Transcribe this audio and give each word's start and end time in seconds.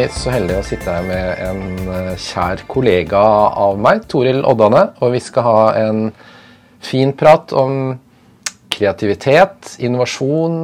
Er 0.00 0.08
så 0.16 0.30
heldig 0.32 0.54
å 0.56 0.64
sitte 0.64 0.88
her 0.94 1.02
med 1.04 1.40
en 1.44 1.88
eh, 1.92 2.12
kjær 2.16 2.62
kollega 2.70 3.20
av 3.60 3.76
meg, 3.82 4.06
Toril 4.08 4.38
Oddane. 4.48 4.86
Og 5.04 5.10
vi 5.12 5.20
skal 5.20 5.44
ha 5.44 5.64
en 5.76 5.98
fin 6.80 7.12
prat 7.12 7.52
om 7.52 7.98
kreativitet, 8.72 9.74
innovasjon 9.84 10.56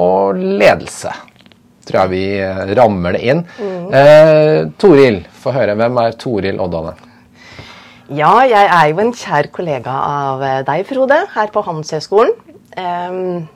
og 0.00 0.42
ledelse. 0.42 1.14
Tror 1.86 2.00
jeg 2.00 2.12
vi 2.16 2.24
eh, 2.42 2.74
rammer 2.80 3.14
det 3.14 3.22
inn. 3.30 3.44
Eh, 3.94 4.66
Toril, 4.80 5.22
få 5.38 5.54
høre. 5.54 5.78
Hvem 5.78 6.02
er 6.02 6.18
Toril 6.26 6.58
Oddane? 6.66 6.96
Ja, 8.10 8.34
jeg 8.42 8.66
er 8.66 8.90
jo 8.90 9.06
en 9.06 9.14
kjær 9.14 9.52
kollega 9.54 10.02
av 10.10 10.42
eh, 10.42 10.60
deg, 10.66 10.82
Frode, 10.90 11.22
her 11.36 11.54
på 11.54 11.62
Handelshøyskolen. 11.68 12.34
Um, 12.74 13.46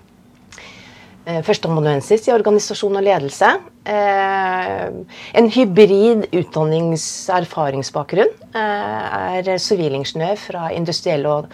Førsteamanuensis 1.24 2.28
i 2.28 2.34
organisasjon 2.34 3.00
og 3.00 3.06
ledelse. 3.06 3.56
Eh, 3.84 4.84
en 5.32 5.50
hybrid 5.52 6.26
utdannings-erfaringsbakgrunn. 6.32 8.30
Eh, 8.56 9.38
er 9.38 9.58
sivilingeniør 9.60 10.36
fra 10.40 10.70
industriell, 10.72 11.26
og 11.28 11.46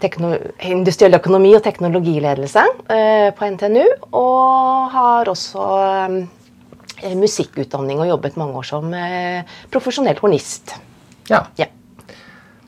industriell, 0.00 1.14
økonomi 1.18 1.50
og 1.56 1.64
teknologiledelse 1.64 2.62
eh, 2.94 3.30
på 3.34 3.50
NTNU. 3.56 3.86
Og 4.12 4.90
har 4.94 5.24
også 5.32 5.60
musikkutdanning 7.16 8.00
og 8.00 8.08
jobbet 8.12 8.36
mange 8.36 8.54
år 8.60 8.66
som 8.68 8.94
profesjonell 9.72 10.18
hornist. 10.20 10.74
Ja. 11.30 11.46
ja. 11.56 11.66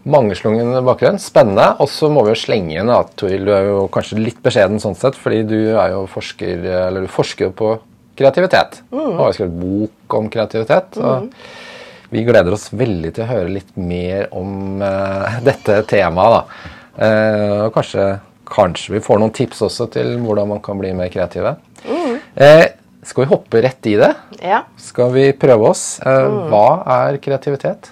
Mangeslungen 0.09 0.85
bakgrunn. 0.87 1.19
Spennende. 1.23 1.77
Og 1.85 1.89
så 1.93 2.09
må 2.11 2.25
vi 2.25 2.33
jo 2.33 2.41
slenge 2.41 2.81
inn 2.81 2.91
at 2.91 3.13
Toril, 3.21 3.45
du 3.47 3.53
er 3.55 3.65
jo 3.69 3.89
kanskje 3.93 4.19
litt 4.19 4.41
beskjeden 4.43 4.81
sånn 4.83 4.99
sett, 4.99 5.17
fordi 5.21 5.43
du 5.47 5.59
er 5.77 5.93
jo 5.95 6.07
forsker, 6.11 6.65
eller 6.89 7.05
du 7.05 7.13
forsker 7.13 7.51
jo 7.51 7.57
på 7.61 7.75
kreativitet. 8.19 8.83
Mm. 8.93 9.17
Har 9.19 9.33
skrevet 9.37 9.61
bok 9.61 10.17
om 10.19 10.29
kreativitet. 10.33 10.99
Mm. 10.99 11.29
Og 11.29 12.13
vi 12.13 12.25
gleder 12.27 12.53
oss 12.53 12.69
veldig 12.77 13.15
til 13.17 13.25
å 13.25 13.31
høre 13.31 13.55
litt 13.55 13.73
mer 13.81 14.29
om 14.37 14.83
uh, 14.85 15.41
dette 15.49 15.81
temaet. 15.89 16.37
da. 16.37 16.71
Uh, 16.93 17.59
og 17.67 17.73
kanskje, 17.79 18.07
kanskje, 18.53 18.99
vi 18.99 19.03
får 19.05 19.23
noen 19.23 19.35
tips 19.35 19.65
også 19.69 19.89
til 19.95 20.15
hvordan 20.21 20.53
man 20.53 20.63
kan 20.65 20.81
bli 20.81 20.93
mer 20.97 21.13
kreative. 21.13 21.57
Mm. 21.87 22.19
Uh, 22.37 22.67
skal 23.03 23.25
vi 23.25 23.33
hoppe 23.33 23.63
rett 23.65 23.91
i 23.91 23.97
det? 23.99 24.13
Ja. 24.45 24.63
Skal 24.79 25.11
vi 25.17 25.25
prøve 25.35 25.73
oss? 25.73 25.97
Hva 26.05 26.67
er 27.01 27.17
kreativitet? 27.19 27.89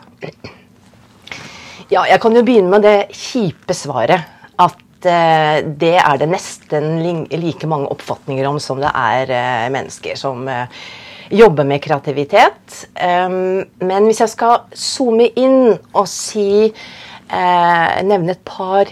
Ja, 1.91 2.05
jeg 2.07 2.21
kan 2.23 2.37
jo 2.37 2.45
begynne 2.47 2.71
med 2.71 2.84
det 2.87 3.09
kjipe 3.19 3.75
svaret. 3.75 4.40
Eh, 5.06 5.61
det 5.81 5.97
er 5.97 6.19
det 6.20 6.29
nesten 6.29 6.98
like 7.01 7.69
mange 7.69 7.89
oppfatninger 7.93 8.47
om 8.48 8.59
som 8.61 8.81
det 8.83 8.91
er 8.93 9.33
eh, 9.33 9.69
mennesker 9.73 10.19
som 10.19 10.48
eh, 10.48 10.67
jobber 11.31 11.65
med 11.65 11.81
kreativitet. 11.83 12.84
Um, 12.98 13.62
men 13.87 14.09
hvis 14.09 14.21
jeg 14.21 14.33
skal 14.33 14.65
zoome 14.75 15.31
inn 15.39 15.77
og 15.95 16.09
si 16.11 16.73
Nevne 17.31 18.33
et 18.34 18.41
par 18.43 18.89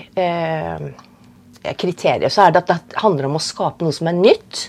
kriterier, 1.83 2.31
så 2.31 2.45
er 2.45 2.53
det 2.55 2.61
at 2.61 2.69
det 2.70 3.01
handler 3.03 3.27
om 3.27 3.34
å 3.34 3.42
skape 3.42 3.83
noe 3.83 3.97
som 3.97 4.06
er 4.06 4.14
nytt. 4.14 4.61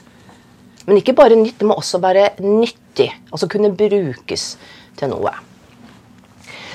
Men 0.88 0.98
ikke 0.98 1.14
bare 1.14 1.38
nytt, 1.38 1.60
det 1.62 1.67
må 1.70 1.78
også 1.78 2.00
være 2.02 2.32
nyttig. 2.42 3.12
Altså 3.30 3.45
kunne 3.45 3.70
brukes 3.77 4.48
til 4.98 5.14
noe. 5.14 5.36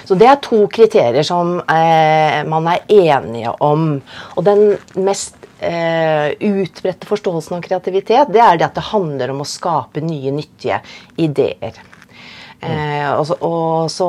Så 0.05 0.19
Det 0.21 0.29
er 0.29 0.43
to 0.45 0.65
kriterier 0.69 1.25
som 1.27 1.57
eh, 1.61 2.43
man 2.49 2.69
er 2.69 2.85
enige 2.93 3.55
om. 3.65 3.89
Og 4.37 4.45
den 4.45 4.77
mest 5.01 5.39
eh, 5.65 6.35
utbredte 6.45 7.09
forståelsen 7.09 7.57
av 7.59 7.65
kreativitet 7.65 8.33
det 8.35 8.43
er 8.45 8.61
det 8.61 8.69
at 8.69 8.77
det 8.77 8.91
handler 8.93 9.33
om 9.33 9.43
å 9.45 9.49
skape 9.49 10.05
nye, 10.05 10.35
nyttige 10.35 10.83
ideer. 11.17 11.81
Eh, 12.61 13.11
og, 13.15 13.27
så, 13.29 13.41
og, 13.41 13.91
så, 13.93 14.09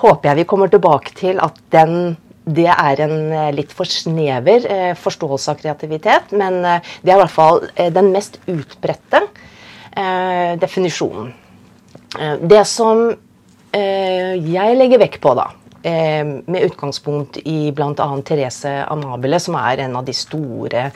håper 0.00 0.30
jeg 0.30 0.38
vi 0.38 0.48
kommer 0.48 0.70
tilbake 0.72 1.12
til 1.12 1.42
at 1.44 1.58
den 1.74 2.16
det 2.50 2.68
er 2.72 3.02
en 3.04 3.32
eh, 3.32 3.50
litt 3.54 3.72
for 3.76 3.88
snever 3.88 4.64
eh, 4.66 4.92
forståelse 4.98 5.52
av 5.52 5.60
kreativitet, 5.60 6.32
men 6.32 6.60
eh, 6.64 6.92
det 7.02 7.12
er 7.12 7.18
i 7.18 7.22
hvert 7.22 7.34
fall 7.34 7.60
den 7.76 8.12
mest 8.14 8.40
utbredte 8.50 9.26
definisjonen. 10.60 11.32
Det 12.46 12.60
som 12.70 13.00
jeg 13.72 14.76
legger 14.76 14.98
vekk 14.98 15.20
på, 15.22 15.34
da, 15.38 15.46
eh, 15.82 16.24
med 16.26 16.62
utgangspunkt 16.62 17.38
i 17.44 17.72
bl.a. 17.72 18.08
Therese 18.24 18.84
Amabile, 18.88 19.40
som 19.40 19.54
er 19.60 19.84
en 19.86 19.96
av 19.96 20.04
de 20.04 20.14
store 20.16 20.90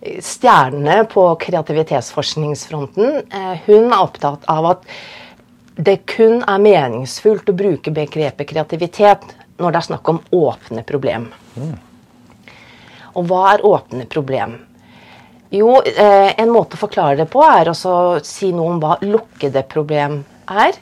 eh, 0.00 0.20
stjernene 0.22 1.04
på 1.10 1.28
kreativitetsforskningsfronten. 1.40 3.22
Hun 3.66 3.86
er 3.86 3.98
opptatt 4.00 4.44
av 4.50 4.70
at 4.74 4.86
det 5.76 5.98
kun 6.08 6.40
er 6.40 6.62
meningsfullt 6.62 7.50
å 7.52 7.56
bruke 7.56 7.92
begrepet 7.92 8.48
kreativitet 8.48 9.26
når 9.60 9.72
det 9.72 9.80
er 9.80 9.88
snakk 9.90 10.08
om 10.08 10.22
åpne 10.36 10.84
problem. 10.88 11.28
Mm. 11.56 11.74
Og 13.16 13.28
hva 13.28 13.42
er 13.54 13.64
åpne 13.64 14.06
problem? 14.12 14.56
Jo, 15.54 15.78
en 15.80 16.52
måte 16.52 16.76
å 16.76 16.80
forklare 16.80 17.20
det 17.22 17.28
på 17.32 17.44
er 17.44 17.70
å 17.70 17.76
si 18.24 18.50
noe 18.52 18.74
om 18.74 18.80
hva 18.82 18.96
lukkede 19.04 19.62
problem 19.70 20.18
er. 20.50 20.76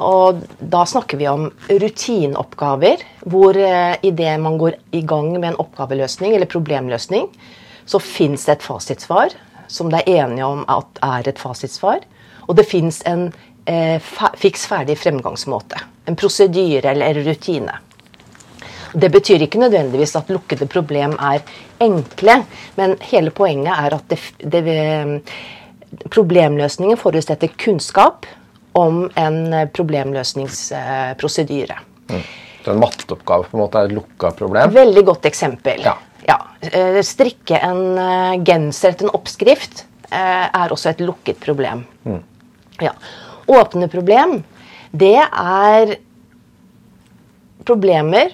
Og 0.00 0.40
da 0.58 0.86
snakker 0.88 1.20
vi 1.20 1.28
om 1.28 1.50
rutineoppgaver, 1.68 3.02
hvor 3.28 3.56
eh, 3.60 3.96
idet 4.02 4.38
man 4.40 4.56
går 4.60 4.78
i 4.96 5.02
gang 5.04 5.34
med 5.36 5.50
en 5.50 5.60
oppgaveløsning 5.60 6.32
eller 6.32 6.48
problemløsning, 6.48 7.28
så 7.84 8.00
fins 8.00 8.46
det 8.46 8.56
et 8.56 8.64
fasitsvar 8.64 9.36
som 9.72 9.90
det 9.92 10.02
er 10.02 10.24
enige 10.24 10.48
om 10.48 10.64
at 10.70 11.00
er 11.04 11.28
et 11.28 11.40
fasitsvar. 11.40 12.02
Og 12.48 12.56
det 12.58 12.66
fins 12.68 13.00
en 13.08 13.28
eh, 13.68 14.02
fiks 14.38 14.66
ferdig 14.68 14.98
fremgangsmåte. 15.00 15.80
En 16.08 16.18
prosedyre 16.18 16.92
eller 16.92 17.22
rutine. 17.24 17.78
Det 18.92 19.08
betyr 19.12 19.46
ikke 19.46 19.60
nødvendigvis 19.62 20.16
at 20.18 20.28
lukkede 20.32 20.68
problem 20.68 21.14
er 21.16 21.40
enkle, 21.80 22.42
men 22.76 22.98
hele 23.08 23.32
poenget 23.32 23.72
er 23.72 23.96
at 23.96 24.10
det, 24.12 24.18
det, 24.52 25.22
problemløsningen 26.12 27.00
forutsetter 27.00 27.54
kunnskap 27.56 28.28
om 28.72 29.10
en 29.14 29.52
eh, 29.52 29.68
problemløsningsprosedyre. 29.72 31.78
Mm. 32.10 32.20
Så 32.64 32.72
en 32.72 32.80
matteoppgave 32.80 33.44
på 33.50 33.56
en 33.56 33.62
måte 33.64 33.78
er 33.80 33.84
et 33.90 33.96
lukka 33.96 34.30
problem? 34.38 34.74
Veldig 34.74 35.04
godt 35.06 35.24
eksempel. 35.30 35.80
Ja. 35.84 35.96
ja. 36.28 36.38
Eh, 36.68 37.00
strikke 37.06 37.58
en 37.58 37.98
eh, 37.98 38.44
genser 38.46 38.88
etter 38.92 39.04
en 39.08 39.16
oppskrift 39.18 39.86
er 40.12 40.72
også 40.74 40.90
et 40.90 41.00
lukket 41.00 41.38
problem. 41.40 41.86
Mm. 42.04 42.22
Ja. 42.84 42.92
Åpne 43.48 43.86
problem, 43.88 44.44
det 44.92 45.24
er 45.24 45.94
problemer, 47.64 48.28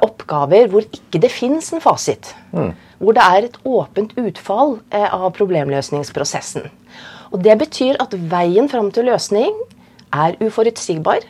oppgaver, 0.00 0.68
hvor 0.72 0.82
ikke 0.88 1.20
det 1.20 1.28
fins 1.32 1.72
en 1.76 1.84
fasit. 1.84 2.34
Mm. 2.56 2.72
Hvor 3.02 3.16
det 3.16 3.22
er 3.26 3.48
et 3.48 3.58
åpent 3.66 4.12
utfall 4.20 4.76
av 4.94 5.26
problemløsningsprosessen. 5.34 6.68
Og 7.32 7.42
Det 7.42 7.56
betyr 7.58 7.98
at 8.02 8.14
veien 8.14 8.68
fram 8.68 8.92
til 8.94 9.08
løsning 9.10 9.56
er 10.12 10.36
uforutsigbar. 10.38 11.24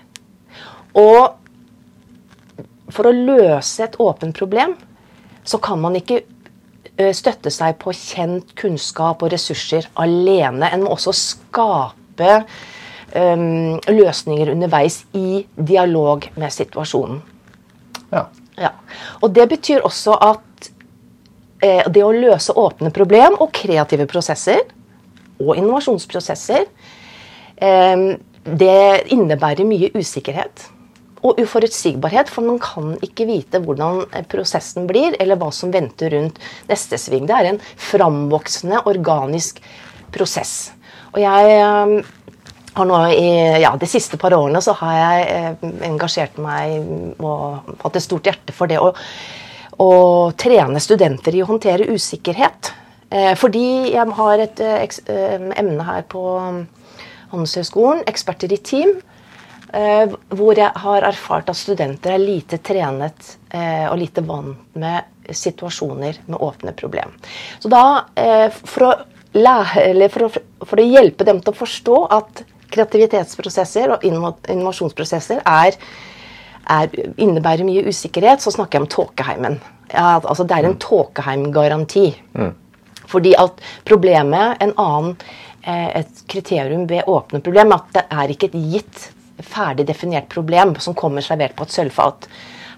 Og 0.98 1.32
for 2.92 3.08
å 3.08 3.14
løse 3.14 3.86
et 3.86 3.96
åpent 4.02 4.36
problem, 4.36 4.76
så 5.44 5.58
kan 5.62 5.80
man 5.80 5.96
ikke 5.96 6.20
støtte 7.16 7.50
seg 7.50 7.78
på 7.80 7.94
kjent 7.96 8.52
kunnskap 8.58 9.22
og 9.24 9.32
ressurser 9.32 9.88
alene. 9.96 10.68
En 10.68 10.84
må 10.84 10.92
også 10.92 11.14
skape 11.16 12.32
um, 13.16 13.78
løsninger 13.88 14.52
underveis 14.52 15.02
i 15.16 15.42
dialog 15.56 16.28
med 16.36 16.52
situasjonen. 16.52 17.22
Ja. 18.12 18.26
ja. 18.60 18.72
Og 19.22 19.32
det 19.34 19.48
betyr 19.54 19.84
også 19.88 20.18
at 20.20 20.42
eh, 20.42 20.51
det 21.62 22.02
å 22.02 22.12
løse 22.14 22.54
åpne 22.58 22.90
problem 22.94 23.36
og 23.38 23.52
kreative 23.54 24.08
prosesser 24.10 24.64
og 25.42 25.56
innovasjonsprosesser, 25.58 26.66
eh, 27.56 28.06
det 28.42 29.12
innebærer 29.14 29.66
mye 29.66 29.92
usikkerhet 29.94 30.68
og 31.22 31.38
uforutsigbarhet, 31.38 32.30
for 32.30 32.42
man 32.42 32.58
kan 32.58 32.96
ikke 33.04 33.28
vite 33.28 33.60
hvordan 33.62 34.02
prosessen 34.30 34.88
blir, 34.90 35.14
eller 35.22 35.38
hva 35.38 35.52
som 35.54 35.70
venter 35.70 36.10
rundt 36.10 36.40
neste 36.70 36.98
sving. 36.98 37.28
Det 37.30 37.36
er 37.36 37.52
en 37.52 37.60
framvoksende, 37.78 38.82
organisk 38.90 39.62
prosess. 40.10 40.72
Og 41.14 41.20
jeg 41.22 41.54
eh, 41.60 41.94
har 42.74 42.88
nå 42.88 42.98
i 43.12 43.28
ja, 43.62 43.74
de 43.76 43.86
siste 43.86 44.18
par 44.18 44.34
årene 44.34 44.62
så 44.64 44.74
har 44.80 44.96
jeg 44.98 45.28
eh, 45.36 45.70
engasjert 45.86 46.40
meg 46.42 47.22
og 47.22 47.70
hatt 47.84 48.00
et 48.00 48.04
stort 48.04 48.26
hjerte 48.26 48.56
for 48.56 48.70
det 48.70 48.80
å, 48.82 48.90
å 49.82 49.90
trene 50.38 50.80
studenter 50.82 51.34
i 51.34 51.42
å 51.42 51.48
håndtere 51.50 51.90
usikkerhet. 51.90 52.72
Eh, 53.12 53.32
fordi 53.36 53.92
jeg 53.92 54.16
har 54.18 54.40
et 54.40 54.60
eh, 54.64 54.84
eh, 55.12 55.48
emne 55.60 55.84
her 55.84 56.04
på 56.08 56.22
um, 56.40 56.62
Handelshøyskolen, 57.32 58.04
eksperter 58.08 58.52
i 58.52 58.60
team, 58.60 59.00
hvor 60.36 60.58
jeg 60.58 60.68
har 60.82 61.04
erfart 61.08 61.48
at 61.48 61.56
studenter 61.56 62.12
er 62.12 62.20
lite 62.20 62.58
trenet 62.60 63.30
og 63.56 63.94
lite 63.96 64.20
vant 64.28 64.74
med 64.76 65.30
situasjoner 65.32 66.18
med 66.26 66.44
åpne 66.44 66.74
problem. 66.76 67.14
Så 67.56 67.70
da, 67.72 68.02
for 68.68 68.84
å, 68.84 68.90
lære, 69.32 70.10
for 70.12 70.26
å, 70.26 70.42
for 70.68 70.82
å 70.82 70.84
hjelpe 70.84 71.24
dem 71.24 71.40
til 71.40 71.54
å 71.54 71.60
forstå 71.62 72.02
at 72.18 72.42
kreativitetsprosesser 72.76 73.94
og 73.96 74.04
innovasjonsprosesser 74.04 75.40
er, 75.40 75.80
er, 76.70 76.90
innebærer 77.16 77.66
mye 77.66 77.86
usikkerhet, 77.88 78.42
så 78.42 78.52
snakker 78.54 78.78
jeg 78.78 78.86
om 78.86 78.90
tåkeheimen. 78.92 79.60
Ja, 79.92 80.18
altså 80.20 80.46
det 80.48 80.56
er 80.56 80.68
en 80.68 80.78
tåkeheimgaranti. 80.80 82.06
Mm. 82.38 82.52
Fordi 83.12 83.34
at 83.38 83.58
problemet, 83.88 84.62
en 84.62 84.74
annen, 84.80 85.16
eh, 85.66 85.88
et 86.00 86.22
kriterium 86.28 86.86
ved 86.88 87.08
åpne 87.10 87.42
problem, 87.44 87.74
at 87.76 87.90
det 87.96 88.06
er 88.10 88.32
ikke 88.32 88.52
et 88.52 88.60
gitt, 88.76 89.10
ferdig 89.42 89.86
definert 89.88 90.28
problem 90.30 90.76
som 90.78 90.94
kommer 90.94 91.24
servert 91.24 91.56
på 91.56 91.66
et 91.66 91.74
sølvfat. 91.74 92.28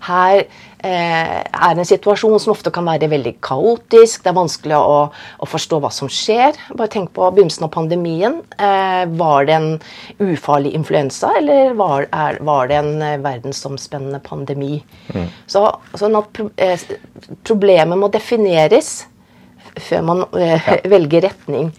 Her 0.07 0.45
er 0.91 1.79
en 1.79 1.87
situasjon 1.89 2.37
som 2.43 2.53
ofte 2.53 2.73
kan 2.75 2.87
være 2.87 3.09
veldig 3.13 3.35
kaotisk. 3.45 4.23
Det 4.25 4.31
er 4.31 4.37
vanskelig 4.37 4.77
å, 4.77 4.99
å 5.09 5.49
forstå 5.49 5.79
hva 5.81 5.91
som 5.95 6.11
skjer. 6.13 6.59
Bare 6.77 6.93
tenk 6.93 7.13
på 7.17 7.31
begynnelsen 7.35 7.67
av 7.67 7.73
pandemien. 7.75 8.41
Eh, 8.59 9.05
var 9.17 9.49
det 9.49 9.57
en 9.57 9.71
ufarlig 10.23 10.75
influensa, 10.77 11.33
eller 11.41 11.75
var, 11.79 12.09
er, 12.13 12.41
var 12.45 12.71
det 12.71 12.79
en 12.83 12.95
eh, 13.03 13.17
verdensomspennende 13.25 14.21
pandemi? 14.25 14.79
Mm. 15.15 15.29
Så, 15.51 15.67
sånn 15.97 16.19
at 16.21 16.31
pro, 16.37 16.51
eh, 16.61 16.89
problemet 17.47 18.01
må 18.01 18.11
defineres 18.13 18.97
før 19.81 20.09
man 20.11 20.25
eh, 20.39 20.59
ja. 20.59 20.81
velger 20.97 21.29
retning. 21.31 21.71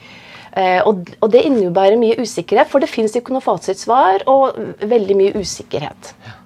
Eh, 0.56 0.80
og, 0.88 1.04
og, 1.20 1.30
det 1.34 1.44
innebærer 1.50 2.00
mye 2.00 2.18
usikkerhet, 2.24 2.72
for 2.72 2.84
det 2.84 2.90
fins 2.92 3.16
ikke 3.18 3.36
noe 3.36 3.44
fasitsvar 3.44 4.24
og 4.32 4.58
veldig 4.88 5.20
mye 5.20 5.44
usikkerhet. 5.44 6.16
Ja. 6.26 6.40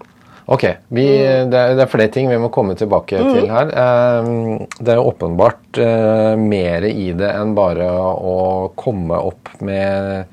Ok, 0.50 0.64
vi, 0.88 1.04
det, 1.06 1.54
er, 1.54 1.76
det, 1.78 1.84
er, 1.84 1.90
flere 1.92 2.10
ting 2.10 2.30
vi 2.32 2.38
må 2.42 2.50
komme 2.54 2.74
tilbake 2.78 3.20
mm. 3.22 3.28
til 3.36 3.50
her. 3.52 3.70
Eh, 3.70 4.30
det 4.82 4.96
er 4.96 5.02
åpenbart 5.02 5.78
eh, 5.78 6.34
mer 6.42 6.88
i 6.90 7.12
det 7.18 7.30
enn 7.36 7.54
bare 7.58 7.86
å 7.86 8.72
komme 8.80 9.20
opp 9.30 9.54
med 9.62 10.26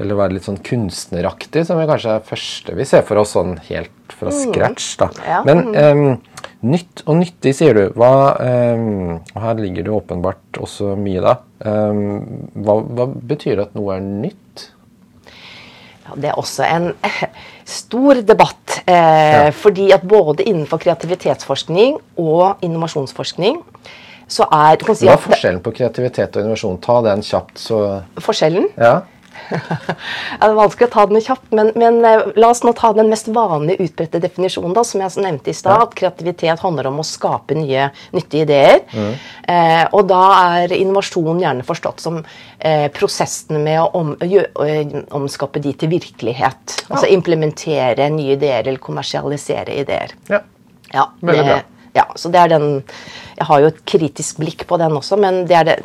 Eller 0.00 0.16
være 0.16 0.38
litt 0.38 0.48
sånn 0.48 0.62
kunstneraktig, 0.64 1.66
som 1.68 1.76
vi 1.78 1.84
kanskje 1.90 2.16
er 2.16 2.24
første 2.26 2.78
vi 2.78 2.88
ser 2.88 3.04
for 3.04 3.20
oss 3.20 3.36
sånn 3.36 3.58
helt 3.68 4.16
fra 4.16 4.32
mm. 4.32 4.38
scratch. 4.40 4.88
da. 5.02 5.10
Ja. 5.28 5.42
Men 5.44 5.62
um, 5.76 6.06
nytt 6.72 7.04
og 7.04 7.20
nyttig, 7.20 7.52
sier 7.58 7.76
du. 7.76 7.84
Hva, 7.98 8.12
og 8.32 9.38
her 9.44 9.60
ligger 9.60 9.84
det 9.84 9.92
åpenbart 9.92 10.62
også 10.64 10.94
mye, 10.96 11.20
da. 11.20 11.36
Hva, 11.60 12.76
hva 12.80 13.06
betyr 13.12 13.58
det 13.58 13.68
at 13.68 13.76
noe 13.76 13.98
er 13.98 14.06
nytt? 14.06 14.71
Det 16.16 16.30
er 16.30 16.38
også 16.38 16.66
en 16.66 16.90
stor 17.78 18.22
debatt. 18.26 18.82
Eh, 18.86 18.94
ja. 18.94 19.50
Fordi 19.56 19.90
at 19.94 20.04
både 20.08 20.46
innenfor 20.46 20.82
kreativitetsforskning 20.82 21.98
og 22.20 22.62
innovasjonsforskning 22.64 23.60
så 24.32 24.46
er 24.48 24.78
si 24.96 25.06
Hva 25.06 25.16
er 25.16 25.20
forskjellen 25.20 25.60
på 25.64 25.74
kreativitet 25.76 26.36
og 26.36 26.46
innovasjon? 26.46 26.78
Ta 26.80 27.00
den 27.04 27.24
kjapt, 27.26 27.58
så 27.60 27.80
Forskjellen? 28.22 28.70
Ja. 28.80 29.02
det 30.40 30.48
er 30.48 30.56
vanskelig 30.56 30.88
å 30.88 30.92
ta 30.92 31.04
den 31.10 31.22
kjapt, 31.24 31.48
men, 31.56 31.72
men, 31.78 32.00
eh, 32.08 32.24
la 32.40 32.50
oss 32.52 32.62
nå 32.66 32.74
ta 32.78 32.92
den 32.96 33.10
mest 33.12 33.30
vanlige 33.32 33.86
utbredte 33.86 34.20
definisjonen. 34.22 34.74
da, 34.76 34.84
Som 34.86 35.04
jeg 35.04 35.24
nevnte 35.24 35.52
i 35.52 35.56
stad, 35.56 35.86
at 35.86 35.96
kreativitet 35.98 36.62
handler 36.64 36.90
om 36.90 37.00
å 37.02 37.06
skape 37.06 37.56
nye, 37.58 37.88
nyttige 38.16 38.46
ideer. 38.46 38.82
Mm. 38.92 39.12
Eh, 39.54 39.84
og 39.92 40.06
da 40.10 40.22
er 40.58 40.76
innovasjon 40.76 41.42
gjerne 41.42 41.66
forstått 41.66 42.04
som 42.04 42.20
eh, 42.58 42.88
prosessen 42.94 43.62
med 43.64 43.80
å 43.82 43.90
om, 43.98 44.14
gjø, 44.20 44.46
å, 44.54 44.68
omskape 45.18 45.62
de 45.62 45.74
til 45.78 45.92
virkelighet. 45.92 46.78
Ja. 46.78 46.88
Altså 46.94 47.10
implementere 47.12 48.08
nye 48.12 48.36
ideer 48.36 48.64
eller 48.66 48.82
kommersialisere 48.82 49.76
ideer. 49.82 50.16
Ja, 50.32 50.42
ja 50.92 51.10
Veldig 51.20 51.46
bra. 51.50 51.60
Ja, 51.92 52.06
så 52.16 52.30
det 52.32 52.40
er 52.40 52.54
den 52.54 52.80
Jeg 53.42 53.48
har 53.50 53.62
jo 53.64 53.72
et 53.72 53.82
kritisk 53.88 54.38
blikk 54.38 54.64
på 54.70 54.78
den 54.78 54.94
også, 54.94 55.18
men 55.18 55.42
det 55.50 55.58
er 55.58 55.68
det, 55.72 55.76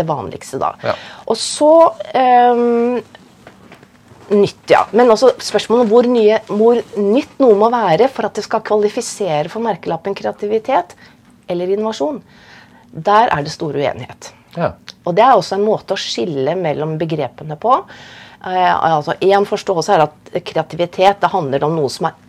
det 0.00 0.06
vanligste, 0.08 0.60
da. 0.62 0.72
Ja. 0.80 0.96
Og 1.28 1.36
så 1.36 1.72
um, 2.16 2.98
Nytt, 4.28 4.66
ja. 4.68 4.82
Men 4.92 5.08
også 5.08 5.30
spørsmålet 5.40 5.86
om 5.86 5.88
hvor, 5.88 6.04
nye, 6.04 6.36
hvor 6.52 6.80
nytt 7.00 7.38
noe 7.40 7.54
må 7.56 7.70
være 7.72 8.10
for 8.12 8.28
at 8.28 8.36
det 8.36 8.44
skal 8.44 8.60
kvalifisere 8.60 9.48
for 9.48 9.64
merkelappen 9.64 10.16
kreativitet 10.16 10.92
eller 11.48 11.72
innovasjon. 11.72 12.18
Der 12.92 13.32
er 13.32 13.44
det 13.44 13.54
stor 13.54 13.72
uenighet. 13.72 14.28
Ja. 14.58 14.74
Og 15.08 15.16
det 15.16 15.24
er 15.24 15.32
også 15.32 15.56
en 15.56 15.64
måte 15.64 15.96
å 15.96 16.00
skille 16.00 16.52
mellom 16.60 16.98
begrepene 17.00 17.56
på. 17.60 17.78
Eh, 18.44 18.74
altså 18.76 19.16
en 19.16 19.48
forståelse 19.48 19.96
er 19.96 20.04
at 20.04 20.40
kreativitet 20.46 21.24
det 21.24 21.32
handler 21.32 21.64
om 21.64 21.78
noe 21.78 21.90
som 21.92 22.10
er 22.10 22.20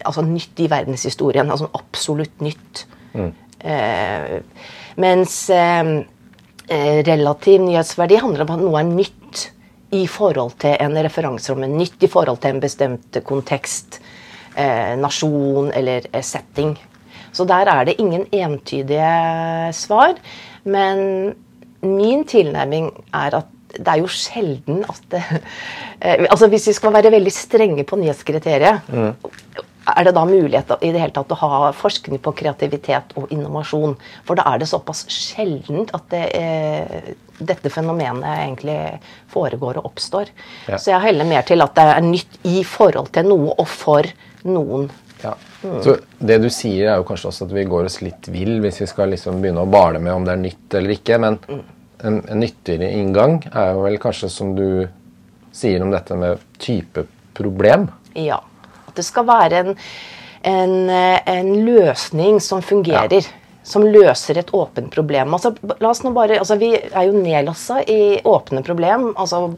altså, 0.00 0.24
nytt 0.24 0.64
i 0.64 0.70
verdenshistorien. 0.72 1.52
Altså 1.52 1.68
absolutt 1.76 2.40
nytt. 2.44 2.86
Mm. 3.12 3.32
Eh, 3.64 4.40
mens 5.00 5.50
eh, 5.50 5.84
eh, 6.68 7.02
relativ 7.04 7.62
nyhetsverdi 7.64 8.20
handler 8.20 8.44
om 8.44 8.52
at 8.54 8.64
noe 8.64 8.80
er 8.82 8.90
nytt 8.90 9.44
i 9.96 10.04
forhold 10.10 10.58
til 10.60 10.76
en 10.84 10.98
referanseramme. 11.06 11.70
Nytt 11.72 12.04
i 12.04 12.10
forhold 12.10 12.42
til 12.42 12.54
en 12.54 12.64
bestemt 12.64 13.20
kontekst, 13.24 14.00
nasjon 14.98 15.72
eller 15.74 16.04
setting. 16.22 16.76
Så 17.34 17.42
der 17.46 17.66
er 17.70 17.88
det 17.88 17.96
ingen 17.98 18.22
entydige 18.30 19.72
svar. 19.74 20.14
Men 20.62 21.34
min 21.82 22.22
tilnærming 22.26 22.92
er 23.14 23.38
at 23.40 23.50
det 23.74 23.90
er 23.90 24.02
jo 24.02 24.10
sjelden 24.10 24.84
at 24.86 25.00
det, 25.10 25.22
altså 26.32 26.46
Hvis 26.50 26.68
vi 26.70 26.76
skal 26.78 26.94
være 26.94 27.10
veldig 27.14 27.32
strenge 27.34 27.86
på 27.86 27.98
nyhetskriteriet, 27.98 28.90
mm 28.90 29.34
er 29.86 30.06
det 30.06 30.14
da 30.16 30.24
mulighet 30.24 30.72
i 30.80 30.90
det 30.94 31.00
hele 31.02 31.12
tatt 31.14 31.32
å 31.34 31.38
ha 31.42 31.70
forskning 31.76 32.20
på 32.24 32.32
kreativitet 32.38 33.12
og 33.20 33.32
innovasjon? 33.34 33.96
For 34.24 34.38
da 34.38 34.46
er 34.52 34.62
det 34.62 34.68
såpass 34.70 35.04
sjeldent 35.12 35.92
at 35.96 36.06
det, 36.12 36.24
eh, 36.38 37.10
dette 37.38 37.72
fenomenet 37.72 38.24
egentlig 38.24 38.78
foregår 39.32 39.80
og 39.80 39.90
oppstår. 39.92 40.30
Ja. 40.68 40.78
Så 40.78 40.94
jeg 40.94 41.04
heller 41.04 41.28
mer 41.28 41.42
til 41.42 41.60
at 41.64 41.74
det 41.76 41.84
er 41.84 42.00
nytt 42.00 42.38
i 42.48 42.62
forhold 42.64 43.12
til 43.12 43.28
noe 43.28 43.52
og 43.58 43.68
for 43.68 44.08
noen. 44.44 44.88
Ja. 45.22 45.34
Mm. 45.62 45.82
Så 45.82 45.98
Det 46.18 46.40
du 46.40 46.48
sier, 46.48 46.90
er 46.90 46.96
jo 46.96 47.04
kanskje 47.08 47.28
også 47.28 47.44
at 47.44 47.52
vi 47.52 47.64
går 47.68 47.84
oss 47.84 48.00
litt 48.00 48.28
vill 48.28 48.60
hvis 48.64 48.80
vi 48.80 48.86
skal 48.88 49.12
liksom 49.12 49.40
begynne 49.40 49.64
å 49.64 49.70
bale 49.70 50.00
med 50.00 50.12
om 50.12 50.24
det 50.24 50.32
er 50.32 50.40
nytt 50.40 50.78
eller 50.80 50.96
ikke. 50.96 51.20
Men 51.20 51.38
mm. 51.44 51.62
en, 52.08 52.18
en 52.24 52.40
nyttigere 52.40 52.88
inngang 52.96 53.42
er 53.52 53.72
jo 53.74 53.84
vel 53.84 54.00
kanskje, 54.00 54.32
som 54.32 54.56
du 54.56 54.88
sier 55.52 55.84
om 55.84 55.92
dette 55.92 56.16
med 56.16 56.40
type 56.58 57.04
problem. 57.36 57.88
Ja 58.14 58.40
det 58.96 59.06
skal 59.06 59.26
være 59.28 59.62
en, 59.62 59.72
en, 60.50 60.76
en 60.90 61.50
løsning 61.66 62.40
som 62.42 62.62
fungerer. 62.62 63.20
Ja. 63.20 63.40
Som 63.64 63.86
løser 63.88 64.36
et 64.36 64.50
åpent 64.52 64.90
problem. 64.92 65.32
Altså, 65.32 65.54
bare, 65.64 66.36
altså, 66.36 66.58
vi 66.60 66.74
er 66.76 67.06
jo 67.06 67.14
nedlassa 67.16 67.78
i 67.88 68.18
åpne 68.28 68.60
problem. 68.60 69.14
Altså, 69.16 69.54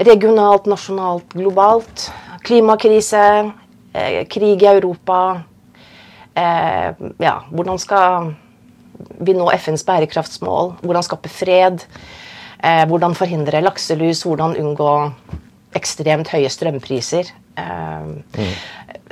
regionalt, 0.00 0.64
nasjonalt, 0.70 1.34
globalt. 1.36 2.06
Klimakrise, 2.48 3.52
eh, 3.92 4.24
krig 4.24 4.62
i 4.62 4.70
Europa. 4.70 5.42
Eh, 6.34 6.94
ja, 7.18 7.34
hvordan 7.50 7.78
skal 7.78 8.32
vi 9.20 9.34
nå 9.36 9.50
FNs 9.52 9.84
bærekraftsmål? 9.84 10.74
Hvordan 10.80 11.04
skape 11.04 11.28
fred? 11.28 11.84
Eh, 12.64 12.84
hvordan 12.88 13.16
forhindre 13.16 13.62
lakselus? 13.64 14.24
Hvordan 14.24 14.56
unngå 14.60 14.94
ekstremt 15.76 16.32
høye 16.32 16.50
strømpriser? 16.50 17.30
Mm. 17.60 18.52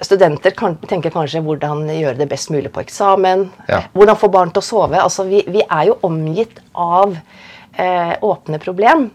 Studenter 0.02 0.54
kan, 0.54 0.76
tenker 0.88 1.12
kanskje 1.14 1.42
hvordan 1.42 1.88
gjøre 1.90 2.18
det 2.20 2.28
best 2.30 2.52
mulig 2.54 2.70
på 2.74 2.84
eksamen. 2.84 3.48
Ja. 3.70 3.82
Hvordan 3.94 4.18
få 4.20 4.30
barn 4.32 4.54
til 4.54 4.62
å 4.62 4.68
sove. 4.68 5.00
Altså, 5.02 5.26
vi, 5.28 5.42
vi 5.50 5.64
er 5.64 5.88
jo 5.90 5.98
omgitt 6.06 6.60
av 6.78 7.16
eh, 7.16 8.14
åpne 8.22 8.60
problem 8.62 9.08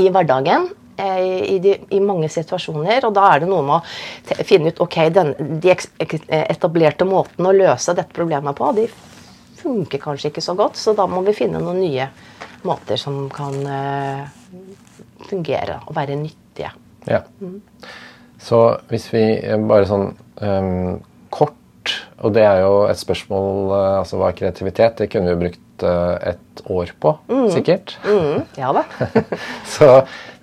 i 0.00 0.08
hverdagen. 0.08 0.70
Eh, 0.96 1.54
I, 1.54 1.58
de, 1.58 1.76
I, 1.90 2.00
mange 2.00 2.28
situasjoner. 2.32 3.04
Og 3.08 3.14
da 3.16 3.28
er 3.34 3.44
det 3.44 3.50
noe 3.50 3.62
med 3.66 3.76
å 4.40 4.48
finne 4.48 4.72
ut 4.72 4.82
ok, 4.84 4.98
den, 5.14 5.32
de 5.62 5.76
etablerte 6.40 7.08
måtene 7.08 7.52
å 7.52 7.56
løse 7.56 7.96
dette 7.96 8.16
problemet 8.16 8.56
på, 8.56 8.72
de 8.76 8.88
funker 9.60 10.00
kanskje 10.00 10.32
ikke 10.32 10.44
så 10.44 10.56
godt. 10.58 10.80
Så 10.80 10.96
da 10.96 11.06
må 11.10 11.22
vi 11.26 11.36
finne 11.36 11.62
noen 11.62 11.82
nye 11.84 12.08
måter 12.66 13.00
som 13.00 13.22
kan 13.32 13.56
uh, 13.64 14.24
fungere 15.28 15.80
og 15.86 15.96
være 15.96 16.18
nyttige. 16.20 16.72
Ja. 17.08 17.22
Mm. 17.40 17.60
Så 18.40 18.60
hvis 18.90 19.08
vi 19.12 19.24
bare 19.68 19.88
sånn 19.88 20.06
um, 20.40 21.00
kort 21.32 21.96
Og 22.24 22.32
det 22.36 22.44
er 22.46 22.62
jo 22.64 22.84
et 22.88 23.00
spørsmål 23.00 23.72
uh, 23.72 23.98
altså 24.00 24.20
Hva 24.20 24.30
er 24.30 24.38
kreativitet? 24.38 24.96
Det 25.00 25.10
kunne 25.12 25.28
vi 25.28 25.36
jo 25.36 25.42
brukt 25.46 25.66
et 25.80 26.60
år 26.68 26.90
på, 27.00 27.14
mm. 27.30 27.46
sikkert. 27.54 27.94
Mm. 28.04 28.42
Ja 28.60 28.68
da. 28.76 28.82
så, 29.74 29.86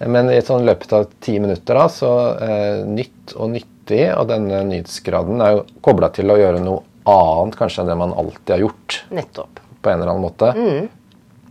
men 0.09 0.31
i 0.33 0.39
sånn 0.41 0.65
løpet 0.65 0.95
av 0.97 1.03
ti 1.21 1.35
minutter, 1.37 1.77
da, 1.77 1.83
så 1.93 2.09
uh, 2.39 2.79
nytt 2.89 3.35
og 3.37 3.51
nyttig, 3.53 3.99
og 4.15 4.31
denne 4.31 4.63
nyhetsgraden 4.65 5.43
er 5.45 5.53
jo 5.53 5.61
kobla 5.85 6.09
til 6.15 6.33
å 6.33 6.39
gjøre 6.41 6.63
noe 6.65 6.81
annet 7.07 7.59
kanskje 7.59 7.83
enn 7.83 7.91
det 7.91 7.99
man 8.01 8.15
alltid 8.17 8.55
har 8.55 8.65
gjort. 8.65 8.97
Nettopp. 9.13 9.61
På 9.77 9.93
en 9.93 10.01
eller 10.01 10.15
annen 10.15 10.25
måte. 10.25 10.51
Mm. 10.57 10.89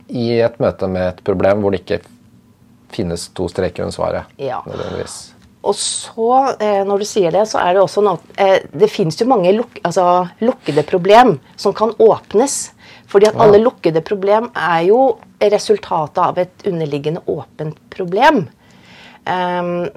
I 0.07 0.27
et 0.45 0.59
møte 0.63 0.91
med 0.91 1.07
et 1.13 1.23
problem 1.31 1.63
hvor 1.63 1.71
det 1.71 1.85
ikke 1.85 2.01
finnes 2.91 3.27
to 3.39 3.47
streker 3.51 3.87
under 3.87 3.95
svaret. 3.95 4.35
Ja. 4.35 4.61
nødvendigvis. 4.67 5.17
Og 5.67 5.75
så, 5.75 6.55
eh, 6.63 6.81
når 6.87 7.03
du 7.03 7.07
sier 7.07 7.33
det, 7.35 7.43
så 7.51 7.59
er 7.59 7.75
det 7.75 7.83
også 7.83 8.03
noe 8.05 8.21
eh, 8.39 8.63
Det 8.71 8.89
fins 8.91 9.19
jo 9.19 9.27
mange 9.27 9.51
luk, 9.57 9.79
altså, 9.83 10.27
lukkede 10.39 10.85
problem 10.87 11.37
som 11.59 11.75
kan 11.75 11.91
åpnes. 11.99 12.57
Fordi 13.07 13.29
at 13.29 13.39
alle 13.39 13.59
lukkede 13.61 14.01
problem 14.03 14.49
er 14.55 14.87
jo 14.89 15.01
resultatet 15.39 16.19
av 16.23 16.39
et 16.41 16.65
underliggende 16.67 17.21
åpent 17.31 17.77
problem. 17.93 18.45
Um, 19.27 19.87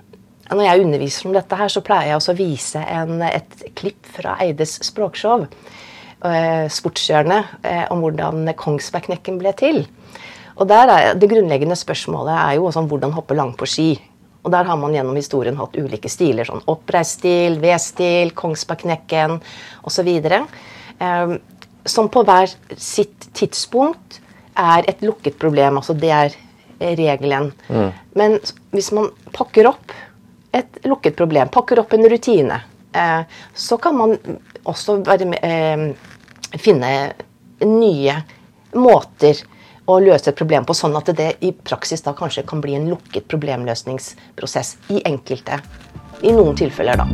når 0.50 0.64
jeg 0.66 0.84
underviser 0.84 1.28
om 1.28 1.34
dette, 1.34 1.58
her, 1.58 1.70
så 1.70 1.82
pleier 1.86 2.10
jeg 2.10 2.18
også 2.18 2.34
å 2.34 2.38
vise 2.38 2.82
en, 2.82 3.22
et 3.22 3.64
klipp 3.78 4.08
fra 4.16 4.36
Eides 4.42 4.76
språkshow, 4.86 5.46
eh, 6.26 6.66
Sportshjørnet, 6.70 7.54
eh, 7.62 7.84
om 7.94 8.02
hvordan 8.02 8.50
Kongsbergknekken 8.58 9.38
ble 9.38 9.54
til. 9.58 9.84
Og 10.56 10.68
der 10.68 10.90
er, 10.90 11.14
Det 11.14 11.30
grunnleggende 11.30 11.78
spørsmålet 11.78 12.34
er 12.34 12.54
jo 12.58 12.66
også 12.66 12.82
om 12.82 12.88
hvordan 12.88 13.14
hoppe 13.14 13.34
langt 13.34 13.56
på 13.58 13.66
ski. 13.66 14.00
Og 14.42 14.50
Der 14.50 14.64
har 14.64 14.76
man 14.76 14.94
gjennom 14.94 15.16
historien 15.16 15.56
hatt 15.56 15.76
ulike 15.76 16.08
stiler. 16.08 16.44
sånn 16.44 16.62
Oppreist 16.66 17.18
stil, 17.20 17.58
V-stil, 17.60 18.32
Kongsbergknekken 18.32 19.40
osv. 19.84 20.08
Eh, 20.08 21.34
som 21.84 22.08
på 22.08 22.24
hver 22.24 22.48
sitt 22.76 23.28
tidspunkt 23.34 24.20
er 24.56 24.84
et 24.88 25.02
lukket 25.02 25.38
problem. 25.38 25.76
altså 25.76 25.94
Det 25.94 26.10
er 26.10 26.36
regelen. 26.80 27.52
Mm. 27.68 27.92
Men 28.14 28.38
hvis 28.72 28.92
man 28.92 29.10
pakker 29.32 29.68
opp 29.68 29.92
et 30.52 30.80
lukket 30.84 31.16
problem, 31.16 31.48
pakker 31.48 31.78
opp 31.78 31.92
en 31.92 32.08
rutine, 32.08 32.60
eh, 32.92 33.22
så 33.54 33.76
kan 33.76 33.96
man 33.96 34.16
også 34.64 35.04
være, 35.04 35.34
eh, 35.42 35.94
finne 36.58 37.12
nye 37.60 38.16
måter 38.74 39.36
å 39.96 40.02
løse 40.02 40.30
et 40.30 40.38
problem 40.38 40.66
på, 40.66 40.76
sånn 40.76 40.96
at 40.98 41.10
det 41.16 41.32
i 41.46 41.52
praksis 41.52 42.04
da 42.06 42.14
kanskje 42.16 42.46
kan 42.48 42.62
bli 42.62 42.76
en 42.78 42.88
lukket 42.92 43.28
problemløsningsprosess 43.30 44.76
i 44.94 45.02
enkelte. 45.08 45.60
I 46.22 46.34
noen 46.36 46.56
tilfeller, 46.58 47.00
da. 47.00 47.06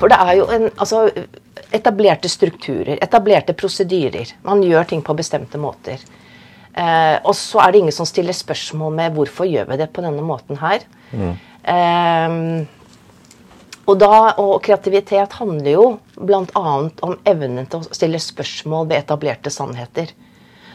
For 0.00 0.08
det 0.08 0.16
er 0.16 0.34
jo 0.38 0.48
en 0.54 0.70
Altså, 0.70 1.04
etablerte 1.76 2.30
strukturer, 2.30 2.96
etablerte 3.02 3.54
prosedyrer. 3.54 4.32
Man 4.46 4.62
gjør 4.64 4.88
ting 4.90 5.04
på 5.06 5.14
bestemte 5.18 5.58
måter. 5.60 6.02
Eh, 6.72 7.16
og 7.26 7.34
så 7.34 7.60
er 7.62 7.72
det 7.72 7.82
ingen 7.82 7.94
som 7.94 8.08
stiller 8.08 8.34
spørsmål 8.36 8.94
med 8.96 9.14
hvorfor 9.14 9.48
gjør 9.50 9.68
vi 9.70 9.78
det 9.80 9.90
på 9.94 10.02
denne 10.04 10.22
måten 10.24 10.58
her. 10.62 10.86
Mm. 11.10 11.32
Eh, 11.74 12.28
og, 13.90 13.96
da, 13.98 14.32
og 14.38 14.60
kreativitet 14.64 15.34
handler 15.40 15.70
jo 15.72 15.84
bl.a. 16.14 16.64
om 17.06 17.14
evnen 17.28 17.66
til 17.70 17.82
å 17.82 17.96
stille 17.96 18.20
spørsmål 18.22 18.88
ved 18.90 19.02
etablerte 19.02 19.52
sannheter. 19.52 20.12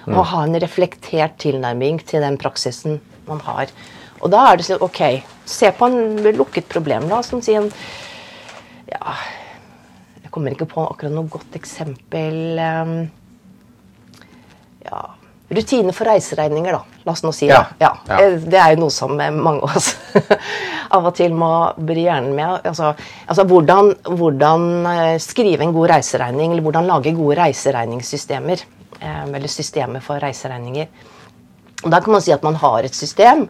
Mm. 0.06 0.18
Og 0.18 0.28
ha 0.34 0.44
en 0.46 0.60
reflektert 0.62 1.40
tilnærming 1.42 2.02
til 2.06 2.26
den 2.26 2.38
praksisen 2.42 3.00
man 3.30 3.42
har. 3.48 3.72
Og 4.22 4.32
da 4.34 4.46
er 4.50 4.60
det 4.60 4.68
sånn 4.68 4.84
OK, 4.86 5.02
se 5.50 5.72
på 5.76 5.90
en 5.90 6.22
lukket 6.36 6.68
problem, 6.72 7.08
da, 7.12 7.24
som 7.26 7.44
sier 7.46 7.64
en 7.64 7.72
Ja, 8.86 9.16
jeg 10.22 10.30
kommer 10.30 10.54
ikke 10.54 10.68
på 10.70 10.84
akkurat 10.86 11.16
noe 11.16 11.32
godt 11.32 11.56
eksempel. 11.58 12.60
Um, 12.60 12.98
ja 14.86 15.15
Rutine 15.50 15.94
for 15.94 16.10
reiseregninger, 16.10 16.74
da. 16.74 17.02
La 17.06 17.14
oss 17.14 17.22
nå 17.22 17.30
si 17.36 17.46
det. 17.46 17.58
Ja. 17.80 17.92
Ja. 18.08 18.18
Eh, 18.18 18.40
det 18.42 18.58
er 18.58 18.74
jo 18.74 18.86
noe 18.86 18.94
som 18.94 19.14
mange 19.14 19.62
av 19.62 19.76
oss 19.78 19.92
av 20.96 21.06
og 21.06 21.14
til 21.18 21.36
må 21.38 21.52
bry 21.78 22.08
hjernen 22.08 22.34
med. 22.34 22.66
Altså, 22.66 22.96
altså 23.30 23.46
hvordan, 23.50 23.92
hvordan, 24.10 24.66
eh, 24.90 25.12
skrive 25.22 25.68
en 25.68 25.76
god 25.76 25.92
reiseregning, 25.94 26.52
eller 26.56 26.66
hvordan 26.66 26.90
lage 26.90 27.14
gode 27.18 27.38
reiseregningssystemer. 27.44 28.66
Eh, 29.00 29.24
eller 29.28 29.52
systemer 29.52 30.02
for 30.02 30.24
reiseregninger. 30.24 30.90
Og 31.84 31.92
Da 31.94 32.02
kan 32.02 32.16
man 32.16 32.26
si 32.26 32.34
at 32.34 32.44
man 32.44 32.58
har 32.58 32.88
et 32.88 32.96
system, 32.96 33.46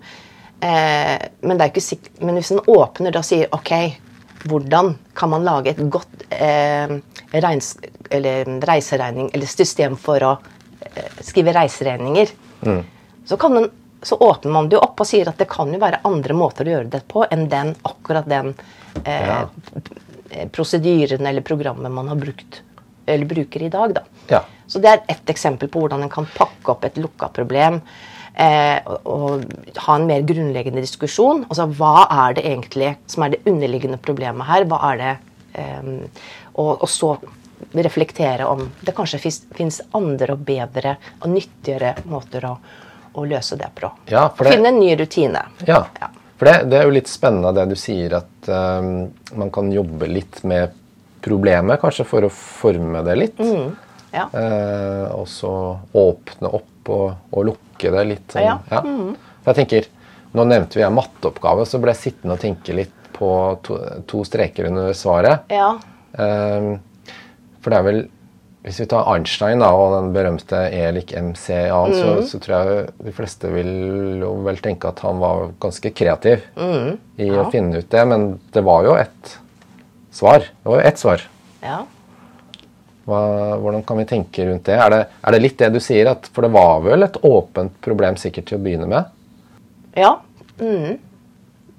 men, 0.65 1.59
men 1.59 2.37
hvis 2.39 2.51
en 2.51 2.61
åpner 2.73 3.13
da 3.13 3.21
sier 3.23 3.51
OK, 3.53 3.71
hvordan 4.49 4.95
kan 5.15 5.29
man 5.29 5.45
lage 5.45 5.71
et 5.73 5.81
godt 5.91 6.25
eh, 6.33 6.95
regns, 7.31 7.75
eller 8.11 8.49
reiseregning, 8.65 9.29
eller 9.33 9.49
system 9.49 9.95
for 9.99 10.25
å 10.25 10.33
skriver 11.19 11.57
reiseregninger, 11.57 12.31
mm. 12.61 12.83
så, 13.25 13.37
man, 13.49 13.69
så, 14.01 14.15
åpner 14.15 14.51
man 14.51 14.69
det 14.69 14.77
jo 14.77 14.83
opp 14.85 15.01
og 15.03 15.09
sier 15.09 15.29
at 15.29 15.41
det 15.41 15.49
kan 15.51 15.73
jo 15.73 15.81
være 15.81 16.03
andre 16.07 16.37
måter 16.37 16.67
å 16.67 16.75
gjøre 16.77 16.91
det 16.93 17.03
på 17.11 17.25
enn 17.29 17.47
den, 17.51 17.73
akkurat 17.87 18.29
den 18.29 18.53
eh, 19.03 19.29
ja. 19.31 19.39
prosedyren 20.55 21.25
eller 21.25 21.45
programmet 21.45 21.91
man 21.91 22.11
har 22.11 22.19
brukt 22.21 22.61
eller 23.05 23.29
bruker 23.29 23.61
i 23.61 23.69
dag. 23.69 23.93
Da. 23.93 24.03
Ja. 24.31 24.41
Så 24.67 24.81
det 24.81 24.89
er 24.89 25.03
ett 25.13 25.29
eksempel 25.29 25.69
på 25.69 25.83
hvordan 25.83 26.05
en 26.05 26.11
kan 26.11 26.27
pakke 26.33 26.73
opp 26.73 26.85
et 26.87 26.97
lukka 26.97 27.29
problem. 27.33 27.81
Eh, 28.35 28.79
og, 28.83 29.05
og, 29.07 29.43
ha 29.85 29.95
en 29.95 30.07
mer 30.09 30.25
grunnleggende 30.27 30.83
diskusjon. 30.83 31.45
Altså 31.47 31.67
hva 31.77 32.07
er 32.09 32.35
det 32.37 32.45
egentlig 32.49 32.95
som 33.11 33.23
er 33.23 33.35
det 33.35 33.43
underliggende 33.47 34.01
problemet 34.01 34.49
her? 34.49 34.65
Hva 34.69 34.81
er 34.91 35.01
det 35.01 35.13
eh, 35.61 35.93
og, 36.55 36.71
og, 36.81 36.87
så 36.91 37.15
reflektere 37.83 38.45
om 38.45 38.61
det 38.81 38.93
kanskje 38.95 39.19
fins 39.55 39.81
andre 39.97 40.35
og 40.35 40.43
bedre 40.47 40.95
og 41.21 41.29
nyttigere 41.31 41.95
måter 42.11 42.45
å, 42.47 42.53
å 43.13 43.25
løse 43.27 43.57
det 43.59 43.71
på. 43.75 43.89
Ja, 44.11 44.27
det, 44.37 44.51
Finne 44.51 44.71
en 44.71 44.79
ny 44.79 44.93
rutine. 44.99 45.41
Ja, 45.67 45.81
ja. 45.99 46.09
for 46.37 46.49
det, 46.49 46.55
det, 46.71 46.79
er 46.79 46.89
jo 46.89 46.95
litt 46.95 47.11
spennende 47.11 47.53
det 47.57 47.67
du 47.73 47.75
sier, 47.79 48.17
at 48.21 48.49
um, 48.51 49.09
man 49.39 49.51
kan 49.55 49.71
jobbe 49.73 50.09
litt 50.11 50.43
med 50.47 50.75
problemet, 51.25 51.81
kanskje 51.81 52.05
for 52.07 52.27
å 52.27 52.31
forme 52.31 53.01
det 53.07 53.17
litt. 53.17 53.41
Mm, 53.41 53.69
ja. 54.13 54.29
uh, 54.29 55.07
og 55.17 55.27
så 55.31 55.53
åpne 55.97 56.53
opp 56.53 56.93
og, 56.93 57.07
og 57.31 57.47
lukke 57.51 57.91
det 57.91 58.07
litt. 58.11 58.27
Sånn, 58.35 58.65
ja. 58.71 58.81
Mm. 58.85 59.13
Jeg 59.45 59.61
tenker, 59.61 59.91
Nå 60.35 60.43
nevnte 60.43 60.75
vi 60.75 60.83
en 60.83 60.91
matteoppgave, 60.91 61.63
så 61.63 61.79
ble 61.79 61.93
jeg 61.93 62.01
sittende 62.09 62.35
og 62.35 62.41
tenke 62.41 62.73
litt 62.75 63.05
på 63.15 63.29
to, 63.63 63.77
to 64.03 64.23
streker 64.27 64.67
under 64.67 64.91
svaret. 64.91 65.47
Ja. 65.47 65.69
Um, 66.19 66.73
for 67.65 67.73
det 67.73 67.81
er 67.81 67.87
vel 67.87 68.03
Hvis 68.65 68.79
vi 68.81 68.87
tar 68.89 69.09
Einstein 69.11 69.61
da, 69.61 69.71
og 69.77 69.91
den 69.93 70.07
berømte 70.13 70.57
Elik 70.73 71.11
MCA, 71.13 71.81
mm. 71.85 71.91
så, 71.93 72.13
så, 72.25 72.39
tror 72.41 72.55
jeg 72.55 72.85
de 73.05 73.11
fleste 73.13 73.51
vil 73.53 73.67
jo 74.23 74.31
vel 74.45 74.57
tenke 74.57 74.89
at 74.89 75.03
han 75.05 75.19
var 75.21 75.51
ganske 75.61 75.91
kreativ 75.93 76.47
mm. 76.57 76.87
i 77.21 77.27
ja. 77.29 77.43
å 77.43 77.51
finne 77.53 77.83
ut 77.83 77.91
det. 77.93 78.05
Men 78.09 78.25
det 78.55 78.63
var 78.65 78.87
jo 78.87 78.95
ett 78.97 79.35
svar. 80.09 80.47
Det 80.49 80.71
var 80.71 80.81
jo 80.81 80.87
ett 80.89 81.03
svar. 81.03 81.27
Ja. 81.61 81.83
Hva, 83.05 83.21
hvordan 83.61 83.85
kan 83.85 84.01
vi 84.01 84.07
tenke 84.09 84.49
rundt 84.49 84.65
det? 84.65 84.79
Er, 84.81 84.89
det? 84.95 85.01
er, 85.21 85.37
det? 85.37 85.43
litt 85.45 85.61
det 85.61 85.69
du 85.77 85.79
sier? 85.85 86.09
At, 86.15 86.25
for 86.33 86.49
det 86.49 86.55
var 86.57 86.81
vel 86.89 87.05
et 87.05 87.21
åpent 87.21 87.77
problem 87.85 88.17
sikkert 88.17 88.49
til 88.49 88.57
å 88.57 88.65
begynne 88.65 88.89
med? 88.89 89.13
Ja. 89.93 90.15
Mm. 90.57 90.97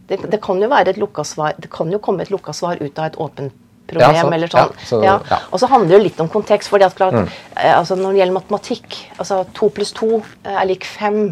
Det, 0.07 0.23
det, 0.23 0.39
kan 0.39 0.63
jo 0.63 0.71
være 0.71 0.95
et 0.95 1.03
lukka 1.03 1.27
svar. 1.27 1.59
Det 1.59 1.75
kan 1.75 1.91
jo 1.91 1.99
komme 1.99 2.23
et 2.23 2.31
lukka 2.31 2.55
svar 2.55 2.79
ut 2.79 2.95
av 2.95 3.11
et 3.11 3.19
åpent 3.27 3.63
problem. 3.87 4.17
Ja, 4.17 4.25
eller 4.37 4.53
sånn. 4.53 4.73
Ja, 4.75 4.87
så, 4.89 5.01
ja. 5.05 5.41
Og 5.51 5.63
så 5.63 5.69
handler 5.71 5.97
det 5.97 6.05
litt 6.09 6.23
om 6.23 6.31
kontekst. 6.33 6.71
fordi 6.73 6.87
at 6.87 6.97
klart, 6.99 7.17
mm. 7.17 7.29
eh, 7.55 7.75
altså 7.77 7.97
Når 7.99 8.13
det 8.13 8.23
gjelder 8.23 8.39
matematikk 8.39 8.99
altså 9.19 9.43
To 9.59 9.71
pluss 9.75 9.93
to 9.97 10.21
eh, 10.21 10.55
er 10.55 10.67
lik 10.69 10.87
fem. 10.89 11.29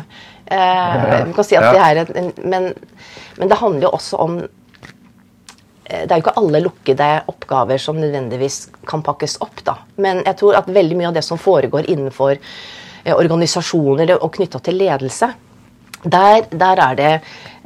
Eh, 0.46 1.32
kan 1.34 1.46
si 1.46 1.56
at 1.56 1.72
det 1.72 1.80
er 1.80 2.02
en, 2.04 2.32
men, 2.44 2.68
men, 3.38 3.48
det 3.48 3.58
handler 3.60 3.88
jo 3.88 3.94
også 3.96 4.20
om 4.20 4.36
eh, 4.42 6.02
det 6.04 6.10
er 6.10 6.18
jo 6.18 6.24
ikke 6.26 6.36
alle 6.40 6.60
lukkede 6.66 7.08
oppgaver 7.32 7.80
som 7.80 8.00
nødvendigvis 8.00 8.60
kan 8.88 9.02
pakkes 9.06 9.38
opp. 9.44 9.64
da. 9.64 9.78
Men 9.96 10.22
jeg 10.24 10.38
tror 10.42 10.60
at 10.60 10.68
veldig 10.68 11.00
mye 11.00 11.10
av 11.12 11.16
det 11.16 11.24
som 11.24 11.40
foregår 11.40 11.88
innenfor 11.88 12.36
eh, 12.36 13.14
organisasjoner 13.14 14.16
og 14.20 14.30
knytta 14.36 14.60
til 14.64 14.78
ledelse, 14.84 15.32
der, 16.04 16.44
der 16.52 16.80
er 16.84 16.96
det 16.98 17.12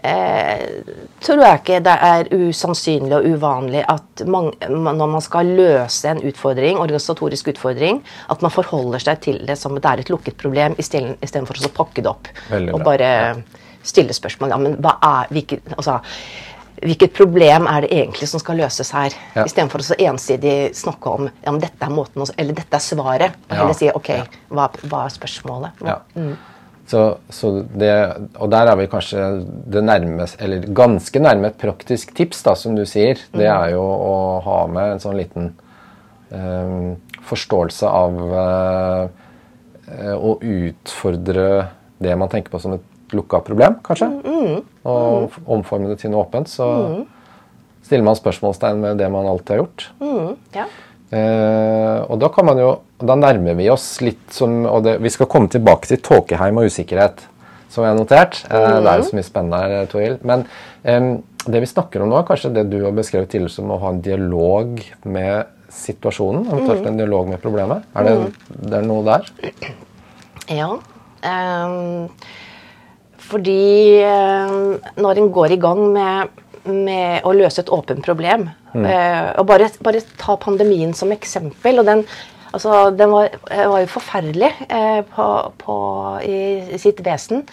eh, 0.07 0.93
tror 1.25 1.43
jeg 1.45 1.61
ikke 1.61 1.81
det 1.87 1.95
er 2.09 2.31
usannsynlig 2.35 3.17
og 3.19 3.29
uvanlig 3.35 3.85
at 3.89 4.25
man, 4.27 4.51
når 4.69 5.13
man 5.15 5.25
skal 5.25 5.53
løse 5.59 6.11
en 6.11 6.23
utfordring, 6.29 6.79
organisatorisk 6.79 7.53
utfordring, 7.55 8.03
at 8.31 8.45
man 8.45 8.55
forholder 8.55 9.03
seg 9.05 9.23
til 9.25 9.41
det 9.49 9.59
som 9.61 9.79
det 9.79 9.89
er 9.89 10.05
et 10.05 10.13
lukket 10.13 10.39
problem, 10.41 10.77
istedenfor 10.79 11.65
å 11.65 11.75
pakke 11.77 12.05
det 12.05 12.13
opp 12.13 12.31
og 12.59 12.85
bare 12.87 13.11
stille 13.87 14.15
spørsmål. 14.15 14.53
Ja, 14.53 14.61
men 14.61 14.77
hva 14.83 14.99
er, 15.05 15.33
hvilket, 15.33 15.73
altså, 15.77 15.99
hvilket 16.83 17.15
problem 17.17 17.67
er 17.71 17.85
det 17.85 17.91
egentlig 17.95 18.29
som 18.31 18.43
skal 18.43 18.61
løses 18.61 18.93
her? 18.95 19.15
Ja. 19.35 19.47
Istedenfor 19.47 19.83
å 19.83 19.89
så 19.89 19.99
ensidig 20.09 20.57
snakke 20.79 21.15
om 21.15 21.27
ja, 21.31 21.51
men 21.51 21.63
dette 21.63 21.87
er 21.87 21.95
måten, 21.95 22.27
eller 22.37 22.59
dette 22.59 22.79
er 22.79 22.85
svaret. 22.85 23.41
Og 23.49 23.57
heller 23.57 23.79
si 23.79 23.91
ok, 23.91 24.13
hva, 24.55 24.69
hva 24.85 25.07
er 25.07 25.17
spørsmålet? 25.17 25.85
Ja. 25.87 25.99
Mm. 26.19 26.37
Så, 26.89 27.03
så 27.29 27.51
det, 27.77 27.93
og 28.41 28.49
der 28.53 28.71
er 28.71 28.79
vi 28.81 28.89
kanskje 28.89 29.25
det 29.69 29.83
nærmest, 29.85 30.39
eller 30.41 30.65
ganske 30.73 31.21
nærme 31.21 31.51
et 31.51 31.59
praktisk 31.61 32.15
tips, 32.17 32.41
da, 32.47 32.55
som 32.57 32.79
du 32.79 32.87
sier. 32.89 33.21
Det 33.35 33.45
mm. 33.45 33.53
er 33.53 33.75
jo 33.75 33.83
å 33.85 34.15
ha 34.47 34.61
med 34.73 34.95
en 34.95 35.03
sånn 35.03 35.19
liten 35.19 35.51
um, 36.33 36.95
forståelse 37.29 37.93
av 37.93 38.17
uh, 38.33 39.05
å 40.17 40.33
utfordre 40.41 41.45
det 42.01 42.17
man 42.17 42.33
tenker 42.33 42.55
på 42.55 42.63
som 42.63 42.79
et 42.79 43.13
lukka 43.13 43.43
problem, 43.45 43.79
kanskje. 43.85 44.09
Mm. 44.25 44.41
mm. 44.41 44.59
Og 44.89 45.39
omforme 45.45 45.93
det 45.93 46.01
til 46.01 46.15
noe 46.15 46.25
åpent. 46.25 46.49
Så 46.49 46.65
mm. 46.65 47.07
stiller 47.85 48.09
man 48.09 48.17
spørsmålstegn 48.17 48.81
ved 48.87 49.01
det 49.03 49.13
man 49.13 49.29
alltid 49.29 49.59
har 49.59 49.65
gjort. 49.67 49.91
Mm. 50.01 50.37
Ja. 50.57 50.69
Uh, 51.09 52.01
og 52.09 52.17
da 52.25 52.33
kan 52.33 52.49
man 52.49 52.61
jo 52.61 52.77
da 52.99 53.15
nærmer 53.19 53.55
vi 53.59 53.69
oss 53.71 54.01
litt 54.03 54.33
som 54.35 54.65
og 54.67 54.83
det, 54.87 54.97
Vi 55.03 55.13
skal 55.15 55.29
komme 55.31 55.51
tilbake 55.53 55.87
til 55.91 56.01
tåkeheim 56.03 56.59
og 56.59 56.71
usikkerhet, 56.71 57.23
som 57.71 57.85
jeg 57.85 57.93
har 57.93 57.99
notert. 57.99 58.41
Mm 58.49 58.57
mm. 58.59 58.83
Det 58.83 58.93
er 58.93 59.03
jo 59.03 59.09
så 59.11 59.19
mye 59.19 59.29
spennende 59.29 59.61
her, 59.63 59.91
Toril. 59.93 60.17
Men 60.27 60.47
um, 60.83 61.13
det 61.47 61.63
vi 61.63 61.71
snakker 61.71 62.03
om 62.03 62.11
nå, 62.11 62.19
er 62.19 62.27
kanskje 62.29 62.55
det 62.57 62.67
du 62.73 62.81
har 62.85 62.97
beskrevet 62.97 63.31
tidligere 63.31 63.55
som 63.55 63.71
å 63.71 63.79
ha 63.83 63.93
en 63.95 64.03
dialog 64.05 64.83
med 65.05 65.55
situasjonen. 65.73 66.49
Eventuelt 66.49 66.83
mm. 66.83 66.91
en 66.91 67.01
dialog 67.01 67.31
med 67.31 67.43
problemet. 67.43 67.87
Er 67.95 68.09
det, 68.09 68.17
mm. 68.19 68.59
det 68.67 68.81
er 68.81 68.89
noe 68.89 69.07
der? 69.07 69.31
Ja. 70.59 70.73
Um, 71.23 72.09
fordi 73.29 74.01
um, 74.07 74.79
når 74.97 75.21
en 75.21 75.31
går 75.35 75.55
i 75.55 75.61
gang 75.61 75.83
med, 75.93 76.43
med 76.69 77.27
å 77.27 77.35
løse 77.37 77.63
et 77.63 77.73
åpent 77.75 78.05
problem 78.05 78.47
mm. 78.73 78.85
uh, 78.87 79.29
og 79.41 79.49
bare, 79.51 79.69
bare, 79.85 80.03
ta 80.21 80.39
pandemien 80.41 80.95
som 80.97 81.13
eksempel 81.13 81.83
og 81.83 81.89
den, 81.89 82.05
altså, 82.59 82.91
den 82.97 83.13
var, 83.15 83.31
var, 83.49 83.81
jo 83.83 83.91
forferdelig 83.93 84.51
eh, 84.69 85.01
på, 85.15 85.27
på, 85.63 85.77
i, 86.27 86.39
i, 86.75 86.81
sitt 86.81 87.01
vesen. 87.07 87.45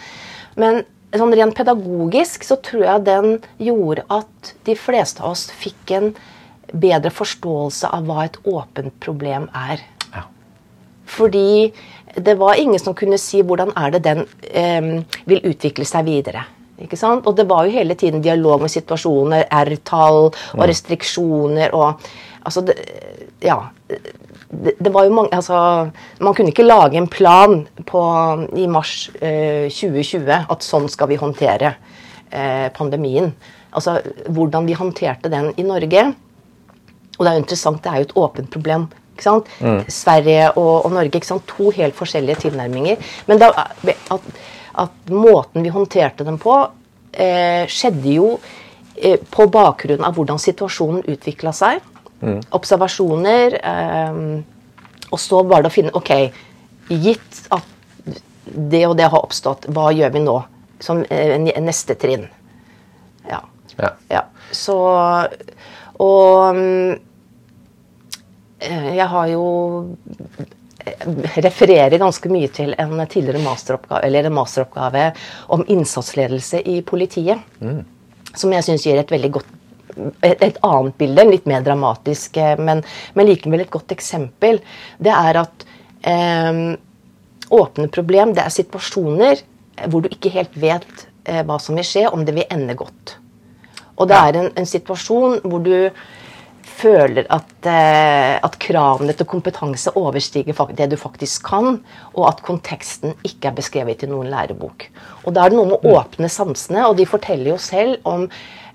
Men 0.60 0.84
sånn 1.16 1.34
rent 1.38 1.56
pedagogisk 1.56 2.44
så 2.44 2.58
tror 2.64 2.86
jeg 2.88 3.06
den 3.08 3.36
gjorde 3.62 4.06
at 4.12 4.56
de 4.68 4.76
fleste 4.80 5.24
av 5.24 5.36
oss 5.36 5.48
fikk 5.56 5.94
en 5.96 6.10
bedre 6.74 7.12
forståelse 7.14 7.92
av 7.94 8.08
hva 8.08 8.26
et 8.26 8.40
åpent 8.50 8.96
problem 9.04 9.48
er. 9.56 9.84
Ja. 10.16 10.26
Fordi 11.08 11.72
det 12.16 12.36
var 12.40 12.60
ingen 12.60 12.82
som 12.82 12.96
kunne 12.98 13.20
si 13.22 13.44
hvordan 13.46 13.72
er 13.78 13.96
det 13.96 14.04
den 14.08 14.26
eh, 14.52 14.92
vil 15.30 15.46
utvikle 15.52 15.88
seg 15.88 16.08
videre. 16.10 16.46
Ikke 16.82 17.00
sant? 17.00 17.28
Og 17.28 17.38
det 17.38 17.46
var 17.48 17.64
jo 17.64 17.78
hele 17.78 17.96
tiden 17.96 18.24
dialog 18.24 18.66
med 18.66 18.74
situasjoner, 18.74 19.46
R-tall 19.48 20.26
og 20.26 20.36
mm. 20.60 20.66
restriksjoner 20.72 21.76
og 21.76 22.08
Altså, 22.46 22.62
det, 22.62 22.76
ja. 23.42 23.56
Det, 24.64 24.76
det, 24.80 24.92
var 24.94 25.08
jo 25.08 25.14
mange 25.16 25.36
Altså, 25.36 25.58
man 26.24 26.36
kunne 26.38 26.54
ikke 26.54 26.66
lage 26.66 27.00
en 27.00 27.10
plan 27.12 27.62
på, 27.86 28.02
i 28.56 28.68
mars 28.72 29.10
eh, 29.20 29.68
2020 29.72 30.52
at 30.54 30.66
sånn 30.66 30.88
skal 30.92 31.10
vi 31.12 31.20
håndtere 31.20 31.76
eh, 32.30 32.68
pandemien. 32.76 33.32
Altså 33.76 33.98
hvordan 34.32 34.68
vi 34.70 34.78
håndterte 34.78 35.32
den 35.34 35.52
i 35.60 35.66
Norge. 35.68 36.06
Og 37.16 37.24
det 37.24 37.32
er 37.32 37.36
jo 37.38 37.44
interessant, 37.44 37.84
det 37.84 37.92
er 37.92 38.04
jo 38.04 38.08
et 38.10 38.16
åpent 38.26 38.54
problem 38.54 38.88
Mm. 39.24 39.86
Sverige 39.88 40.52
og, 40.58 40.86
og 40.86 40.92
Norge. 40.92 41.22
To 41.48 41.70
helt 41.72 41.96
forskjellige 41.96 42.36
tilnærminger. 42.36 42.98
Men 43.28 43.40
da, 43.40 43.52
at, 44.12 44.22
at, 44.76 44.90
måten 45.10 45.64
vi 45.64 45.70
håndterte 45.70 46.26
dem 46.26 46.38
på, 46.38 46.58
eh, 47.14 47.64
skjedde 47.68 48.12
jo 48.12 48.40
eh, 48.98 49.20
på 49.20 49.48
bakgrunn 49.48 50.04
av 50.04 50.16
hvordan 50.16 50.40
situasjonen 50.42 51.06
utvikla 51.08 51.54
seg. 51.56 51.80
Mm. 52.22 52.42
Observasjoner. 52.58 53.58
Eh, 53.62 54.20
og 55.12 55.22
så 55.22 55.42
var 55.48 55.64
det 55.64 55.70
å 55.72 55.76
finne 55.76 55.94
Ok, 55.96 56.12
gitt 56.90 57.42
at 57.54 57.72
det 58.46 58.84
og 58.88 58.96
det 58.98 59.10
har 59.10 59.24
oppstått, 59.26 59.68
hva 59.74 59.90
gjør 59.96 60.14
vi 60.14 60.22
nå? 60.26 60.38
Som 60.84 61.02
eh, 61.10 61.36
neste 61.64 61.96
trinn. 62.00 62.28
Ja. 63.30 63.42
ja. 63.80 63.92
ja. 64.12 64.24
Så 64.54 64.78
Og 66.04 66.58
Eh, 68.60 68.96
jeg 68.96 69.08
har 69.12 69.28
jo 69.30 69.46
eh, 70.80 71.08
refererer 71.44 71.98
ganske 72.00 72.30
mye 72.32 72.50
til 72.54 72.74
en 72.80 72.96
tidligere 73.04 73.44
masteroppgave, 73.44 74.02
eller 74.08 74.30
en 74.30 74.38
masteroppgave 74.38 75.10
om 75.54 75.66
innsatsledelse 75.68 76.62
i 76.72 76.80
politiet. 76.82 77.44
Mm. 77.60 77.84
Som 78.36 78.54
jeg 78.56 78.68
syns 78.68 78.88
gir 78.88 79.00
et 79.00 79.12
veldig 79.12 79.32
godt 79.38 79.52
et, 80.22 80.42
et, 80.42 80.58
annet 80.64 80.98
bilde, 81.00 81.28
litt 81.30 81.50
mer 81.50 81.64
dramatisk, 81.66 82.38
eh, 82.38 82.56
men, 82.60 82.84
men, 83.14 83.30
likevel 83.30 83.66
et 83.66 83.74
godt 83.74 83.96
eksempel. 83.96 84.62
Det 84.98 85.14
er 85.14 85.42
at 85.44 85.68
eh, 86.08 86.64
åpne 87.56 87.92
problem 87.94 88.34
det 88.36 88.46
er 88.46 88.54
situasjoner 88.54 89.44
hvor 89.92 90.04
du 90.04 90.12
ikke 90.12 90.34
helt 90.34 90.56
vet 90.60 91.08
eh, 91.28 91.44
hva 91.46 91.60
som 91.62 91.78
vil 91.78 91.88
skje, 91.88 92.08
om 92.10 92.26
det 92.26 92.36
vil 92.38 92.48
ende 92.50 92.78
godt. 92.80 93.18
Og 93.96 94.10
det 94.12 94.20
er 94.20 94.40
en, 94.40 94.52
en 94.60 94.68
situasjon 94.68 95.42
hvor 95.46 95.64
du 95.64 95.76
føler 96.76 97.28
at, 97.32 97.54
eh, 97.70 98.36
at, 98.44 98.58
kravene 98.62 99.14
til 99.16 99.28
kompetanse 99.30 99.94
overstiger 99.96 100.58
det 100.76 100.90
du 100.92 100.98
faktisk 101.00 101.48
kan, 101.48 101.80
og 102.14 102.28
at 102.30 102.44
konteksten 102.46 103.16
ikke 103.24 103.52
er 103.52 103.58
beskrevet 103.58 104.04
i 104.04 104.12
noen 104.12 104.32
lærebok. 104.34 104.90
Og 105.24 105.34
Da 105.34 105.46
er 105.46 105.54
det 105.54 105.60
noe 105.60 105.72
med 105.72 105.80
å 105.80 105.96
åpne 106.00 106.30
sansene, 106.30 106.88
og 106.88 106.98
de 106.98 107.08
forteller 107.10 107.54
jo 107.54 107.58
selv 107.62 107.98
om 108.04 108.28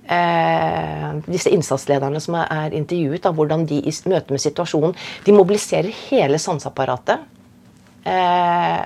eh, 0.06 1.10
disse 1.26 1.52
innsatslederne 1.52 2.20
som 2.22 2.38
er 2.40 2.76
intervjuet, 2.76 3.22
da, 3.24 3.34
hvordan 3.34 3.66
de 3.68 3.82
i 3.82 3.94
møte 4.10 4.34
med 4.34 4.42
situasjonen 4.42 4.96
de 5.26 5.36
mobiliserer 5.36 5.90
hele 6.08 6.40
sanseapparatet. 6.40 7.26
Eh, 8.08 8.82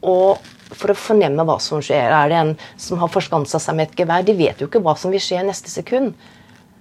og 0.00 0.50
for 0.70 0.92
å 0.92 0.98
fornemme 0.98 1.44
hva 1.46 1.58
som 1.62 1.82
skjer. 1.82 2.12
Er 2.14 2.30
det 2.30 2.38
en 2.38 2.52
som 2.80 3.00
har 3.02 3.10
forskansa 3.12 3.60
seg 3.62 3.76
med 3.76 3.90
et 3.90 4.02
gevær? 4.02 4.24
De 4.26 4.36
vet 4.38 4.60
jo 4.60 4.68
ikke 4.70 4.82
hva 4.84 4.94
som 4.98 5.12
vil 5.12 5.22
skje 5.22 5.42
neste 5.46 5.72
sekund. 5.72 6.14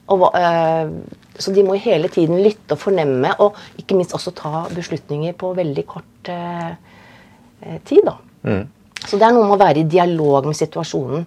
Og, 0.10 0.26
eh, 0.38 0.89
så 1.38 1.54
de 1.54 1.63
må 1.65 1.78
hele 1.78 2.10
tiden 2.10 2.41
lytte 2.43 2.76
og 2.76 2.82
fornemme, 2.82 3.36
og 3.39 3.58
ikke 3.78 3.98
minst 3.98 4.15
også 4.17 4.34
ta 4.36 4.65
beslutninger 4.74 5.36
på 5.39 5.54
veldig 5.56 5.86
kort 5.88 6.32
uh, 6.34 6.74
tid. 7.88 8.02
da. 8.04 8.15
Mm. 8.43 8.65
Så 9.06 9.17
det 9.17 9.28
er 9.28 9.36
noe 9.36 9.45
med 9.48 9.56
å 9.56 9.62
være 9.62 9.84
i 9.84 9.88
dialog 9.88 10.50
med 10.50 10.58
situasjonen. 10.58 11.24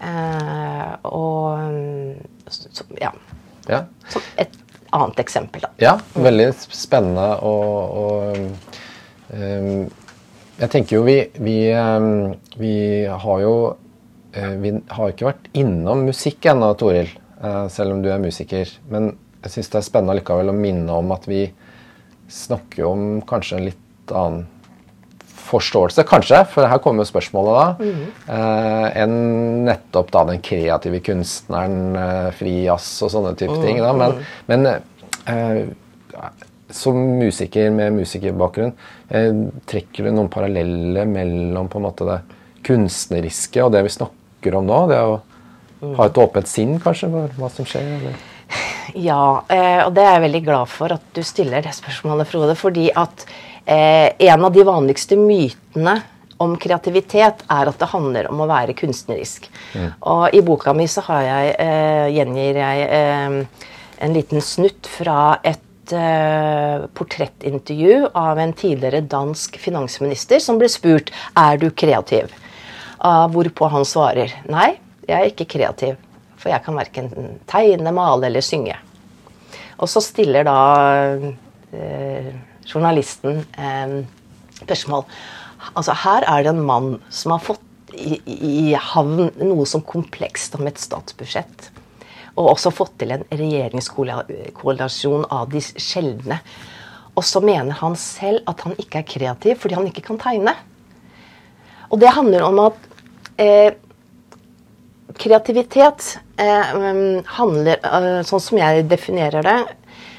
Uh, 0.00 0.92
og 1.08 2.50
så, 2.52 2.84
ja. 3.00 3.12
ja. 3.70 3.82
Som 4.12 4.24
et 4.36 4.54
annet 4.96 5.20
eksempel, 5.24 5.64
da. 5.64 5.70
Ja, 5.82 5.94
veldig 6.14 6.50
spennende 6.70 7.28
og, 7.44 7.96
og 8.00 8.36
um, 9.32 9.86
Jeg 10.56 10.72
tenker 10.72 10.98
jo 10.98 11.04
vi, 11.04 11.16
vi, 11.42 11.56
um, 11.72 12.36
vi 12.60 12.76
har 13.08 13.42
jo 13.44 13.56
Vi 14.36 14.70
har 14.92 15.12
ikke 15.12 15.30
vært 15.30 15.46
innom 15.56 16.04
musikk 16.10 16.44
ennå, 16.52 16.74
Toril. 16.76 17.08
Eh, 17.42 17.68
selv 17.68 17.92
om 17.92 18.02
du 18.02 18.10
er 18.12 18.20
musiker. 18.20 18.70
Men 18.92 19.14
jeg 19.44 19.54
syns 19.54 19.72
det 19.72 19.80
er 19.80 19.86
spennende 19.86 20.16
likevel 20.18 20.52
å 20.52 20.56
minne 20.56 20.92
om 20.92 21.12
at 21.14 21.26
vi 21.28 21.46
snakker 22.32 22.88
om 22.88 23.02
kanskje 23.28 23.58
en 23.58 23.66
litt 23.68 24.12
annen 24.12 24.46
forståelse, 25.46 26.04
kanskje, 26.08 26.42
for 26.52 26.68
her 26.68 26.80
kommer 26.82 27.04
jo 27.04 27.10
spørsmålet 27.10 27.56
da, 27.56 27.66
mm. 27.80 28.02
eh, 28.36 28.86
enn 29.02 29.16
nettopp 29.68 30.10
da 30.14 30.24
den 30.30 30.42
kreative 30.44 31.00
kunstneren, 31.06 31.78
eh, 32.00 32.28
fri 32.36 32.58
jazz 32.64 32.90
og 33.06 33.12
sånne 33.14 33.34
type 33.38 33.56
mm. 33.56 33.64
ting. 33.64 33.80
Da. 33.84 33.94
Men, 33.96 34.18
mm. 34.18 34.36
men 34.52 34.68
eh, 35.32 36.30
som 36.76 36.98
musiker 37.20 37.70
med 37.74 37.94
musikerbakgrunn, 38.00 38.74
eh, 39.14 39.30
trekker 39.70 40.08
du 40.08 40.14
noen 40.14 40.32
paralleller 40.32 41.08
mellom 41.10 41.70
på 41.72 41.80
en 41.80 41.88
måte 41.88 42.08
det 42.08 42.20
kunstneriske 42.66 43.62
og 43.62 43.74
det 43.74 43.84
vi 43.86 43.94
snakker 43.94 44.58
om 44.58 44.66
nå? 44.66 44.80
det 44.90 45.02
å 45.02 45.18
ha 45.96 46.06
et 46.08 46.18
åpent 46.18 46.48
sinn 46.48 46.80
kanskje 46.82 47.10
for 47.12 47.36
hva 47.38 47.52
som 47.52 47.68
skjer? 47.68 47.92
Eller? 47.98 48.16
Ja, 48.94 49.42
eh, 49.50 49.82
og 49.84 49.92
det 49.96 50.04
er 50.04 50.16
jeg 50.16 50.24
veldig 50.28 50.42
glad 50.46 50.70
for 50.70 50.94
at 50.94 51.04
du 51.16 51.22
stiller 51.26 51.64
det 51.64 51.74
spørsmålet, 51.76 52.28
Frode. 52.30 52.54
Fordi 52.58 52.88
at 52.94 53.26
eh, 53.66 54.12
en 54.30 54.44
av 54.44 54.54
de 54.54 54.64
vanligste 54.66 55.18
mytene 55.20 55.98
om 56.42 56.56
kreativitet 56.60 57.44
er 57.48 57.70
at 57.70 57.78
det 57.80 57.88
handler 57.90 58.28
om 58.30 58.42
å 58.44 58.48
være 58.50 58.76
kunstnerisk. 58.76 59.48
Mm. 59.74 59.88
Og 60.10 60.36
i 60.36 60.42
boka 60.44 60.74
mi 60.76 60.88
så 60.90 61.04
har 61.08 61.22
jeg, 61.24 61.54
eh, 61.64 62.06
gjengir 62.16 62.60
jeg 62.60 62.88
eh, 62.98 63.68
en 64.06 64.16
liten 64.16 64.42
snutt 64.44 64.88
fra 64.90 65.38
et 65.42 65.92
eh, 65.92 66.86
portrettintervju 66.92 68.10
av 68.14 68.38
en 68.38 68.52
tidligere 68.52 69.00
dansk 69.00 69.56
finansminister 69.60 70.42
som 70.42 70.60
ble 70.60 70.68
spurt 70.72 71.12
er 71.36 71.62
du 71.62 71.70
kreativ. 71.70 72.32
Uh, 72.96 73.26
hvorpå 73.28 73.68
han 73.68 73.84
svarer 73.84 74.32
nei, 74.48 74.70
jeg 75.04 75.16
er 75.16 75.28
ikke 75.28 75.44
kreativ, 75.52 75.98
for 76.40 76.50
jeg 76.50 76.64
kan 76.64 76.78
verken 76.78 77.10
tegne, 77.46 77.92
male 77.94 78.26
eller 78.30 78.44
synge. 78.44 78.78
Og 79.76 79.90
så 79.92 80.00
stiller 80.00 80.46
da 80.48 80.60
eh, 81.76 82.30
journalisten 82.66 83.44
eh, 83.58 84.04
spørsmål. 84.62 85.04
Altså, 85.74 85.92
her 86.04 86.26
er 86.28 86.44
det 86.44 86.52
en 86.52 86.66
mann 86.66 87.00
som 87.10 87.34
har 87.34 87.42
fått 87.44 87.62
i, 87.94 88.20
i 88.26 88.74
havn 88.74 89.30
noe 89.40 89.66
som 89.68 89.82
komplekst 89.86 90.54
om 90.58 90.66
et 90.68 90.80
statsbudsjett. 90.80 91.70
Og 92.36 92.50
også 92.52 92.70
fått 92.74 92.98
til 93.00 93.14
en 93.14 93.24
regjeringskoalisjon 93.32 95.24
av 95.32 95.48
de 95.52 95.60
sjeldne. 95.62 96.38
Og 97.16 97.24
så 97.24 97.40
mener 97.40 97.72
han 97.78 97.96
selv 97.96 98.44
at 98.50 98.60
han 98.66 98.74
ikke 98.76 99.00
er 99.00 99.08
kreativ 99.08 99.62
fordi 99.62 99.78
han 99.78 99.88
ikke 99.88 100.04
kan 100.10 100.20
tegne. 100.20 100.52
Og 101.88 102.00
det 102.02 102.12
handler 102.12 102.44
om 102.44 102.58
at 102.66 102.78
eh, 103.40 103.72
kreativitet 105.16 106.18
eh, 106.36 106.74
handler, 107.38 107.80
eh, 107.80 108.20
sånn 108.26 108.42
som 108.42 108.60
jeg 108.60 108.84
definerer 108.90 109.46
det, 109.46 109.58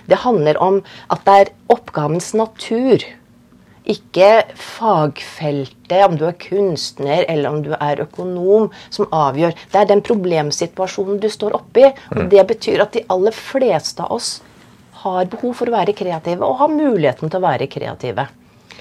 det 0.08 0.24
handler 0.24 0.60
om 0.64 0.82
at 1.14 1.24
det 1.28 1.38
er 1.42 1.54
oppgavens 1.74 2.34
natur. 2.38 3.04
Ikke 3.88 4.44
fagfeltet, 4.60 6.02
om 6.04 6.18
du 6.20 6.26
er 6.28 6.36
kunstner 6.42 7.24
eller 7.28 7.50
om 7.52 7.62
du 7.64 7.72
er 7.78 8.02
økonom, 8.04 8.68
som 8.90 9.08
avgjør. 9.16 9.56
Det 9.72 9.80
er 9.80 9.92
den 9.92 10.04
problemsituasjonen 10.04 11.22
du 11.24 11.30
står 11.32 11.56
oppi. 11.56 11.86
Og 12.16 12.26
mm. 12.26 12.32
det 12.34 12.44
betyr 12.52 12.84
at 12.84 12.98
de 12.98 13.06
aller 13.14 13.36
fleste 13.36 14.04
av 14.04 14.18
oss 14.20 14.34
har 15.04 15.30
behov 15.32 15.54
for 15.60 15.70
å 15.70 15.78
være 15.78 15.96
kreative, 15.96 16.44
og 16.44 16.60
har 16.60 16.74
muligheten 16.74 17.30
til 17.30 17.40
å 17.40 17.48
være 17.48 17.70
kreative. 17.72 18.28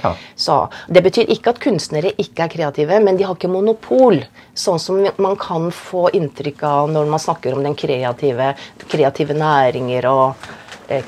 Ja. 0.03 0.12
Så, 0.35 0.57
det 0.89 1.03
betyr 1.07 1.31
ikke 1.33 1.55
at 1.55 1.61
kunstnere 1.62 2.12
ikke 2.21 2.47
er 2.47 2.53
kreative, 2.53 2.99
men 3.05 3.17
de 3.17 3.25
har 3.29 3.37
ikke 3.37 3.53
monopol. 3.53 4.21
Sånn 4.57 4.81
som 4.83 5.01
man 5.23 5.39
kan 5.41 5.71
få 5.73 6.09
inntrykk 6.17 6.65
av 6.69 6.93
når 6.93 7.11
man 7.12 7.23
snakker 7.23 7.57
om 7.57 7.65
den 7.65 7.77
kreative, 7.79 8.53
kreative 8.91 9.37
næringer 9.37 10.09
og 10.11 10.49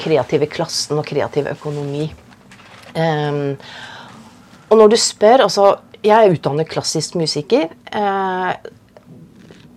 kreative 0.01 0.49
klassen 0.51 0.99
og 0.99 1.07
kreativ 1.07 1.49
økonomi. 1.51 2.09
Um, 2.95 3.55
og 4.69 4.81
når 4.81 4.91
du 4.93 4.97
spør 4.99 5.45
altså, 5.45 5.67
Jeg 6.03 6.15
er 6.17 6.33
utdannet 6.33 6.71
klassisk 6.71 7.19
musiker. 7.21 7.69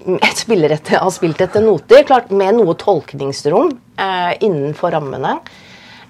Uh, 0.01 0.17
jeg 0.17 0.33
spiller 0.33 0.73
etter, 0.73 0.97
har 0.97 1.11
spilt 1.13 1.41
etter 1.43 1.61
noter, 1.61 2.01
klart 2.09 2.31
med 2.33 2.55
noe 2.57 2.73
tolkningsrom 2.79 3.67
uh, 4.01 4.31
innenfor 4.41 4.95
rammene. 4.95 5.35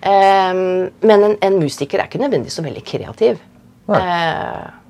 Um, 0.01 0.88
men 1.04 1.25
en, 1.27 1.36
en, 1.43 1.58
musiker 1.60 1.99
er 1.99 2.08
ikke 2.08 2.21
nødvendigvis 2.21 2.56
så 2.56 2.63
veldig 2.63 2.84
kreativ. 2.88 3.41
Nei. 3.91 3.99
Uh, 3.99 4.82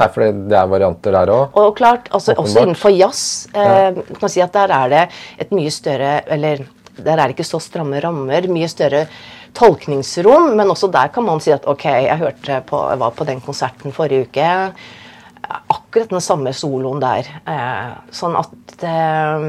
Nei, 0.00 0.08
for 0.08 0.24
det 0.24 0.56
er 0.56 0.68
varianter 0.70 1.12
der 1.12 1.32
òg. 1.34 1.56
Og 1.60 1.74
klart, 1.76 2.08
altså, 2.14 2.32
også 2.40 2.62
innenfor 2.62 2.94
jazz 2.94 3.50
eh, 3.52 3.98
kan 4.16 4.32
si 4.32 4.40
at 4.40 4.54
der 4.54 4.72
er 4.72 4.92
det 4.92 5.02
et 5.44 5.50
mye 5.52 5.72
større 5.74 6.12
Eller 6.32 6.62
der 7.04 7.16
er 7.16 7.28
det 7.28 7.36
ikke 7.36 7.48
så 7.48 7.60
stramme 7.62 8.00
rammer, 8.02 8.48
mye 8.52 8.68
større 8.70 9.06
tolkningsrom. 9.56 10.52
Men 10.58 10.72
også 10.72 10.90
der 10.92 11.12
kan 11.14 11.26
man 11.26 11.42
si 11.42 11.54
at 11.54 11.66
ok, 11.70 11.86
jeg 12.06 12.20
hørte 12.22 12.62
på, 12.68 12.84
jeg 12.92 13.02
var 13.02 13.16
på 13.16 13.26
den 13.28 13.42
konserten 13.44 13.94
forrige 13.96 14.28
uke. 14.28 14.48
Akkurat 15.50 16.12
den 16.12 16.22
samme 16.22 16.52
soloen 16.54 17.02
der. 17.02 17.28
Eh, 17.50 17.92
sånn 18.14 18.36
at 18.38 18.84
eh, 18.86 19.46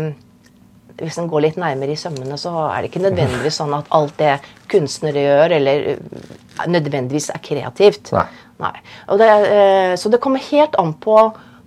hvis 1.01 1.17
en 1.21 1.29
går 1.29 1.45
litt 1.45 1.59
nærmere 1.61 1.95
i 1.95 1.99
sømmene, 1.99 2.37
så 2.39 2.53
er 2.69 2.81
det 2.81 2.91
ikke 2.91 3.03
nødvendigvis 3.05 3.57
sånn 3.61 3.73
at 3.77 3.89
alt 3.95 4.13
det 4.21 4.35
kunstnere 4.71 5.25
gjør, 5.25 5.55
eller 5.57 5.85
eh, 5.93 6.25
nødvendigvis 6.69 7.31
er 7.33 7.43
kreativt. 7.45 8.11
Nei. 8.15 8.27
Nei. 8.61 8.75
Og 9.09 9.21
det, 9.21 9.29
eh, 9.49 9.93
så 9.97 10.11
det 10.13 10.21
kommer 10.21 10.43
helt 10.51 10.77
an 10.81 10.93
på, 11.01 11.17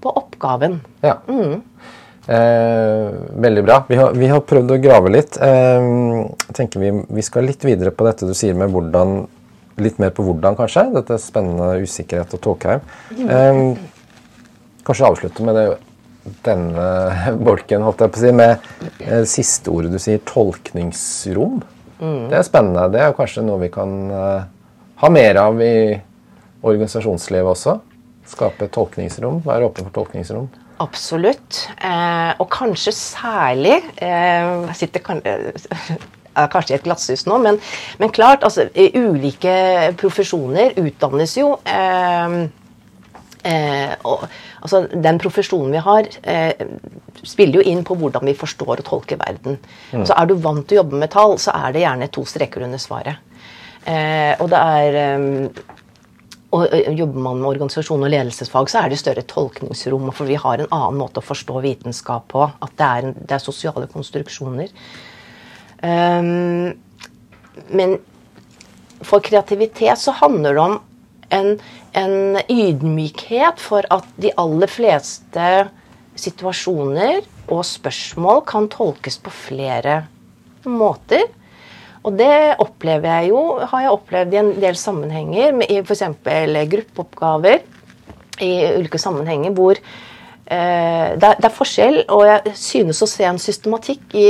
på 0.03 0.15
oppgaven. 0.23 0.79
Ja. 1.05 1.19
Eh, 2.27 3.09
veldig 3.45 3.65
bra. 3.65 3.83
Vi 3.89 3.97
har, 4.01 4.13
vi 4.17 4.29
har 4.31 4.41
prøvd 4.41 4.75
å 4.75 4.81
grave 4.81 5.13
litt. 5.13 5.37
Eh, 5.37 5.89
tenker 6.57 6.81
vi, 6.81 6.93
vi 7.19 7.25
skal 7.25 7.49
litt 7.49 7.65
videre 7.65 7.93
på 7.93 8.07
dette 8.09 8.29
du 8.29 8.35
sier 8.37 8.57
med 8.59 8.73
hvordan 8.75 9.25
Litt 9.83 9.97
mer 9.99 10.13
på 10.15 10.23
hvordan, 10.23 10.55
kanskje. 10.55 10.85
Dette 10.95 11.17
spennende 11.19 11.81
usikkerhet 11.83 12.31
og 12.37 12.41
tåkeheim. 12.45 12.85
Eh, 13.27 13.57
kanskje 14.87 15.09
avslutte 15.09 15.43
med 15.43 15.59
det, 15.59 15.65
denne 16.47 16.85
bolken, 17.49 17.83
holdt 17.83 18.05
jeg 18.05 18.13
på 18.15 18.21
å 18.21 18.23
si, 18.23 18.31
med 18.39 18.69
eh, 19.03 19.25
siste 19.27 19.73
ordet 19.75 19.91
du 19.91 19.99
sier, 19.99 20.23
tolkningsrom. 20.31 21.59
Det 21.99 22.39
er 22.39 22.47
spennende. 22.47 22.87
Det 22.95 23.03
er 23.03 23.17
kanskje 23.19 23.43
noe 23.43 23.65
vi 23.65 23.73
kan 23.75 23.97
eh, 24.15 24.47
ha 25.03 25.11
mer 25.11 25.43
av 25.43 25.59
i 25.59 25.75
organisasjonslivet 26.63 27.51
også. 27.51 27.79
Skape 28.31 28.71
tolkningsrom. 28.73 29.43
Være 29.43 29.73
åpen 29.73 29.89
for 29.89 30.05
tolkningsrom. 30.05 30.47
Absolutt. 30.83 31.69
Eh, 31.79 32.33
og 32.43 32.49
kanskje 32.51 32.93
særlig 32.97 33.77
eh, 34.03 34.67
Jeg 34.71 34.77
sitter 34.81 35.05
kan, 35.07 35.21
er 36.37 36.51
kanskje 36.51 36.75
i 36.75 36.79
et 36.81 36.87
glasshus 36.87 37.27
nå, 37.29 37.39
men, 37.39 37.61
men 38.01 38.13
klart, 38.15 38.43
altså, 38.43 38.67
ulike 38.75 39.55
profesjoner 40.01 40.75
utdannes 40.83 41.37
jo 41.39 41.53
eh, 41.63 42.39
eh, 43.47 43.93
og, 44.03 44.27
altså, 44.63 44.87
Den 44.91 45.21
profesjonen 45.23 45.77
vi 45.77 45.85
har, 45.85 46.11
eh, 46.23 46.67
spiller 47.23 47.61
jo 47.61 47.69
inn 47.71 47.85
på 47.87 47.95
hvordan 48.01 48.27
vi 48.27 48.35
forstår 48.39 48.81
og 48.81 48.89
tolker 48.89 49.21
verden. 49.23 49.61
Så 49.93 50.17
Er 50.17 50.27
du 50.27 50.35
vant 50.35 50.67
til 50.67 50.81
å 50.81 50.83
jobbe 50.83 51.05
med 51.05 51.15
tall, 51.15 51.39
så 51.39 51.55
er 51.55 51.73
det 51.73 51.85
gjerne 51.87 52.11
to 52.13 52.27
streker 52.29 52.67
under 52.67 52.83
svaret. 52.83 53.23
Eh, 53.87 54.35
og 54.41 54.49
det 54.51 54.59
er 54.59 54.95
eh, 54.97 55.65
og 56.55 56.95
Jobber 56.95 57.19
man 57.21 57.41
med 57.41 57.49
organisasjon 57.55 58.05
og 58.07 58.13
ledelsesfag, 58.13 58.71
så 58.71 58.83
er 58.85 58.93
det 58.93 59.01
større 59.01 59.25
tolkningsrom. 59.27 60.11
For 60.15 60.29
vi 60.29 60.39
har 60.39 60.63
en 60.63 60.71
annen 60.71 61.01
måte 61.01 61.21
å 61.23 61.27
forstå 61.27 61.61
vitenskap 61.65 62.29
på. 62.31 62.47
At 62.47 62.75
det 62.79 62.89
er, 62.89 63.09
en, 63.09 63.15
det 63.19 63.37
er 63.37 63.43
sosiale 63.43 63.89
konstruksjoner. 63.91 64.71
Um, 65.85 66.75
men 67.75 67.99
for 69.05 69.25
kreativitet 69.25 70.01
så 70.01 70.15
handler 70.21 70.57
det 70.57 70.65
om 70.65 70.79
en, 71.35 71.51
en 71.99 72.39
ydmykhet 72.49 73.63
for 73.63 73.87
at 73.95 74.07
de 74.21 74.33
aller 74.41 74.71
fleste 74.71 75.49
situasjoner 76.21 77.25
og 77.53 77.65
spørsmål 77.67 78.45
kan 78.49 78.69
tolkes 78.73 79.19
på 79.23 79.33
flere 79.35 80.05
måter. 80.65 81.27
Og 82.05 82.17
det 82.19 82.57
opplever 82.61 83.09
jeg 83.09 83.31
jo, 83.33 83.43
har 83.65 83.85
jeg 83.87 83.95
opplevd 83.95 84.35
i 84.35 84.41
en 84.43 84.51
del 84.61 84.77
sammenhenger, 84.77 85.63
i 85.65 85.79
f.eks. 85.81 86.05
gruppeoppgaver 86.75 87.63
i 88.45 88.51
ulike 88.81 88.99
sammenhenger 88.99 89.55
hvor 89.55 89.79
eh, 89.79 91.15
det, 91.15 91.29
er, 91.29 91.39
det 91.39 91.49
er 91.49 91.55
forskjell, 91.55 92.03
og 92.13 92.27
jeg 92.29 92.57
synes 92.61 93.01
å 93.05 93.09
se 93.09 93.25
en 93.29 93.41
systematikk 93.41 94.17
i 94.21 94.29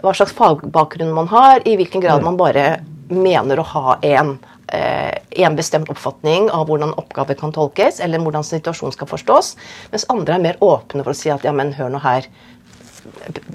hva 0.00 0.14
slags 0.16 0.32
fagbakgrunn 0.36 1.12
man 1.12 1.28
har, 1.28 1.60
i 1.68 1.76
hvilken 1.76 2.00
grad 2.00 2.24
man 2.24 2.38
bare 2.40 2.80
mener 3.10 3.60
å 3.60 3.66
ha 3.74 3.98
en, 4.06 4.36
eh, 4.72 5.12
en 5.44 5.58
bestemt 5.58 5.90
oppfatning 5.92 6.48
av 6.56 6.70
hvordan 6.70 6.94
oppgaver 7.02 7.36
kan 7.36 7.52
tolkes, 7.52 8.00
eller 8.00 8.22
hvordan 8.22 8.46
situasjonen 8.46 8.96
skal 8.96 9.10
forstås, 9.10 9.56
mens 9.92 10.08
andre 10.14 10.38
er 10.38 10.46
mer 10.46 10.62
åpne 10.64 11.04
for 11.04 11.12
å 11.12 11.20
si 11.20 11.32
at 11.32 11.44
ja, 11.44 11.52
men 11.52 11.74
hør 11.76 11.92
nå 11.92 12.00
her, 12.06 12.30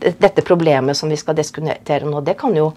dette 0.01 0.41
problemet 0.45 0.97
som 0.97 1.09
vi 1.09 1.17
skal 1.17 1.37
diskutere 1.37 2.05
nå, 2.05 2.21
det 2.25 2.37
kan 2.37 2.55
jo 2.57 2.71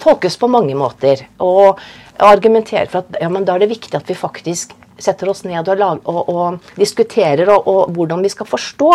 tolkes 0.00 0.36
på 0.40 0.48
mange 0.50 0.76
måter. 0.78 1.26
Og 1.42 1.80
argumentere 2.22 2.88
for 2.90 3.02
at 3.02 3.18
ja, 3.20 3.30
men 3.32 3.46
da 3.48 3.56
er 3.56 3.64
det 3.64 3.72
viktig 3.72 3.96
at 3.98 4.08
vi 4.08 4.16
faktisk 4.18 4.76
setter 5.02 5.30
oss 5.32 5.42
ned 5.44 5.66
og, 5.66 5.78
lag, 5.78 6.04
og, 6.08 6.28
og 6.28 6.78
diskuterer 6.78 7.50
og, 7.50 7.66
og 7.66 7.96
hvordan 7.96 8.22
vi 8.22 8.30
skal 8.32 8.48
forstå 8.48 8.92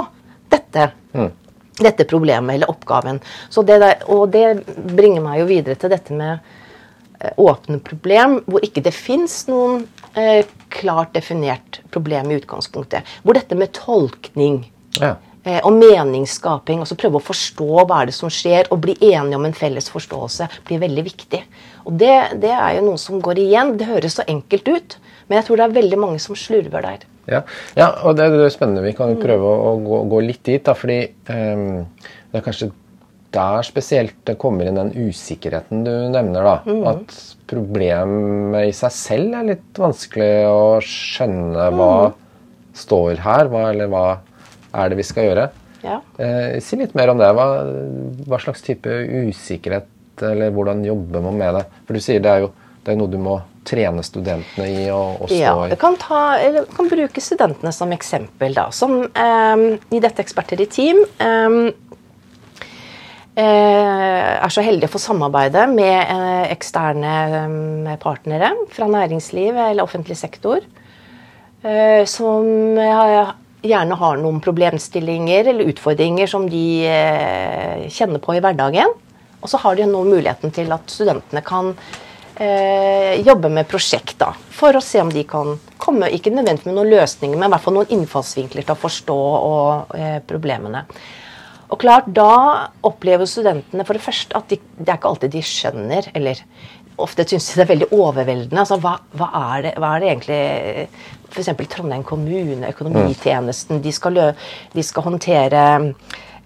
dette. 0.53 0.91
Dette 1.77 2.07
problemet 2.09 2.55
eller 2.55 2.71
oppgaven. 2.71 3.19
Så 3.53 3.61
det 3.61 3.81
der, 3.83 3.99
og 4.09 4.31
det 4.33 4.63
bringer 4.97 5.21
meg 5.21 5.43
jo 5.43 5.49
videre 5.51 5.77
til 5.77 5.91
dette 5.93 6.15
med 6.17 6.39
eh, 7.19 7.35
åpne 7.37 7.77
problem, 7.85 8.39
hvor 8.47 8.65
ikke 8.65 8.81
det 8.81 8.95
fins 8.97 9.43
noen 9.49 9.83
eh, 10.17 10.41
klart 10.73 11.13
definert 11.13 11.81
problem 11.93 12.31
i 12.31 12.39
utgangspunktet. 12.39 13.05
Hvor 13.21 13.37
dette 13.37 13.57
med 13.57 13.75
tolkning 13.77 14.63
Ja. 14.97 15.13
Eh, 15.49 15.59
og 15.65 15.75
meningsskaping, 15.77 16.83
altså 16.83 16.97
prøve 16.99 17.19
å 17.19 17.27
forstå 17.27 17.67
hva 17.79 18.01
er 18.01 18.11
det 18.11 18.15
som 18.17 18.31
skjer, 18.33 18.69
og 18.71 18.81
bli 18.83 18.97
enige 18.99 19.39
om 19.39 19.47
en 19.47 19.57
felles 19.57 19.89
forståelse, 19.93 20.49
blir 20.67 20.81
veldig 20.83 21.05
viktig. 21.07 21.43
Og 21.87 21.99
det, 21.99 22.15
det 22.43 22.53
er 22.53 22.77
jo 22.77 22.87
noe 22.89 23.01
som 23.01 23.21
går 23.23 23.41
igjen. 23.43 23.75
Det 23.79 23.89
høres 23.89 24.19
så 24.19 24.25
enkelt 24.27 24.67
ut, 24.67 24.97
men 25.27 25.39
jeg 25.39 25.47
tror 25.47 25.59
det 25.59 25.67
er 25.67 25.77
veldig 25.81 26.01
mange 26.01 26.23
som 26.23 26.37
slurver 26.39 26.85
der. 26.85 27.05
Ja, 27.27 27.43
ja 27.75 27.91
og 28.07 28.17
det, 28.19 28.29
det 28.33 28.43
er 28.47 28.53
spennende. 28.53 28.85
Vi 28.85 28.95
kan 28.97 29.11
jo 29.13 29.21
prøve 29.21 29.47
å, 29.47 29.71
å 29.71 29.77
gå, 29.83 30.01
gå 30.11 30.25
litt 30.25 30.43
dit. 30.47 30.63
da, 30.63 30.75
fordi 30.77 30.99
um, 31.31 31.87
det 32.31 32.39
er 32.39 32.45
kanskje 32.45 32.71
der 33.35 33.65
spesielt 33.67 34.15
det 34.27 34.37
kommer 34.39 34.67
inn 34.67 34.79
den 34.79 34.93
usikkerheten 34.95 35.83
du 35.85 35.91
nevner. 36.13 36.47
da, 36.47 36.77
At 36.93 37.17
problemet 37.49 38.69
i 38.69 38.75
seg 38.75 38.95
selv 38.95 39.35
er 39.39 39.51
litt 39.51 39.81
vanskelig 39.81 40.31
å 40.47 40.63
skjønne 40.83 41.67
hva 41.75 41.91
står 42.77 43.21
her, 43.25 43.51
hva, 43.51 43.67
eller 43.73 43.91
hva 43.91 44.05
er 44.77 44.89
det 44.93 44.99
vi 45.01 45.05
skal 45.07 45.27
gjøre. 45.29 45.47
Ja. 45.83 45.99
Eh, 46.21 46.57
si 46.63 46.77
litt 46.79 46.95
mer 46.97 47.11
om 47.13 47.19
det. 47.21 47.27
Hva, 47.37 47.45
hva 48.29 48.39
slags 48.41 48.63
type 48.65 48.89
usikkerhet, 49.27 49.89
eller 50.25 50.53
hvordan 50.55 50.81
jobber 50.87 51.21
man 51.27 51.37
med 51.37 51.59
det? 51.59 51.65
For 51.85 51.97
du 51.97 52.01
sier 52.03 52.23
det 52.23 52.31
er 52.33 52.45
jo 52.47 52.53
det 52.87 52.93
er 52.93 52.99
noe 53.01 53.11
du 53.11 53.17
må 53.19 53.33
trene 53.67 53.99
studentene 54.05 54.65
i 54.71 54.85
å, 54.95 55.01
å 55.19 55.25
stå 55.27 55.35
Ja, 55.35 55.49
i. 55.65 55.73
jeg 55.73 55.79
kan, 55.81 55.97
ta, 55.99 56.21
kan 56.71 56.87
bruke 56.87 57.19
studentene 57.21 57.73
som 57.75 57.91
eksempel. 57.91 58.53
da, 58.55 58.69
som 58.71 59.01
eh, 59.11 59.63
I 59.91 59.99
dette 59.99 60.23
Eksperter 60.23 60.61
i 60.63 60.69
team 60.71 61.01
eh, 61.19 61.57
eh, 63.35 64.31
er 64.39 64.53
så 64.53 64.63
heldige 64.63 64.87
å 64.89 64.93
få 64.95 65.01
samarbeide 65.03 65.65
med 65.73 65.97
eh, 65.99 66.45
eksterne 66.55 67.13
eh, 67.41 67.97
partnere 68.01 68.53
fra 68.73 68.87
næringsliv 68.93 69.59
eller 69.67 69.83
offentlig 69.83 70.17
sektor. 70.17 70.63
eh, 71.63 72.05
som 72.07 72.47
eh, 72.79 73.33
gjerne 73.69 73.97
har 73.99 74.17
noen 74.21 74.39
problemstillinger 74.43 75.51
eller 75.51 75.69
utfordringer 75.73 76.29
som 76.29 76.47
de 76.49 76.65
eh, 76.87 77.85
kjenner 77.93 78.23
på 78.23 78.35
i 78.37 78.41
hverdagen. 78.43 78.95
Og 79.41 79.51
så 79.51 79.59
har 79.61 79.77
de 79.77 79.87
nå 79.89 80.01
muligheten 80.07 80.53
til 80.55 80.71
at 80.73 80.89
studentene 80.91 81.43
kan 81.45 81.73
eh, 82.41 83.19
jobbe 83.21 83.51
med 83.53 83.69
prosjekt 83.69 84.17
da, 84.21 84.31
for 84.33 84.77
å 84.77 84.83
se 84.83 85.01
om 85.03 85.11
de 85.13 85.23
kan 85.29 85.55
komme 85.81 86.09
ikke 86.13 86.33
nødvendigvis 86.33 86.69
med 86.69 86.77
noen 86.79 86.91
løsninger, 86.95 87.37
men 87.37 87.49
i 87.49 87.55
hvert 87.55 87.65
fall 87.67 87.77
noen 87.77 87.93
innfallsvinkler 87.93 88.65
til 88.65 88.75
å 88.75 88.81
forstå 88.81 89.21
og, 89.37 89.95
eh, 89.97 90.19
problemene. 90.27 90.87
Og 91.67 91.79
klart, 91.79 92.07
Da 92.07 92.71
opplever 92.87 93.27
studentene 93.27 93.85
for 93.85 93.93
det 93.93 94.03
første 94.03 94.35
at 94.35 94.47
de, 94.47 94.57
det 94.79 94.87
er 94.87 94.97
ikke 94.97 95.09
alltid 95.09 95.31
de 95.31 95.41
skjønner, 95.43 96.11
eller 96.15 96.39
ofte 96.97 97.25
syns 97.29 97.49
de 97.51 97.59
det 97.59 97.65
er 97.65 97.73
veldig 97.73 97.89
overveldende. 97.95 98.63
altså 98.63 98.79
Hva, 98.81 98.97
hva, 99.17 99.29
er, 99.53 99.65
det, 99.67 99.73
hva 99.81 99.93
er 99.93 100.03
det 100.03 100.11
egentlig 100.11 100.41
F.eks. 101.27 101.51
Trondheim 101.69 102.05
kommune, 102.07 102.71
økonomitjenesten. 102.71 103.81
De 103.83 103.93
skal, 103.93 104.17
lø, 104.17 104.27
de 104.73 104.85
skal 104.85 105.05
håndtere 105.05 105.63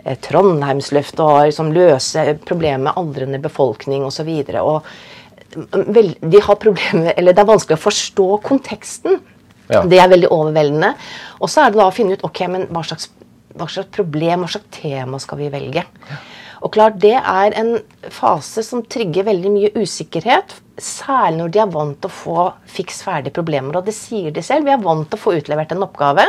eh, 0.03 0.17
Trondheimsløftet 0.25 1.23
og 1.23 1.47
liksom 1.49 1.71
løse 1.75 2.25
problemer 2.47 2.89
med 2.89 2.99
aldrende 2.99 3.41
befolkning 3.43 4.05
osv. 4.07 4.31
Vel, 5.51 6.13
de 6.19 6.43
har 6.43 6.59
problemer, 6.59 7.13
eller 7.15 7.35
det 7.35 7.43
er 7.43 7.51
vanskelig 7.51 7.79
å 7.79 7.85
forstå 7.85 8.27
konteksten. 8.45 9.21
Ja. 9.71 9.85
Det 9.87 9.99
er 10.03 10.11
veldig 10.11 10.31
overveldende. 10.33 10.93
Og 11.39 11.51
så 11.51 11.63
er 11.63 11.71
det 11.71 11.79
da 11.79 11.87
å 11.87 11.95
finne 11.95 12.17
ut 12.17 12.27
ok, 12.27 12.43
men 12.51 12.67
hva 12.73 12.83
slags, 12.87 13.11
hva 13.55 13.67
slags 13.71 13.91
problem, 13.95 14.43
hva 14.43 14.51
slags 14.51 14.71
tema 14.81 15.19
skal 15.21 15.39
vi 15.39 15.51
velge. 15.53 15.85
Og 16.61 16.73
klart, 16.73 16.99
Det 17.01 17.15
er 17.17 17.53
en 17.57 17.79
fase 18.13 18.63
som 18.63 18.83
trigger 18.83 19.25
veldig 19.25 19.51
mye 19.51 19.71
usikkerhet. 19.73 20.59
Særlig 20.77 21.37
når 21.39 21.49
de 21.53 21.59
er 21.59 21.73
vant 21.73 21.97
til 22.01 22.09
å 22.09 22.13
få 22.13 22.45
fiks 22.69 23.01
ferdig 23.05 23.33
problemer. 23.33 23.77
Og 23.77 23.85
det 23.85 23.95
sier 23.97 24.31
de 24.31 24.43
selv. 24.45 24.65
Vi 24.65 24.73
er 24.73 24.81
vant 24.81 25.09
til 25.09 25.17
å 25.17 25.21
få 25.21 25.33
utlevert 25.39 25.73
en 25.73 25.85
oppgave, 25.85 26.27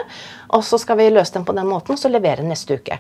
og 0.53 0.65
så 0.65 0.81
skal 0.81 0.99
vi 1.01 1.11
løse 1.13 1.37
den 1.37 1.45
på 1.45 1.55
den 1.57 1.69
måten, 1.69 1.95
og 1.95 2.01
så 2.01 2.11
levere 2.13 2.45
neste 2.45 2.81
uke. 2.81 2.99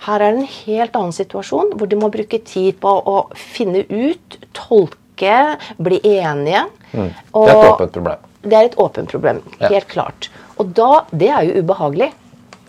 Her 0.00 0.22
er 0.22 0.32
det 0.32 0.40
en 0.40 0.52
helt 0.64 0.96
annen 0.96 1.12
situasjon, 1.12 1.74
hvor 1.76 1.88
de 1.90 1.98
må 2.00 2.08
bruke 2.12 2.40
tid 2.46 2.78
på 2.80 2.92
å 3.12 3.16
finne 3.36 3.84
ut, 3.90 4.38
tolke, 4.56 5.36
bli 5.76 6.00
enige. 6.08 6.64
Mm. 6.94 7.10
Det 7.10 7.42
er 7.44 7.52
et 7.52 7.68
åpent 7.68 7.98
problem. 7.98 8.28
Det 8.40 8.56
er 8.56 8.70
et 8.70 8.78
åpent 8.80 9.10
problem, 9.12 9.42
helt 9.60 9.76
ja. 9.76 9.90
klart. 9.90 10.30
Og 10.56 10.72
da, 10.76 11.04
det 11.12 11.28
er 11.28 11.44
jo 11.44 11.60
ubehagelig. 11.60 12.08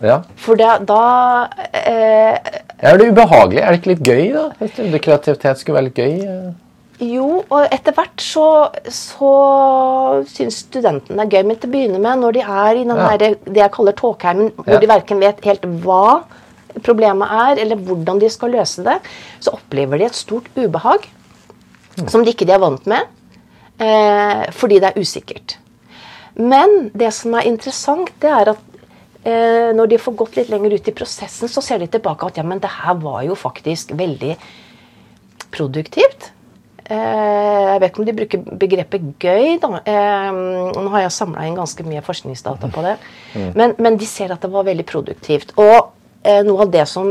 Ja. 0.02 0.18
For 0.40 0.58
da, 0.58 0.76
da 0.82 1.02
eh, 1.70 2.34
Er 2.82 2.98
det 2.98 3.12
ubehagelig? 3.12 3.62
Er 3.62 3.70
det 3.70 3.80
ikke 3.80 3.92
litt 3.94 4.04
gøy, 4.06 4.24
da? 4.34 4.48
Hvis 4.58 5.00
kreativitet 5.04 5.62
skulle 5.62 5.78
være 5.78 5.88
litt 5.90 6.00
gøy? 6.02 6.52
Jo, 7.02 7.28
og 7.40 7.72
etter 7.74 7.94
hvert 7.96 8.22
så, 8.22 8.46
så 8.90 9.32
syns 10.30 10.60
studentene 10.68 11.22
det 11.22 11.24
er 11.24 11.32
gøy. 11.38 11.48
Men 11.48 11.58
til 11.58 11.70
å 11.70 11.72
begynne 11.72 12.02
med, 12.02 12.20
når 12.22 12.36
de 12.36 12.44
er 12.44 12.78
i 12.78 12.84
den 12.84 12.94
ja. 12.94 13.08
her, 13.08 13.38
det 13.46 13.62
jeg 13.62 13.74
kaller 13.74 13.96
tåkeheimen, 13.98 14.52
hvor 14.58 14.76
ja. 14.76 14.82
de 14.82 14.90
verken 14.90 15.22
vet 15.22 15.42
helt 15.48 15.66
hva 15.86 16.04
problemet 16.82 17.32
er, 17.36 17.62
eller 17.64 17.80
hvordan 17.80 18.20
de 18.22 18.30
skal 18.32 18.54
løse 18.54 18.84
det, 18.86 18.98
så 19.42 19.54
opplever 19.56 20.00
de 20.00 20.08
et 20.08 20.16
stort 20.18 20.46
ubehag 20.56 21.08
mm. 21.98 22.06
som 22.08 22.24
de 22.24 22.32
ikke 22.32 22.48
er 22.48 22.62
vant 22.62 22.86
med, 22.88 23.10
eh, 23.82 24.46
fordi 24.56 24.80
det 24.82 24.92
er 24.92 25.02
usikkert. 25.02 25.56
Men 26.38 26.90
det 26.96 27.12
som 27.12 27.34
er 27.36 27.48
interessant, 27.50 28.12
det 28.22 28.30
er 28.32 28.54
at 28.54 28.62
eh, 28.62 28.71
når 29.22 29.86
de 29.92 30.00
får 30.02 30.14
gått 30.18 30.34
litt 30.34 30.48
lenger 30.50 30.72
ut 30.74 30.88
i 30.90 30.94
prosessen, 30.98 31.46
så 31.46 31.62
ser 31.62 31.78
de 31.78 31.86
tilbake 31.86 32.26
at 32.26 32.40
ja, 32.40 32.42
men 32.42 32.58
det 32.58 32.72
her 32.74 32.96
var 32.98 33.20
jo 33.22 33.36
faktisk 33.38 33.92
veldig 33.94 34.32
produktivt. 35.54 36.32
Eh, 36.82 36.96
jeg 36.96 37.78
vet 37.78 37.88
ikke 37.92 38.02
om 38.02 38.08
de 38.08 38.16
bruker 38.18 38.44
begrepet 38.64 39.08
gøy. 39.22 39.60
Da. 39.62 39.82
Eh, 39.86 40.42
nå 40.74 40.88
har 40.96 41.04
jeg 41.04 41.14
samla 41.14 41.46
inn 41.46 41.58
ganske 41.60 41.86
mye 41.86 42.02
forskningsdata 42.02 42.72
på 42.74 42.82
det. 42.82 42.96
Mm. 43.36 43.50
Men, 43.54 43.76
men, 43.78 43.98
de 44.00 44.10
ser 44.10 44.34
at 44.34 44.42
det 44.42 44.50
var 44.50 44.66
veldig 44.66 44.88
produktivt. 44.90 45.54
Og 45.62 45.92
Eh, 46.22 46.42
noe 46.46 46.62
av 46.62 46.70
det 46.70 46.84
som 46.86 47.08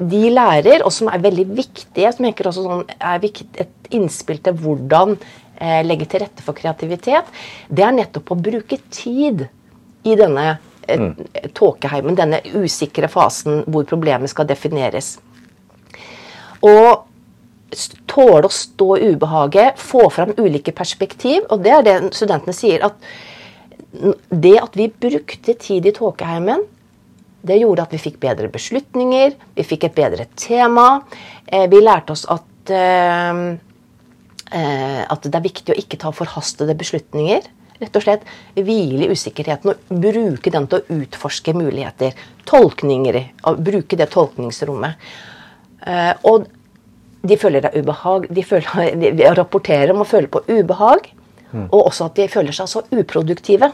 de 0.00 0.22
lærer, 0.32 0.80
og 0.86 0.92
som 0.94 1.10
er 1.12 1.20
veldig 1.20 1.44
viktig, 1.52 2.06
som 2.16 2.24
jeg 2.24 2.36
også 2.38 2.64
sånn, 2.64 2.86
er 2.96 3.26
et 3.26 3.92
innspill 3.92 4.40
til 4.40 4.56
hvordan 4.56 5.12
eh, 5.60 5.82
legge 5.84 6.08
til 6.08 6.24
rette 6.24 6.44
for 6.44 6.56
kreativitet, 6.56 7.28
det 7.68 7.84
er 7.84 7.92
nettopp 7.98 8.32
å 8.32 8.38
bruke 8.40 8.80
tid 8.88 9.44
i 10.08 10.16
denne 10.16 10.46
eh. 10.54 10.66
Tåkeheimen, 11.54 12.16
denne 12.18 12.40
usikre 12.54 13.08
fasen 13.08 13.64
hvor 13.70 13.86
problemet 13.88 14.32
skal 14.32 14.48
defineres. 14.48 15.18
Og 16.66 17.06
tåle 18.10 18.48
å 18.48 18.52
stå 18.52 18.96
i 18.98 19.12
ubehaget, 19.14 19.78
få 19.78 20.08
fram 20.12 20.34
ulike 20.38 20.74
perspektiv. 20.76 21.46
Og 21.50 21.62
det 21.64 21.74
er 21.76 21.86
det 21.86 21.96
studentene 22.16 22.56
sier. 22.56 22.84
at 22.84 22.96
Det 24.30 24.56
at 24.58 24.76
vi 24.78 24.90
brukte 24.90 25.54
tid 25.54 25.86
i 25.86 25.94
tåkeheimen, 25.94 26.62
det 27.42 27.56
gjorde 27.62 27.86
at 27.86 27.94
vi 27.94 28.02
fikk 28.02 28.18
bedre 28.20 28.50
beslutninger, 28.52 29.32
vi 29.56 29.64
fikk 29.64 29.88
et 29.88 29.96
bedre 29.96 30.26
tema. 30.36 31.02
Eh, 31.46 31.66
vi 31.72 31.80
lærte 31.80 32.12
oss 32.12 32.26
at, 32.28 32.70
eh, 32.70 33.56
eh, 34.52 35.02
at 35.08 35.22
det 35.22 35.34
er 35.34 35.48
viktig 35.48 35.72
å 35.72 35.78
ikke 35.78 35.98
ta 35.98 36.12
forhastede 36.12 36.76
beslutninger. 36.76 37.48
Rett 37.80 37.96
og 37.96 38.04
slett 38.04 38.26
hvile 38.58 39.06
i 39.06 39.14
usikkerheten 39.16 39.72
og 39.72 39.92
bruke 40.02 40.52
den 40.52 40.68
til 40.68 40.80
å 40.80 40.98
utforske 41.00 41.54
muligheter. 41.56 42.16
Tolkninger. 42.48 43.20
Bruke 43.56 43.96
det 43.96 44.10
tolkningsrommet. 44.12 45.12
Og 46.28 46.44
de 47.20 47.36
føler 47.40 47.64
det 47.64 47.70
er 47.72 47.84
ubehag. 47.84 48.28
De, 48.32 48.44
føler, 48.44 48.96
de 49.00 49.32
rapporterer 49.36 49.92
om 49.94 50.04
å 50.04 50.08
føle 50.08 50.28
på 50.32 50.44
ubehag. 50.48 51.08
Mm. 51.50 51.66
Og 51.68 51.88
også 51.88 52.10
at 52.10 52.20
de 52.20 52.28
føler 52.30 52.56
seg 52.56 52.70
så 52.70 52.84
uproduktive. 52.94 53.72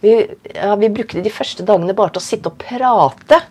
Vi, 0.00 0.14
ja, 0.54 0.74
vi, 0.78 0.90
brukte 0.94 1.22
de 1.24 1.32
første 1.32 1.66
dagene 1.66 1.96
bare 1.98 2.14
til 2.14 2.22
å 2.22 2.28
sitte 2.28 2.52
og 2.52 2.58
prate. 2.62 3.42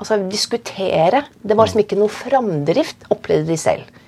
Altså 0.00 0.22
diskutere. 0.26 1.26
Det 1.40 1.56
var 1.56 1.68
liksom 1.68 1.84
ikke 1.84 2.00
noe 2.00 2.12
framdrift, 2.12 3.08
opplevde 3.12 3.52
de 3.52 3.58
selv. 3.60 4.00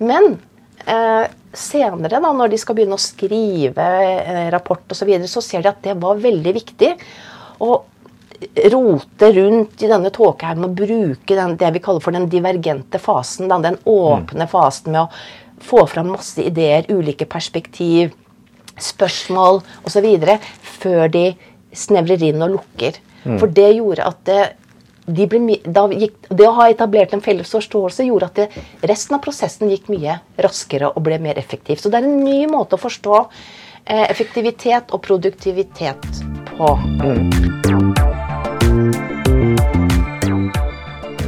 Men 0.00 0.34
eh, 0.34 0.55
senere, 0.86 2.20
da, 2.20 2.32
når 2.32 2.52
de 2.52 2.58
skal 2.60 2.76
begynne 2.78 2.98
å 2.98 3.02
skrive 3.02 3.86
eh, 4.20 4.46
rapport 4.54 4.84
osv., 4.92 5.00
så, 5.00 5.08
videre, 5.08 5.30
så 5.30 5.42
ser 5.44 5.64
de 5.64 5.72
at 5.72 5.82
det 5.84 5.96
var 6.02 6.20
veldig 6.22 6.56
viktig. 6.56 6.94
å 7.64 7.70
rote 8.68 9.30
rundt 9.32 9.82
i 9.82 9.88
denne 9.88 10.10
tåkehaugen 10.12 10.66
og 10.66 10.74
bruke 10.76 11.36
den, 11.38 11.56
det 11.56 11.70
vi 11.72 11.80
kaller 11.80 12.04
for 12.04 12.12
den 12.12 12.28
divergente 12.28 13.00
fasen. 13.00 13.48
Da, 13.48 13.58
den 13.64 13.78
åpne 13.88 14.44
mm. 14.44 14.50
fasen 14.52 14.92
med 14.92 15.06
å 15.06 15.64
få 15.64 15.86
fram 15.88 16.12
masse 16.12 16.42
ideer, 16.44 16.84
ulike 16.92 17.24
perspektiv 17.24 18.12
spørsmål 18.76 19.62
osv. 19.88 20.08
før 20.82 21.08
de 21.08 21.26
snevrer 21.72 22.28
inn 22.28 22.44
og 22.44 22.58
lukker. 22.58 23.00
Mm. 23.24 23.38
For 23.40 23.50
det 23.50 23.70
gjorde 23.78 24.10
at 24.10 24.20
det, 24.28 24.42
de 25.06 25.26
ble, 25.30 25.38
gikk, 26.00 26.16
det 26.34 26.46
å 26.48 26.54
ha 26.56 26.66
etablert 26.70 27.14
en 27.14 27.22
felles 27.22 27.50
forståelse 27.54 28.06
gjorde 28.08 28.30
at 28.30 28.40
det, 28.40 28.64
resten 28.90 29.16
av 29.16 29.22
prosessen 29.22 29.70
gikk 29.70 29.86
mye 29.92 30.18
raskere 30.42 30.90
og 30.90 31.04
ble 31.06 31.20
mer 31.22 31.38
effektiv. 31.38 31.78
Så 31.78 31.92
det 31.92 32.00
er 32.00 32.08
en 32.08 32.24
ny 32.24 32.46
måte 32.50 32.74
å 32.74 32.82
forstå 32.82 33.20
eh, 33.20 34.06
effektivitet 34.08 34.90
og 34.90 35.04
produktivitet 35.06 36.08
på. 36.56 36.72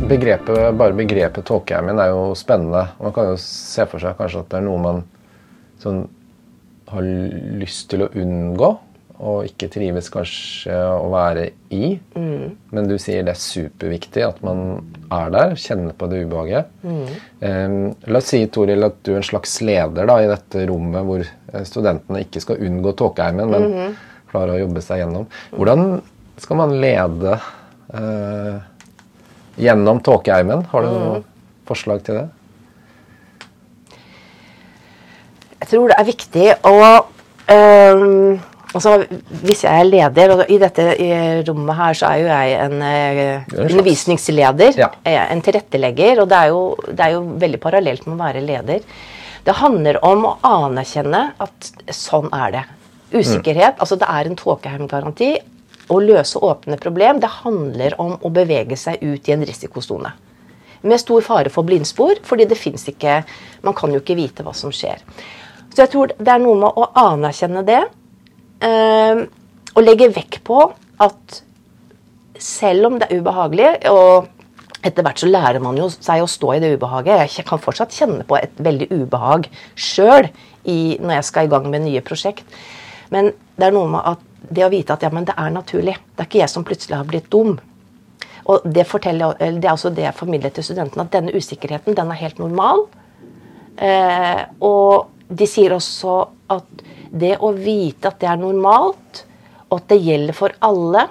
Begrepet, 0.09 0.59
bare 0.81 0.97
begrepet 0.97 1.47
tåkeheimen 1.47 2.01
er 2.03 2.11
jo 2.15 2.33
spennende. 2.39 2.89
Man 2.99 3.15
kan 3.15 3.31
jo 3.31 3.41
se 3.43 3.87
for 3.87 4.03
seg 4.03 4.19
kanskje 4.19 4.43
at 4.43 4.51
det 4.51 4.59
er 4.59 4.67
noe 4.67 4.83
man 4.83 5.03
sånn 5.79 6.07
har 6.89 7.05
lyst 7.61 7.91
til 7.93 8.07
å 8.07 8.13
unngå 8.17 8.73
og 9.19 9.49
ikke 9.49 9.67
trives 9.73 10.09
kanskje 10.15 10.75
å 10.75 11.09
være 11.11 11.49
i. 11.75 11.97
Mm. 12.15 12.53
Men 12.75 12.91
du 12.91 12.95
sier 13.03 13.25
det 13.27 13.35
er 13.35 13.41
superviktig 13.43 14.23
at 14.23 14.39
man 14.47 14.79
er 15.15 15.33
der, 15.35 15.55
kjenner 15.59 15.97
på 15.99 16.07
det 16.11 16.23
ubehaget. 16.29 16.71
Mm. 16.87 17.01
Um, 17.43 17.77
la 18.07 18.23
oss 18.23 18.31
si 18.31 18.45
Toril, 18.55 18.87
at 18.87 19.01
du 19.03 19.17
er 19.17 19.21
en 19.21 19.27
slags 19.27 19.57
leder 19.67 20.07
da, 20.09 20.21
i 20.23 20.31
dette 20.31 20.65
rommet 20.71 21.07
hvor 21.09 21.25
eh, 21.25 21.67
studentene 21.67 22.23
ikke 22.27 22.45
skal 22.45 22.63
unngå 22.69 22.95
tåkeheimen, 23.01 23.51
men 23.51 23.67
mm 23.67 23.77
-hmm. 23.77 23.99
klarer 24.31 24.55
å 24.55 24.63
jobbe 24.63 24.83
seg 24.87 25.03
gjennom. 25.03 25.27
Hvordan 25.51 26.03
skal 26.39 26.57
man 26.57 26.81
lede 26.81 27.39
uh, 27.95 28.59
gjennom 29.57 30.01
tåkeheimen? 30.01 30.67
Har 30.71 30.83
du 30.83 30.89
noe 30.89 31.17
mm. 31.19 31.25
forslag 31.67 32.05
til 32.07 32.15
det? 32.15 32.29
Jeg 35.59 35.69
tror 35.69 35.89
det 35.89 35.97
er 35.99 36.07
viktig 36.07 36.47
å 36.63 36.77
um, 37.51 38.39
altså, 38.75 38.95
Hvis 39.43 39.65
jeg 39.65 39.81
er 39.81 39.89
leder, 39.89 40.35
og 40.35 40.43
i 40.51 40.59
dette 40.61 40.87
rommet 41.49 41.79
her 41.79 41.99
så 41.99 42.11
er 42.13 42.23
jo 42.23 42.31
jeg 42.31 42.57
en 42.67 42.83
uh, 42.83 43.61
undervisningsleder, 43.67 44.81
ja. 44.81 44.91
en 45.05 45.45
tilrettelegger, 45.45 46.23
og 46.23 46.31
det 46.31 46.41
er, 46.41 46.55
jo, 46.55 46.65
det 46.89 47.07
er, 47.07 47.15
jo, 47.17 47.23
veldig 47.45 47.61
parallelt 47.63 48.07
med 48.07 48.17
å 48.17 48.23
være 48.25 48.45
leder. 48.45 48.99
Det 49.47 49.57
handler 49.57 50.01
om 50.05 50.27
å 50.29 50.35
anerkjenne 50.45 51.23
at 51.41 51.71
sånn 51.95 52.29
er 52.37 52.57
det. 52.59 52.65
Usikkerhet. 53.15 53.79
Mm. 53.79 53.81
Altså 53.81 53.97
det 53.97 54.09
er 54.13 54.29
en 54.29 54.37
tåkeheimgaranti. 54.37 55.31
Å 55.89 55.99
løse 56.05 56.41
åpne 56.45 56.77
problem, 56.77 57.21
det 57.23 57.31
handler 57.39 57.95
om 58.03 58.19
å 58.21 58.31
bevege 58.35 58.77
seg 58.77 59.01
ut 59.01 59.29
i 59.29 59.33
en 59.33 59.45
risikosone. 59.49 60.11
Med 60.85 61.01
stor 61.01 61.25
fare 61.25 61.51
for 61.51 61.67
blindspor, 61.67 62.21
fordi 62.29 62.45
det 62.47 62.59
fins 62.59 62.85
ikke 62.87 63.23
Man 63.67 63.75
kan 63.75 63.91
jo 63.91 63.99
ikke 63.99 64.15
vite 64.15 64.45
hva 64.47 64.53
som 64.55 64.71
skjer. 64.71 65.01
Så 65.73 65.81
jeg 65.83 65.91
tror 65.93 66.13
det 66.19 66.31
er 66.31 66.43
noe 66.43 66.59
med 66.61 66.77
å 66.79 66.91
anerkjenne 67.09 67.65
det. 67.67 67.81
Eh, 68.65 69.21
og 69.77 69.85
legge 69.85 70.11
vekk 70.15 70.41
på 70.47 70.63
at 71.05 71.43
selv 72.39 72.89
om 72.89 72.99
det 72.99 73.09
er 73.09 73.21
ubehagelig 73.21 73.71
og 73.91 74.29
etter 74.87 75.03
hvert 75.03 75.21
så 75.21 75.29
lærer 75.29 75.63
man 75.63 75.79
jo 75.79 75.89
seg 75.91 76.23
å 76.23 76.31
stå 76.31 76.53
i 76.55 76.61
det 76.63 76.71
ubehaget. 76.77 77.35
Jeg 77.35 77.47
kan 77.49 77.61
fortsatt 77.63 77.95
kjenne 77.95 78.27
på 78.27 78.39
et 78.39 78.55
veldig 78.63 78.89
ubehag 78.95 79.49
sjøl 79.75 80.31
når 80.69 81.15
jeg 81.17 81.27
skal 81.27 81.47
i 81.47 81.51
gang 81.51 81.67
med 81.73 81.87
nye 81.87 82.03
prosjekt. 82.05 82.45
Men 83.15 83.33
det 83.57 83.69
er 83.69 83.75
noe 83.75 83.89
med 83.91 84.05
at 84.07 84.25
det 84.55 84.67
å 84.67 84.71
vite 84.71 84.95
at 84.95 85.03
ja, 85.03 85.11
men 85.11 85.27
det 85.27 85.35
er 85.39 85.51
naturlig. 85.51 85.97
Det 86.15 86.23
er 86.23 86.29
ikke 86.29 86.43
jeg 86.43 86.53
som 86.53 86.67
plutselig 86.67 86.99
har 86.99 87.09
blitt 87.09 87.31
dum. 87.33 87.57
Og 88.49 88.65
det, 88.65 88.85
det 88.85 89.67
er 89.67 89.73
også 89.73 89.93
det 89.93 90.05
jeg 90.07 90.17
formidler 90.17 90.53
til 90.55 90.65
studentene, 90.65 91.05
at 91.05 91.15
denne 91.17 91.35
usikkerheten 91.35 91.97
den 91.97 92.13
er 92.13 92.21
helt 92.21 92.39
normal. 92.41 92.87
Eh, 93.77 94.45
og 94.65 95.09
de 95.29 95.49
sier 95.49 95.75
også 95.75 96.21
at 96.55 96.87
det 97.11 97.37
å 97.41 97.53
vite 97.57 98.11
at 98.11 98.21
det 98.21 98.29
er 98.31 98.41
normalt, 98.41 99.25
og 99.69 99.81
at 99.81 99.89
det 99.93 100.01
gjelder 100.03 100.37
for 100.37 100.55
alle, 100.65 101.07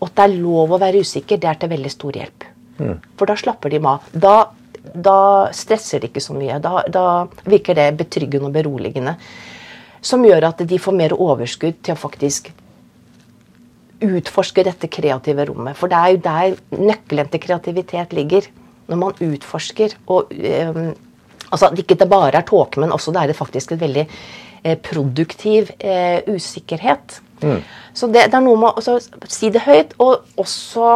og 0.00 0.08
at 0.08 0.16
det 0.18 0.26
er 0.26 0.36
lov 0.42 0.74
å 0.74 0.80
være 0.82 1.02
usikker, 1.04 1.40
det 1.40 1.50
er 1.50 1.60
til 1.60 1.72
veldig 1.72 1.92
stor 1.92 2.18
hjelp. 2.18 2.46
Mm. 2.78 2.98
For 3.18 3.30
da 3.30 3.36
slapper 3.38 3.72
de 3.72 3.80
av. 3.86 4.08
Da, 4.12 4.34
da, 4.92 5.18
stresser 5.54 6.02
de 6.02 6.10
ikke 6.10 6.22
så 6.22 6.36
mye. 6.36 6.58
Da, 6.62 6.82
da, 6.90 7.04
virker 7.46 7.78
det 7.78 7.88
betryggende 8.00 8.50
og 8.50 8.56
beroligende. 8.56 9.16
Som 10.04 10.26
gjør 10.26 10.50
at 10.50 10.60
de 10.68 10.80
får 10.82 10.96
mer 10.98 11.14
overskudd 11.16 11.80
til 11.82 11.96
å 11.96 12.00
faktisk 12.00 12.50
utforske 14.04 14.66
dette 14.66 14.90
kreative 14.92 15.46
rommet. 15.48 15.78
For 15.78 15.88
det 15.88 15.96
er 15.96 16.12
jo 16.12 16.22
der 16.26 16.82
nøkkelen 16.90 17.30
til 17.32 17.42
kreativitet 17.46 18.12
ligger. 18.16 18.50
Når 18.90 19.00
man 19.00 19.24
utforsker 19.24 19.96
og 20.12 20.32
øh, 20.34 20.92
Altså 21.54 21.68
at 21.68 21.78
ikke 21.78 21.94
det 22.00 22.08
bare 22.10 22.34
er 22.34 22.46
tåke, 22.48 22.80
men 22.82 22.90
også 22.90 23.12
det 23.14 23.20
er 23.22 23.36
faktisk 23.36 23.74
et 23.74 23.80
veldig 23.84 24.02
produktiv 24.84 25.70
eh, 25.78 26.24
usikkerhet. 26.30 27.20
Så 27.94 28.08
det, 28.08 28.30
det 28.32 28.38
er 28.38 28.44
noe 28.44 28.56
med 28.56 28.78
å 28.80 29.28
si 29.30 29.50
det 29.52 29.62
høyt, 29.66 29.92
og 30.00 30.40
også 30.40 30.90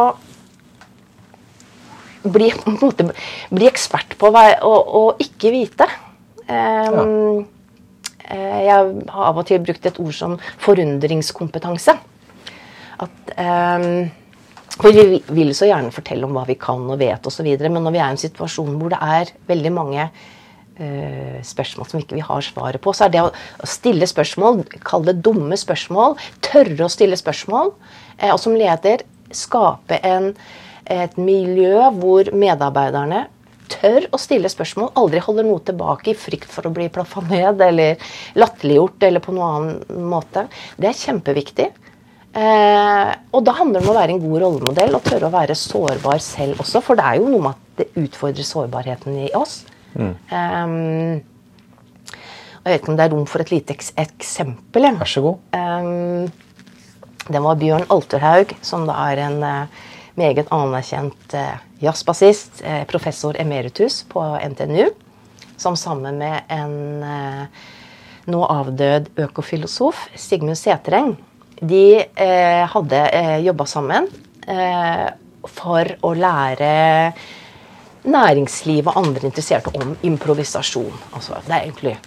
bli, 2.27 2.49
måte, 2.81 3.09
bli 3.53 3.69
ekspert 3.69 4.17
på 4.19 4.31
hva, 4.33 4.45
å, 4.65 4.73
å, 4.73 5.03
ikke 5.21 5.53
vite. 5.55 5.87
Um, 6.49 6.49
ja. 6.49 7.47
Jeg 8.29 8.69
har 8.69 8.89
av 9.25 9.39
og 9.41 9.45
til 9.49 9.61
brukt 9.65 9.87
et 9.89 9.95
ord 9.97 10.13
som 10.13 10.35
forundringskompetanse. 10.61 11.95
At 13.01 13.31
um, 13.41 14.09
for 14.79 14.93
Vi 14.95 15.17
vil 15.33 15.49
så 15.57 15.65
gjerne 15.65 15.89
fortelle 15.91 16.27
om 16.27 16.35
hva 16.37 16.45
vi 16.47 16.55
kan 16.59 16.83
og 16.85 16.99
vet 17.01 17.25
osv., 17.25 17.47
men 17.65 17.81
når 17.83 17.95
vi 17.95 17.99
er 17.99 18.05
i 18.05 18.13
en 18.13 18.21
situasjon 18.21 18.77
hvor 18.77 18.93
det 18.93 18.99
er 19.01 19.31
veldig 19.49 19.71
mange 19.75 20.03
eh, 20.05 20.38
spørsmål 21.45 21.89
som 21.89 21.99
ikke 22.01 22.17
vi 22.17 22.25
har 22.25 22.45
svaret 22.45 22.81
på, 22.83 22.93
så 22.95 23.07
er 23.07 23.13
det 23.13 23.23
å 23.25 23.67
stille 23.67 24.07
spørsmål, 24.09 24.63
kalle 24.87 25.11
det 25.11 25.23
dumme 25.25 25.57
spørsmål, 25.59 26.17
tørre 26.45 26.85
å 26.85 26.91
stille 26.91 27.19
spørsmål, 27.19 27.73
eh, 28.19 28.31
og 28.31 28.39
som 28.41 28.55
leder 28.57 29.03
skape 29.35 29.99
en, 30.07 30.31
et 30.89 31.19
miljø 31.21 31.89
hvor 31.99 32.31
medarbeiderne 32.33 33.27
tør 33.69 34.07
å 34.15 34.19
stille 34.21 34.49
spørsmål, 34.49 34.93
aldri 34.97 35.21
holder 35.21 35.45
noe 35.45 35.61
tilbake 35.65 36.13
i 36.13 36.17
frykt 36.17 36.49
for 36.49 36.65
å 36.65 36.73
bli 36.73 36.87
plaffa 36.93 37.21
ned 37.27 37.61
eller 37.61 38.09
latterliggjort 38.39 39.05
eller 39.05 39.23
på 39.23 39.35
noen 39.35 39.59
annen 39.59 40.09
måte. 40.09 40.47
Det 40.79 40.89
er 40.89 40.97
kjempeviktig. 40.97 41.69
Eh, 42.29 43.11
og 43.33 43.41
da 43.45 43.55
handler 43.57 43.81
det 43.81 43.87
om 43.87 43.91
å 43.93 43.97
være 43.97 44.15
en 44.15 44.21
god 44.21 44.41
rollemodell 44.43 44.97
og 44.97 45.05
tørre 45.05 45.29
å 45.29 45.33
være 45.33 45.57
sårbar 45.57 46.21
selv 46.23 46.61
også. 46.63 46.81
For 46.85 46.99
det 46.99 47.05
er 47.05 47.19
jo 47.21 47.29
noe 47.29 47.45
med 47.45 47.57
at 47.57 47.83
det 47.83 48.05
utfordrer 48.05 48.45
sårbarheten 48.45 49.17
i 49.25 49.29
oss. 49.37 49.61
Eh, 49.95 50.13
Um, 50.29 51.21
jeg 52.59 52.73
vet 52.73 52.81
ikke 52.81 52.91
om 52.91 52.97
det 52.99 53.05
er 53.05 53.13
rom 53.15 53.25
for 53.29 53.41
et 53.41 53.51
lite 53.53 53.73
eks 53.73 53.93
eksempel. 53.97 54.85
Ja. 54.85 54.91
Vær 54.99 55.09
så 55.09 55.23
god. 55.23 55.37
Um, 55.55 56.27
det 57.29 57.41
var 57.45 57.57
Bjørn 57.61 57.87
Alterhaug, 57.89 58.53
som 58.61 58.85
da 58.89 58.97
er 59.09 59.21
en 59.25 59.39
uh, 59.43 59.87
meget 60.19 60.51
anerkjent 60.51 61.35
uh, 61.37 61.55
jazzbassist, 61.81 62.61
uh, 62.65 62.83
professor 62.89 63.37
emeritus 63.39 64.03
på 64.11 64.21
NTNU, 64.51 64.89
som 65.57 65.77
sammen 65.79 66.19
med 66.19 66.51
en 66.51 67.03
uh, 67.03 67.65
nå 68.29 68.43
avdød 68.45 69.09
økofilosof, 69.17 70.09
Sigmund 70.15 70.59
Setereng, 70.59 71.15
de 71.59 72.05
hadde 72.71 72.99
eh, 73.11 73.39
jobba 73.43 73.65
sammen 73.67 74.05
for 75.49 75.89
å 76.07 76.11
lære 76.15 76.69
næringsliv 78.11 78.89
og 78.89 78.97
andre 78.99 79.29
interesserte 79.29 79.71
om 79.79 79.95
improvisasjon. 80.03 80.97
Altså, 81.13 81.39
det 81.45 81.55
er 81.55 81.67
egentlig 81.67 81.97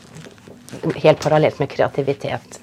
helt 1.05 1.23
parallelt 1.23 1.61
med 1.61 1.71
kreativitet. 1.73 2.61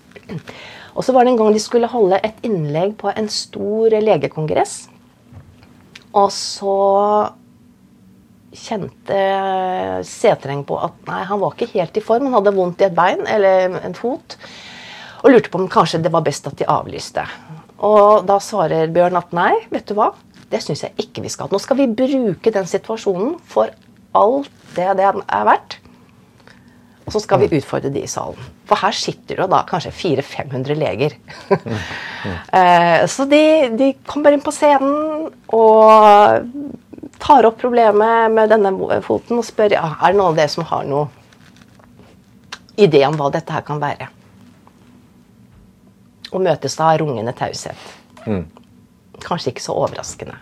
Og 0.95 1.06
så 1.06 1.13
var 1.15 1.25
det 1.25 1.34
en 1.34 1.41
gang 1.41 1.54
de 1.54 1.62
skulle 1.63 1.89
holde 1.89 2.19
et 2.25 2.39
innlegg 2.45 2.95
på 2.99 3.12
en 3.13 3.30
stor 3.32 3.93
legekongress. 4.04 4.89
Og 6.17 6.32
så 6.34 6.78
kjente 8.49 9.19
Setreng 10.10 10.63
på 10.65 10.80
at 10.82 10.95
nei, 11.08 11.21
han 11.30 11.41
var 11.41 11.54
ikke 11.54 11.69
helt 11.75 11.99
i 11.99 12.04
form. 12.04 12.28
Han 12.28 12.39
hadde 12.39 12.56
vondt 12.58 12.82
i 12.82 12.88
et 12.89 12.97
bein 12.97 13.21
eller 13.30 13.78
en 13.84 13.97
fot. 13.97 14.38
Og 15.21 15.34
lurte 15.34 15.52
på 15.52 15.62
om 15.62 15.69
kanskje 15.71 16.02
det 16.04 16.12
var 16.13 16.25
best 16.25 16.47
at 16.49 16.58
de 16.60 16.67
avlyste. 16.69 17.25
Og 17.86 18.25
da 18.28 18.39
svarer 18.43 18.91
Bjørn 18.91 19.19
at 19.19 19.32
nei, 19.36 19.54
vet 19.71 19.88
du 19.88 19.95
hva. 19.99 20.12
Det 20.49 20.62
syns 20.65 20.83
jeg 20.85 21.05
ikke 21.05 21.23
vi 21.25 21.31
skal. 21.31 21.49
Nå 21.51 21.59
skal 21.62 21.77
vi 21.79 21.89
bruke 21.91 22.53
den 22.53 22.69
situasjonen 22.69 23.38
for 23.49 23.71
alt 24.17 24.49
det 24.75 24.89
det 24.97 25.05
er 25.05 25.45
verdt. 25.47 25.77
Og 27.09 27.13
så 27.15 27.21
skal 27.23 27.41
vi 27.41 27.57
utfordre 27.57 27.89
de 27.89 28.03
i 28.05 28.09
salen. 28.09 28.38
For 28.69 28.77
her 28.77 28.93
sitter 28.93 29.41
det 29.41 29.47
da 29.49 29.63
kanskje 29.69 29.95
400-500 29.97 30.77
leger. 30.77 31.17
Eh, 32.19 33.05
så 33.07 33.23
de, 33.31 33.69
de 33.79 33.85
kommer 34.03 34.35
inn 34.35 34.41
på 34.43 34.51
scenen 34.51 35.29
og 35.55 36.49
tar 37.15 37.47
opp 37.47 37.55
problemet 37.62 38.33
med 38.35 38.51
denne 38.51 38.73
foten 39.05 39.39
og 39.39 39.45
spør 39.47 39.71
ja, 39.71 39.85
er 40.01 40.12
det 40.12 40.19
noen 40.19 40.33
av 40.33 40.35
dere 40.41 40.51
som 40.51 40.67
har 40.67 40.83
noe 40.89 41.05
idé 42.75 43.05
om 43.07 43.15
hva 43.15 43.29
dette 43.31 43.55
her 43.55 43.63
kan 43.63 43.79
være. 43.79 44.09
Og 46.33 46.43
møtes 46.43 46.75
da 46.75 46.91
av 46.91 46.99
rungende 47.05 47.31
taushet. 47.39 47.88
Kanskje 49.25 49.53
ikke 49.53 49.65
så 49.65 49.75
overraskende. 49.77 50.38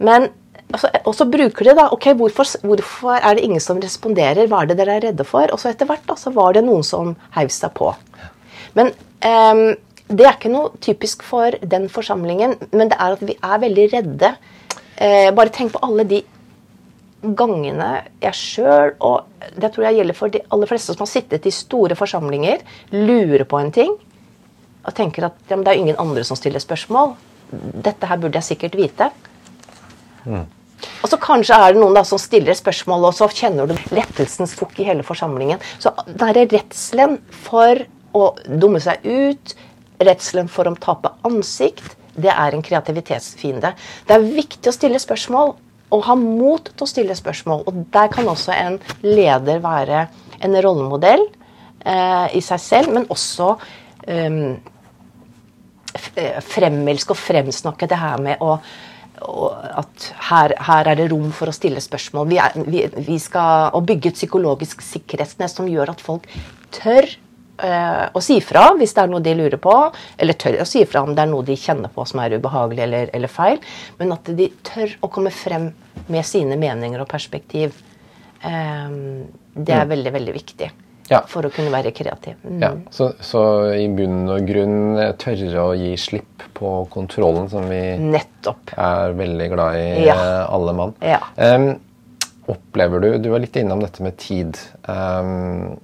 Men 0.00 0.30
altså, 0.72 0.90
og 1.04 1.14
så 1.16 1.26
bruker 1.28 1.68
de 1.68 1.76
da 1.76 1.88
ok, 1.94 2.10
hvorfor, 2.20 2.48
hvorfor 2.64 3.18
er 3.18 3.36
det 3.36 3.44
ingen 3.44 3.62
som 3.62 3.80
responderer? 3.82 4.48
Hva 4.48 4.62
er 4.62 4.70
det 4.70 4.78
dere 4.80 4.96
er 4.98 5.06
redde 5.10 5.26
for? 5.28 5.50
Og 5.52 5.60
så 5.60 5.72
etter 5.72 5.88
hvert 5.88 6.06
da, 6.08 6.16
så 6.18 6.32
var 6.34 6.56
det 6.56 6.64
noen 6.66 6.86
som 6.86 7.14
heiv 7.36 7.52
seg 7.54 7.74
på. 7.76 7.92
Men 8.78 8.92
um, 9.26 9.64
det 10.10 10.26
er 10.26 10.34
ikke 10.34 10.50
noe 10.52 10.74
typisk 10.82 11.22
for 11.26 11.54
den 11.62 11.86
forsamlingen, 11.92 12.56
men 12.74 12.90
det 12.90 12.98
er 12.98 13.14
at 13.14 13.22
vi 13.22 13.36
er 13.36 13.62
veldig 13.62 13.86
redde. 13.92 14.34
Eh, 15.00 15.30
bare 15.36 15.52
tenk 15.54 15.72
på 15.76 15.82
alle 15.86 16.04
de 16.08 16.18
gangene 17.20 17.90
jeg 18.22 18.36
sjøl, 18.36 18.94
og 19.06 19.28
det 19.60 19.70
tror 19.72 19.86
jeg 19.86 20.00
gjelder 20.00 20.18
for 20.18 20.32
de 20.32 20.42
aller 20.50 20.70
fleste 20.70 20.96
som 20.96 21.04
har 21.04 21.10
sittet 21.12 21.46
i 21.46 21.52
store 21.54 21.96
forsamlinger, 21.98 22.64
lurer 22.96 23.46
på 23.46 23.60
en 23.60 23.72
ting 23.76 23.94
og 24.80 24.94
tenker 24.96 25.28
at 25.28 25.36
ja, 25.52 25.58
det 25.60 25.68
er 25.68 25.78
ingen 25.78 25.98
andre 26.00 26.24
som 26.24 26.38
stiller 26.38 26.62
spørsmål. 26.62 27.12
Dette 27.50 28.08
her 28.08 28.20
burde 28.20 28.40
jeg 28.40 28.52
sikkert 28.52 28.78
vite. 28.78 29.10
Og 31.00 31.08
så 31.08 31.18
kanskje 31.20 31.56
er 31.56 31.74
det 31.74 31.80
noen 31.80 31.96
da 31.96 32.02
som 32.06 32.20
stiller 32.20 32.56
spørsmål, 32.56 33.08
og 33.08 33.16
så 33.16 33.28
kjenner 33.32 33.68
du 33.68 33.74
lettelsens 33.94 34.54
sukk 34.56 34.78
i 34.80 34.86
hele 34.88 35.04
forsamlingen. 35.06 35.60
Så 35.82 35.92
der 36.06 36.38
er 36.42 36.52
redselen 36.52 37.18
for 37.46 37.82
å 38.16 38.30
dumme 38.48 38.80
seg 38.82 39.04
ut, 39.04 39.56
redselen 40.00 40.48
for 40.50 40.68
å 40.68 40.76
tape 40.80 41.12
ansikt, 41.28 41.96
det 42.20 42.32
er 42.32 42.54
en 42.54 42.64
kreativitetsfiende. 42.64 43.74
Det 44.06 44.16
er 44.16 44.24
viktig 44.24 44.70
å 44.70 44.74
stille 44.74 45.00
spørsmål, 45.00 45.54
og 45.90 46.06
ha 46.06 46.16
mot 46.18 46.70
til 46.70 46.86
å 46.86 46.88
stille 46.88 47.16
spørsmål. 47.18 47.64
Og 47.66 47.84
der 47.94 48.10
kan 48.12 48.28
også 48.30 48.54
en 48.54 48.78
leder 49.02 49.62
være 49.62 50.04
en 50.40 50.58
rollemodell 50.64 51.24
eh, 51.84 52.26
i 52.36 52.42
seg 52.44 52.62
selv, 52.62 52.92
men 52.94 53.08
også 53.10 53.54
um, 53.56 54.58
fremelske 56.46 57.14
og 57.14 57.20
fremsnakke 57.20 57.88
det 57.90 57.98
her 58.00 58.22
med 58.22 58.40
å 58.44 58.58
og 59.20 59.52
at 59.52 60.04
her, 60.30 60.54
her, 60.64 60.88
er 60.88 60.96
det 60.96 61.10
rom 61.12 61.26
for 61.36 61.50
å 61.50 61.52
stille 61.52 61.80
spørsmål. 61.84 62.28
Vi, 62.30 62.38
er, 62.40 62.54
vi, 62.72 62.84
vi 63.04 63.18
skal 63.20 63.74
bygge 63.84 64.14
et 64.14 64.16
psykologisk 64.16 64.80
sikkerhetsnett 64.80 65.52
som 65.52 65.68
gjør 65.68 65.92
at 65.92 66.00
folk 66.00 66.24
tør 66.72 67.04
eh, 67.04 68.06
å 68.16 68.22
si 68.24 68.38
fra 68.40 68.70
hvis 68.78 68.96
det 68.96 69.04
er 69.04 69.12
noe 69.12 69.20
de 69.24 69.34
lurer 69.36 69.60
på, 69.60 69.74
eller 70.16 70.40
tør 70.40 70.62
å 70.64 70.68
si 70.68 70.86
fra 70.88 71.04
om 71.04 71.12
det 71.12 71.26
er 71.26 71.32
noe 71.34 71.44
de 71.44 71.58
kjenner 71.58 71.92
på 71.92 72.06
som 72.08 72.22
er 72.24 72.38
ubehagelig 72.38 72.86
eller, 72.86 73.12
eller 73.18 73.32
feil, 73.32 73.60
men 74.00 74.16
at 74.16 74.32
de 74.40 74.48
tør 74.64 74.96
å 75.04 75.12
komme 75.12 75.34
frem 75.34 75.68
med 76.08 76.24
sine 76.24 76.56
meninger 76.56 77.04
og 77.04 77.10
perspektiv. 77.10 77.76
Eh, 78.40 78.88
det 79.52 79.74
er 79.74 79.84
Mm. 79.84 79.92
veldig, 79.98 80.16
veldig 80.16 80.38
viktig 80.40 80.70
Ja. 81.10 81.20
for 81.26 81.42
å 81.42 81.50
kunne 81.50 81.72
være 81.74 81.90
kreativ. 81.96 82.36
Mm. 82.46 82.60
Ja, 82.62 82.70
så, 82.94 83.10
så 83.20 83.40
i 83.74 83.88
bunn 83.90 84.28
og 84.30 84.46
grunn 84.46 84.94
tørre 85.18 85.64
å 85.64 85.72
gi 85.74 85.92
slipp 85.98 86.44
på 86.54 86.72
kontrollen, 86.92 87.48
som 87.50 87.66
vi 87.70 87.80
Nettopp. 87.98 88.70
er 88.78 89.14
veldig 89.18 89.48
glad 89.52 89.76
i, 89.80 89.86
Ja. 90.06 90.14
eh, 90.14 90.54
alle 90.54 90.72
mann. 90.78 90.94
Ja. 91.02 91.18
Um, 91.36 91.72
opplever 92.50 93.00
du 93.02 93.18
Du 93.22 93.28
var 93.30 93.42
litt 93.42 93.56
innom 93.58 93.82
dette 93.82 94.02
med 94.06 94.16
tid. 94.22 94.58
Um, 94.88 95.76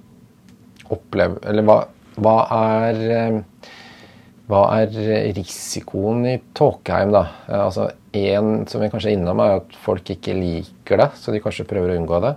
opplever 0.89 1.43
Eller 1.47 1.63
hva, 1.67 1.81
hva 2.23 2.37
er 2.79 3.43
hva 4.47 4.61
er 4.79 4.93
risikoen 5.35 6.21
i 6.29 6.37
Tåkeheim, 6.55 7.11
da? 7.11 7.25
Eh, 7.49 7.59
altså, 7.65 7.89
En 8.15 8.61
som 8.71 8.79
vi 8.81 8.87
kanskje 8.89 9.09
er 9.11 9.17
innom, 9.17 9.41
er 9.43 9.57
at 9.59 9.73
folk 9.83 10.07
ikke 10.13 10.33
liker 10.33 10.97
det, 11.03 11.09
så 11.19 11.33
de 11.35 11.41
kanskje 11.43 11.65
prøver 11.67 11.91
å 11.91 11.97
unngå 11.99 12.21
det. 12.23 12.31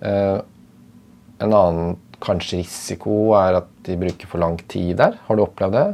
Eh, 0.00 0.38
en 1.44 1.52
annen 1.52 1.92
kanskje 2.22 2.62
risiko 2.62 3.34
er 3.38 3.60
at 3.62 3.68
de 3.86 3.98
bruker 3.98 4.30
for 4.30 4.42
lang 4.42 4.56
tid 4.70 4.96
der. 5.00 5.18
Har 5.26 5.38
du 5.38 5.44
opplevd 5.44 5.76
det? 5.76 5.86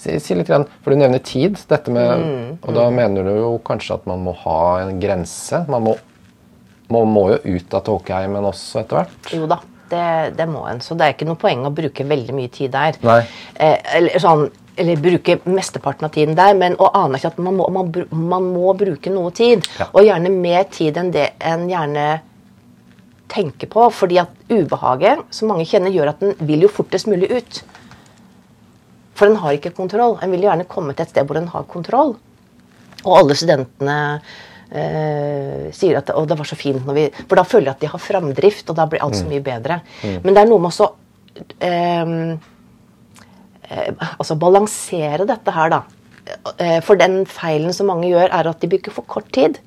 Si, 0.00 0.14
si 0.22 0.36
litt, 0.36 0.48
grann, 0.48 0.64
for 0.80 0.92
du 0.92 1.00
nevner 1.00 1.20
tid. 1.24 1.58
dette 1.68 1.92
med, 1.92 2.60
Og 2.64 2.76
da 2.76 2.86
mener 2.94 3.26
du 3.26 3.34
jo 3.36 3.50
kanskje 3.64 3.98
at 3.98 4.06
man 4.08 4.22
må 4.24 4.32
ha 4.46 4.60
en 4.86 5.00
grense. 5.02 5.64
Man 5.68 5.84
må, 5.84 5.96
man 6.88 7.12
må 7.12 7.26
jo 7.34 7.58
ut 7.58 7.76
av 7.76 7.84
Tåkeheimen 7.84 8.48
også 8.48 8.80
etter 8.80 9.02
hvert. 9.02 9.34
Jo 9.36 9.50
da, 9.50 9.60
det, 9.92 10.06
det 10.38 10.48
må 10.48 10.64
en. 10.70 10.80
Så 10.80 10.96
det 10.96 11.04
er 11.04 11.16
ikke 11.16 11.28
noe 11.28 11.40
poeng 11.40 11.66
å 11.68 11.74
bruke 11.74 12.06
veldig 12.08 12.36
mye 12.36 12.52
tid 12.54 12.72
der. 12.72 12.96
Eh, 13.60 13.76
eller, 13.98 14.16
sånn, 14.22 14.46
eller 14.80 15.04
bruke 15.04 15.36
mesteparten 15.44 16.08
av 16.08 16.14
tiden 16.16 16.38
der, 16.38 16.56
men 16.56 16.78
å 16.80 16.88
anerkjenne 17.02 17.36
at 17.36 17.44
man 17.44 17.60
må, 17.60 17.68
man, 17.74 17.92
man 18.32 18.48
må 18.54 18.72
bruke 18.80 19.12
noe 19.12 19.34
tid. 19.36 19.68
Ja. 19.76 19.90
Og 19.92 20.08
gjerne 20.08 20.32
mer 20.32 20.64
tid 20.72 20.96
enn 21.00 21.12
det 21.12 21.32
en 21.44 21.68
gjerne 21.68 22.08
tenker 23.30 23.70
på. 23.70 23.86
Fordi 23.94 24.20
at 24.22 24.34
ubehaget 24.50 25.24
som 25.34 25.52
mange 25.52 25.66
kjenner, 25.68 25.94
gjør 25.94 26.14
at 26.14 26.24
en 26.26 26.34
vil 26.46 26.66
jo 26.66 26.72
fortest 26.72 27.10
mulig 27.10 27.30
ut. 27.32 27.62
For 29.18 29.28
en 29.28 29.40
har 29.42 29.56
ikke 29.56 29.74
kontroll. 29.76 30.18
En 30.22 30.32
vil 30.32 30.46
gjerne 30.46 30.68
komme 30.68 30.94
til 30.96 31.06
et 31.06 31.12
sted 31.12 31.28
hvor 31.28 31.40
en 31.40 31.50
har 31.52 31.66
kontroll. 31.70 32.14
Og 33.00 33.12
alle 33.16 33.36
studentene 33.38 33.98
eh, 34.70 35.68
sier 35.76 36.00
at 36.00 36.12
å, 36.14 36.24
det 36.28 36.36
var 36.38 36.48
så 36.48 36.58
fint 36.58 36.84
når 36.86 36.96
vi, 36.96 37.04
For 37.26 37.38
da 37.40 37.44
føler 37.48 37.70
jeg 37.70 37.78
at 37.78 37.84
de 37.84 37.92
har 37.94 38.02
framdrift, 38.04 38.68
og 38.72 38.78
da 38.78 38.86
blir 38.90 39.04
alt 39.04 39.18
så 39.18 39.28
mye 39.28 39.44
bedre. 39.44 39.80
Men 40.04 40.34
det 40.34 40.42
er 40.42 40.50
noe 40.50 40.60
med 40.62 40.72
også 40.72 40.90
eh, 41.64 42.14
eh, 43.70 44.06
altså 44.16 44.36
balansere 44.40 45.28
dette 45.28 45.56
her, 45.56 45.74
da. 45.76 45.82
Eh, 46.58 46.78
For 46.84 47.00
den 47.00 47.22
feilen 47.28 47.74
som 47.76 47.90
mange 47.92 48.10
gjør, 48.12 48.28
er 48.28 48.50
at 48.52 48.60
de 48.62 48.70
bruker 48.72 48.94
for 48.94 49.08
kort 49.08 49.30
tid. 49.36 49.60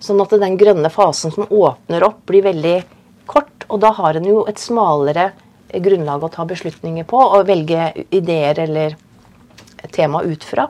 Sånn 0.00 0.20
at 0.22 0.32
den 0.40 0.56
grønne 0.60 0.88
fasen 0.92 1.32
som 1.34 1.48
åpner 1.50 2.04
opp, 2.06 2.22
blir 2.28 2.46
veldig 2.46 2.76
kort. 3.28 3.66
Og 3.68 3.80
da 3.82 3.92
har 3.98 4.16
en 4.16 4.26
jo 4.26 4.44
et 4.48 4.58
smalere 4.58 5.30
grunnlag 5.70 6.24
å 6.24 6.30
ta 6.32 6.46
beslutninger 6.48 7.06
på, 7.08 7.18
og 7.20 7.46
velge 7.48 7.92
ideer 8.10 8.58
eller 8.64 8.96
tema 9.94 10.22
ut 10.26 10.44
fra. 10.44 10.68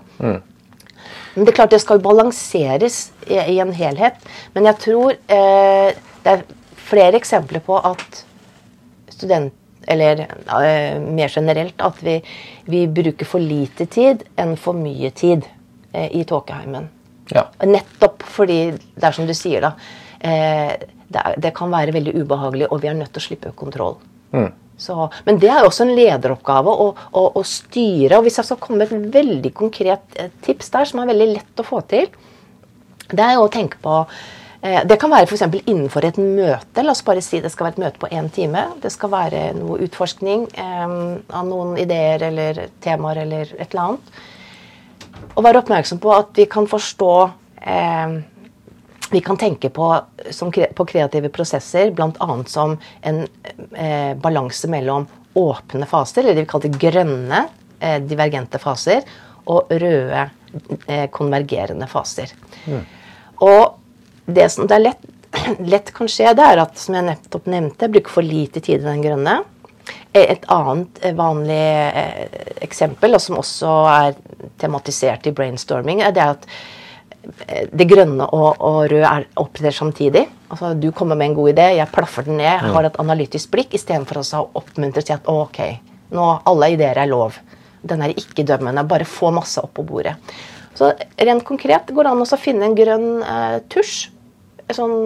Men 1.34 1.46
det 1.46 1.52
er 1.52 1.58
klart 1.60 1.74
det 1.74 1.82
skal 1.82 2.02
balanseres 2.02 2.98
i, 3.28 3.38
i 3.38 3.60
en 3.62 3.72
helhet. 3.74 4.18
Men 4.54 4.66
jeg 4.70 4.80
tror 4.82 5.14
eh, 5.14 5.94
det 6.24 6.34
er 6.34 6.44
flere 6.90 7.20
eksempler 7.20 7.64
på 7.64 7.78
at 7.78 8.24
student... 9.14 9.54
Eller 9.90 10.20
eh, 10.20 11.00
mer 11.00 11.32
generelt 11.32 11.80
at 11.82 12.02
vi, 12.04 12.18
vi 12.68 12.82
bruker 12.86 13.26
for 13.26 13.42
lite 13.42 13.86
tid 13.90 14.20
enn 14.38 14.52
for 14.60 14.76
mye 14.76 15.08
tid 15.16 15.46
eh, 15.96 16.12
i 16.20 16.20
tåkeheimen. 16.28 16.84
Ja. 17.34 17.46
Nettopp 17.66 18.24
fordi 18.26 18.62
det 18.74 19.06
er 19.06 19.16
som 19.16 19.28
du 19.28 19.34
sier, 19.36 19.68
da. 19.68 19.74
Eh, 20.20 20.74
det, 21.10 21.20
er, 21.20 21.38
det 21.42 21.54
kan 21.56 21.70
være 21.72 21.94
veldig 21.96 22.14
ubehagelig, 22.22 22.70
og 22.70 22.82
vi 22.82 22.90
er 22.90 22.98
nødt 22.98 23.12
til 23.14 23.22
å 23.22 23.26
slippe 23.28 23.54
kontroll. 23.58 23.98
Så, 24.80 24.96
men 25.26 25.36
det 25.42 25.50
er 25.52 25.60
jo 25.60 25.68
også 25.68 25.84
en 25.84 25.94
lederoppgave 25.96 26.72
å, 26.72 26.90
å, 27.12 27.24
å 27.36 27.42
styre. 27.44 28.16
og 28.16 28.24
Hvis 28.24 28.40
jeg 28.40 28.48
skal 28.48 28.60
komme 28.62 28.80
med 28.80 28.92
et 28.94 29.14
veldig 29.14 29.52
konkret 29.56 30.16
eh, 30.16 30.30
tips 30.44 30.72
der, 30.72 30.88
som 30.88 31.02
er 31.02 31.10
veldig 31.12 31.30
lett 31.34 31.60
å 31.60 31.66
få 31.66 31.82
til, 31.90 32.08
det 33.10 33.24
er 33.26 33.36
jo 33.36 33.44
å 33.44 33.50
tenke 33.52 33.80
på 33.82 33.98
eh, 34.62 34.80
Det 34.88 34.96
kan 35.02 35.12
være 35.12 35.28
f.eks. 35.28 35.44
innenfor 35.60 36.06
et 36.08 36.20
møte. 36.22 36.84
La 36.86 36.94
oss 36.94 37.04
bare 37.04 37.24
si 37.24 37.42
det 37.44 37.52
skal 37.52 37.68
være 37.68 37.76
et 37.76 37.84
møte 37.84 38.00
på 38.00 38.08
én 38.16 38.32
time. 38.32 38.64
Det 38.80 38.92
skal 38.94 39.12
være 39.12 39.44
noe 39.58 39.82
utforskning 39.84 40.48
eh, 40.54 40.98
av 41.28 41.48
noen 41.50 41.76
ideer 41.82 42.30
eller 42.30 42.66
temaer 42.80 43.26
eller 43.26 43.52
et 43.58 43.66
eller 43.68 43.84
annet. 43.84 44.20
Og 45.34 45.44
være 45.44 45.62
oppmerksom 45.62 46.00
på 46.02 46.12
at 46.14 46.36
vi 46.36 46.46
kan 46.50 46.66
forstå 46.70 47.14
eh, 47.62 48.18
vi 49.10 49.20
kan 49.20 49.36
tenke 49.36 49.70
på, 49.74 50.00
som, 50.30 50.52
på 50.52 50.84
kreative 50.86 51.28
prosesser 51.34 51.90
bl.a. 51.90 52.44
som 52.46 52.76
en 53.02 53.24
eh, 53.74 54.14
balanse 54.16 54.70
mellom 54.70 55.06
åpne 55.34 55.86
faser, 55.86 56.22
eller 56.22 56.38
det 56.38 56.44
vi 56.46 56.50
kaller 56.50 56.78
grønne 56.84 57.40
eh, 57.80 57.98
divergente 58.06 58.60
faser, 58.62 59.02
og 59.50 59.70
røde 59.82 60.26
eh, 60.86 61.06
konvergerende 61.10 61.88
faser. 61.90 62.30
Og 63.42 63.78
det 64.30 64.46
som 64.54 64.68
det 64.70 64.78
er 64.78 64.84
lett, 64.84 65.08
lett 65.74 65.90
kan 65.96 66.10
skje, 66.10 66.30
det 66.38 66.46
er 66.46 66.62
at 66.62 66.78
som 66.78 66.98
jeg 66.98 67.08
nettopp 67.08 67.50
nevnte, 67.50 67.90
bruker 67.90 68.20
for 68.20 68.26
lite 68.26 68.62
tid 68.62 68.78
i 68.78 68.86
den 68.86 69.02
grønne. 69.02 69.40
Eh, 70.12 70.26
Et 70.32 70.44
annet 70.50 71.00
eh, 71.04 71.14
vanlig 71.14 71.54
eh, 71.54 72.26
eksempel, 72.66 73.14
og 73.14 73.22
som 73.22 73.38
også 73.38 73.72
er 73.92 74.20
tematisert 74.58 75.26
i 75.30 75.34
brainstorming, 75.36 76.02
er 76.02 76.14
det 76.16 76.26
at 76.34 76.46
det 77.76 77.84
grønne 77.84 78.24
og, 78.32 78.62
og 78.64 78.78
røde 78.88 79.06
er 79.06 79.26
opptrer 79.38 79.74
samtidig. 79.76 80.22
Altså, 80.48 80.72
du 80.74 80.88
kommer 80.96 81.18
med 81.20 81.30
en 81.30 81.34
god 81.36 81.50
idé, 81.52 81.66
jeg 81.76 81.92
plaffer 81.92 82.24
den 82.24 82.40
ned, 82.40 82.64
har 82.72 82.88
et 82.88 82.96
analytisk 83.02 83.52
blikk, 83.52 83.74
istedenfor 83.76 84.22
å 84.22 84.46
oppmuntre 84.56 85.04
til 85.04 85.18
at 85.18 85.28
ok, 85.28 85.61
nå 86.16 86.30
alle 86.48 86.70
ideer 86.72 86.96
er 87.02 87.11
lov. 87.11 87.36
Den 87.84 88.00
er 88.06 88.16
ikke-dømmende. 88.16 88.86
Bare 88.88 89.04
få 89.08 89.30
masse 89.36 89.61
opp 89.61 89.74
på 89.76 89.84
bordet. 89.86 90.16
Så 90.80 90.88
rent 91.20 91.44
konkret 91.44 91.92
går 91.92 92.08
det 92.08 92.14
an 92.14 92.24
å 92.24 92.40
finne 92.40 92.66
en 92.66 92.78
grønn 92.78 93.06
eh, 93.20 93.61
tusj. 93.68 94.08
En 94.70 94.78
sånn 94.80 94.98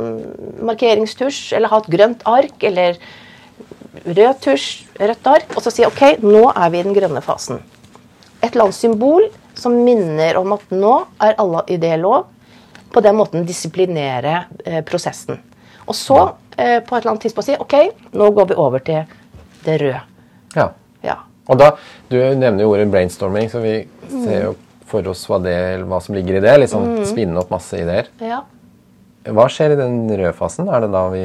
markeringstusj, 0.71 1.55
eller 1.59 1.73
ha 1.73 1.83
et 1.83 1.93
grønt 1.93 2.25
ark, 2.31 2.57
eller 2.71 2.99
rød 4.07 4.41
tusj, 4.45 4.85
rødt 5.01 5.27
ark, 5.31 5.55
og 5.57 5.63
så 5.65 5.71
si 5.73 5.85
ok, 5.87 6.03
nå 6.23 6.45
er 6.53 6.71
vi 6.75 6.81
i 6.81 6.85
den 6.87 6.95
grønne 6.97 7.23
fasen. 7.25 7.61
Et 8.43 8.51
eller 8.53 8.67
annet 8.69 8.77
symbol 8.79 9.27
som 9.57 9.77
minner 9.87 10.37
om 10.41 10.53
at 10.57 10.71
nå 10.75 10.95
er 11.23 11.37
alle 11.41 11.63
ideer 11.73 12.01
lov. 12.03 12.27
På 12.95 13.01
den 13.03 13.17
måten 13.19 13.43
disiplinere 13.47 14.45
eh, 14.65 14.81
prosessen. 14.87 15.41
Og 15.87 15.95
så 15.99 16.19
eh, 16.57 16.79
på 16.85 16.95
et 16.95 17.01
eller 17.01 17.11
annet 17.15 17.25
tidspunkt 17.27 17.49
si 17.49 17.57
ok, 17.59 17.75
nå 18.15 18.29
går 18.37 18.51
vi 18.53 18.59
over 18.63 18.85
til 18.87 19.05
det 19.65 19.79
røde. 19.83 20.01
ja. 20.57 20.69
Ja. 21.05 21.19
Og 21.49 21.59
da, 21.61 21.75
Du 22.09 22.17
nevner 22.17 22.63
jo 22.65 22.71
ordet 22.73 22.87
brainstorming, 22.89 23.51
så 23.53 23.61
vi 23.61 23.75
ser 24.09 24.45
jo 24.47 24.53
for 24.89 25.05
oss 25.11 25.27
hva, 25.29 25.37
det, 25.45 25.57
hva 25.85 25.99
som 26.01 26.15
ligger 26.17 26.39
i 26.39 26.41
det. 26.41 26.55
liksom 26.63 27.05
Spinne 27.05 27.37
opp 27.43 27.51
masse 27.53 27.77
ideer. 27.77 28.09
ja. 28.21 28.43
Hva 29.25 29.47
skjer 29.49 29.73
i 29.73 29.77
den 29.77 29.99
røde 30.11 30.33
fasen? 30.37 30.69
Er 30.69 30.85
det 30.85 30.91
da 30.93 31.03
vi 31.13 31.25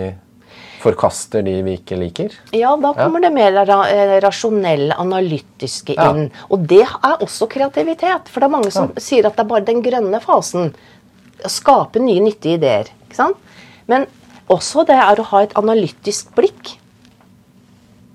forkaster 0.80 1.44
de 1.46 1.56
vi 1.66 1.76
ikke 1.80 1.98
liker? 2.00 2.36
Ja, 2.56 2.72
da 2.80 2.94
kommer 2.98 3.24
det 3.24 3.32
mer 3.36 3.54
ra 3.68 3.80
eh, 3.90 4.16
rasjonelle, 4.24 4.96
analytiske 5.00 5.96
Ja. 5.98 6.10
inn. 6.14 6.32
Og 6.50 6.66
det 6.68 6.84
er 6.86 7.18
også 7.26 7.50
kreativitet. 7.52 8.30
For 8.30 8.40
det 8.40 8.50
er 8.50 8.56
mange 8.58 8.72
som 8.72 8.92
sier 8.98 9.28
at 9.28 9.36
det 9.36 9.46
er 9.46 9.52
bare 9.52 9.68
den 9.68 9.82
grønne 9.86 10.22
fasen. 10.24 10.74
Å 11.44 11.50
skape 11.52 12.00
nye, 12.04 12.20
nyttige 12.24 12.60
ideer. 12.60 12.92
Ikke 13.08 13.16
sant? 13.16 13.38
Men 13.88 14.06
også 14.50 14.86
det 14.88 14.98
er 14.98 15.20
å 15.20 15.28
ha 15.32 15.44
et 15.46 15.56
analytisk 15.60 16.34
blikk. 16.36 16.76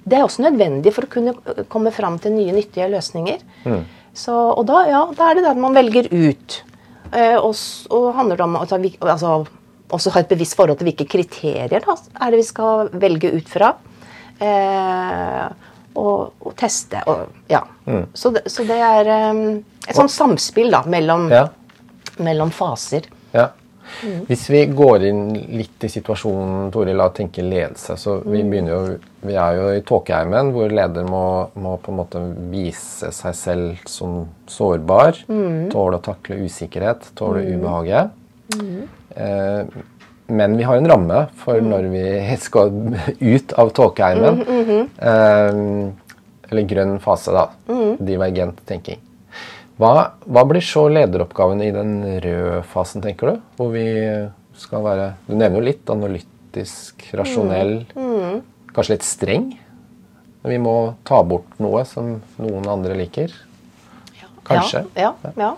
Det 0.04 0.18
er 0.18 0.24
også 0.26 0.44
nødvendig 0.44 0.92
for 0.92 1.06
å 1.06 1.12
kunne 1.12 1.34
eh, 1.54 1.64
komme 1.68 1.92
fram 1.94 2.18
til 2.18 2.32
nye, 2.36 2.52
nyttige 2.52 2.90
løsninger. 2.92 3.44
Så, 4.14 4.32
og 4.32 4.66
da, 4.68 4.84
ja, 4.86 5.02
da 5.16 5.30
er 5.30 5.34
det 5.38 5.44
det 5.44 5.52
at 5.56 5.60
man 5.60 5.74
velger 5.74 6.06
ut. 6.12 6.62
Eh, 7.12 7.36
og, 7.38 7.54
så 7.58 8.10
handler 8.16 8.38
det 8.38 8.44
om 8.46 8.56
altså, 8.60 8.78
også 9.92 10.14
ha 10.14 10.22
et 10.24 10.30
bevisst 10.30 10.56
forhold 10.56 10.78
til 10.80 10.88
hvilke 10.88 11.06
kriterier 11.10 11.84
da, 11.84 11.96
er 12.24 12.32
det 12.32 12.40
vi 12.40 12.46
skal 12.48 12.88
velge 12.92 13.34
ut 13.36 13.50
fra. 13.50 13.74
Eh, 14.42 15.48
og, 15.94 16.32
og 16.42 16.54
teste. 16.58 17.02
Og, 17.10 17.28
ja. 17.50 17.60
så, 18.14 18.32
det, 18.34 18.48
så 18.50 18.64
det 18.66 18.78
er 18.82 19.10
um, 19.30 19.44
et 19.86 19.94
sånt 19.94 20.10
samspill 20.10 20.72
da, 20.74 20.82
mellom, 20.90 21.28
Ja. 21.30 21.44
mellom 22.18 22.50
faser. 22.54 23.06
Ja. 23.34 23.52
Hvis 24.26 24.46
vi 24.50 24.64
går 24.72 25.04
inn 25.06 25.22
litt 25.54 25.84
i 25.84 25.90
situasjonen, 25.92 26.70
Toril, 26.72 26.98
og 27.04 27.12
tenker 27.14 27.44
ledelse 27.46 27.94
så 28.00 28.16
vi, 28.24 28.40
begynner 28.40 28.72
jo, 28.72 28.96
vi 29.28 29.36
er 29.38 29.58
jo 29.58 29.68
i 29.76 29.82
tåkeheimen, 29.86 30.50
hvor 30.56 30.72
leder 30.72 31.06
må, 31.06 31.24
må 31.60 31.76
på 31.84 31.92
en 31.92 31.98
måte 32.00 32.22
vise 32.50 33.12
seg 33.14 33.36
selv 33.38 33.84
som 33.90 34.24
sårbar. 34.50 35.20
Tåle 35.72 36.00
å 36.00 36.04
takle 36.04 36.40
usikkerhet, 36.42 37.12
tåle 37.18 37.44
ubehaget. 37.52 38.10
Eh, 38.56 38.82
men 40.26 40.56
vi 40.56 40.64
har 40.64 40.76
en 40.80 40.88
ramme 40.88 41.18
for 41.40 41.60
når 41.60 41.88
vi 41.92 42.04
skal 42.46 42.72
ut 43.20 43.52
av 43.60 43.72
tåkeheimen. 43.76 44.40
Eh, 44.98 45.58
eller 46.50 46.68
grønn 46.70 46.98
fase, 47.02 47.32
da. 47.34 47.48
Divergent 47.98 48.60
tenking. 48.68 49.00
Hva, 49.80 49.90
hva 50.30 50.44
blir 50.46 50.62
så 50.62 50.84
lederoppgaven 50.92 51.62
i 51.64 51.72
den 51.74 51.96
røde 52.22 52.60
fasen, 52.70 53.02
tenker 53.02 53.32
du? 53.32 53.40
Hvor 53.58 53.72
vi 53.74 53.86
skal 54.54 54.84
være 54.84 55.08
Du 55.26 55.32
nevner 55.34 55.58
jo 55.58 55.64
litt 55.66 55.90
analytisk, 55.90 57.08
rasjonell, 57.18 57.80
kanskje 58.70 58.94
litt 58.94 59.06
streng. 59.08 59.48
Men 60.44 60.52
vi 60.52 60.60
må 60.62 60.76
ta 61.08 61.22
bort 61.26 61.58
noe 61.58 61.82
som 61.88 62.20
noen 62.38 62.68
andre 62.70 62.94
liker. 63.00 63.34
Kanskje. 64.46 64.84
Ja. 64.94 65.14
ja, 65.24 65.32
ja. 65.40 65.52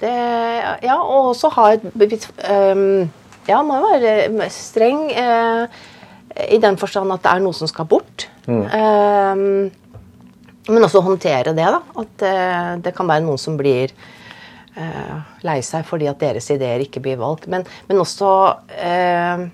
Det, 0.00 0.12
ja, 0.86 0.96
og 0.96 1.32
også 1.34 1.50
ha 1.58 1.66
et 1.74 1.84
ehm, 2.48 3.10
Ja, 3.48 3.62
må 3.66 3.76
jo 3.80 3.88
være 3.88 4.46
streng 4.52 5.08
uh, 5.10 5.64
i 6.46 6.60
den 6.62 6.76
forstand 6.78 7.12
at 7.12 7.24
det 7.24 7.32
er 7.32 7.42
noe 7.42 7.56
som 7.56 7.68
skal 7.68 7.88
bort. 7.88 8.28
Ehm, 8.46 9.70
men 10.70 10.86
også 10.86 11.02
håndtere 11.02 11.54
det, 11.56 11.66
da. 11.66 11.80
At 11.98 12.24
uh, 12.24 12.72
det 12.84 12.94
kan 12.94 13.08
være 13.10 13.24
noen 13.24 13.40
som 13.40 13.56
blir 13.58 13.90
uh, 14.76 15.16
lei 15.46 15.58
seg 15.66 15.86
fordi 15.88 16.08
at 16.10 16.20
deres 16.20 16.50
ideer 16.52 16.84
ikke 16.84 17.02
blir 17.04 17.18
valgt. 17.20 17.48
Men, 17.50 17.64
men 17.88 18.02
også 18.02 18.30
eh, 18.76 19.44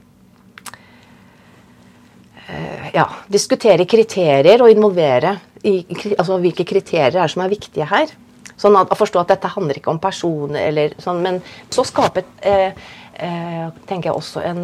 eh, 2.47 2.87
ja, 2.97 3.07
diskutere 3.33 3.89
kriterier 3.89 4.65
og 4.65 4.73
involvere 4.73 5.37
i 5.67 5.79
altså, 6.17 6.39
hvilke 6.43 6.67
kriterier 6.69 7.23
er 7.23 7.33
som 7.33 7.45
er 7.45 7.53
viktige 7.53 7.89
her. 7.91 8.13
Sånn 8.57 8.77
at, 8.79 8.93
å 8.93 8.97
forstå 8.97 9.21
at 9.21 9.33
dette 9.35 9.51
handler 9.53 9.79
ikke 9.79 9.93
om 9.93 10.01
personer, 10.01 10.69
eller 10.71 10.95
sånn, 11.03 11.21
men 11.25 11.41
så 11.73 11.85
skape 11.85 12.25
eh, 12.41 12.73
eh, 13.13 13.65
tenker 13.89 14.11
jeg 14.11 14.17
også 14.17 14.45
en 14.49 14.63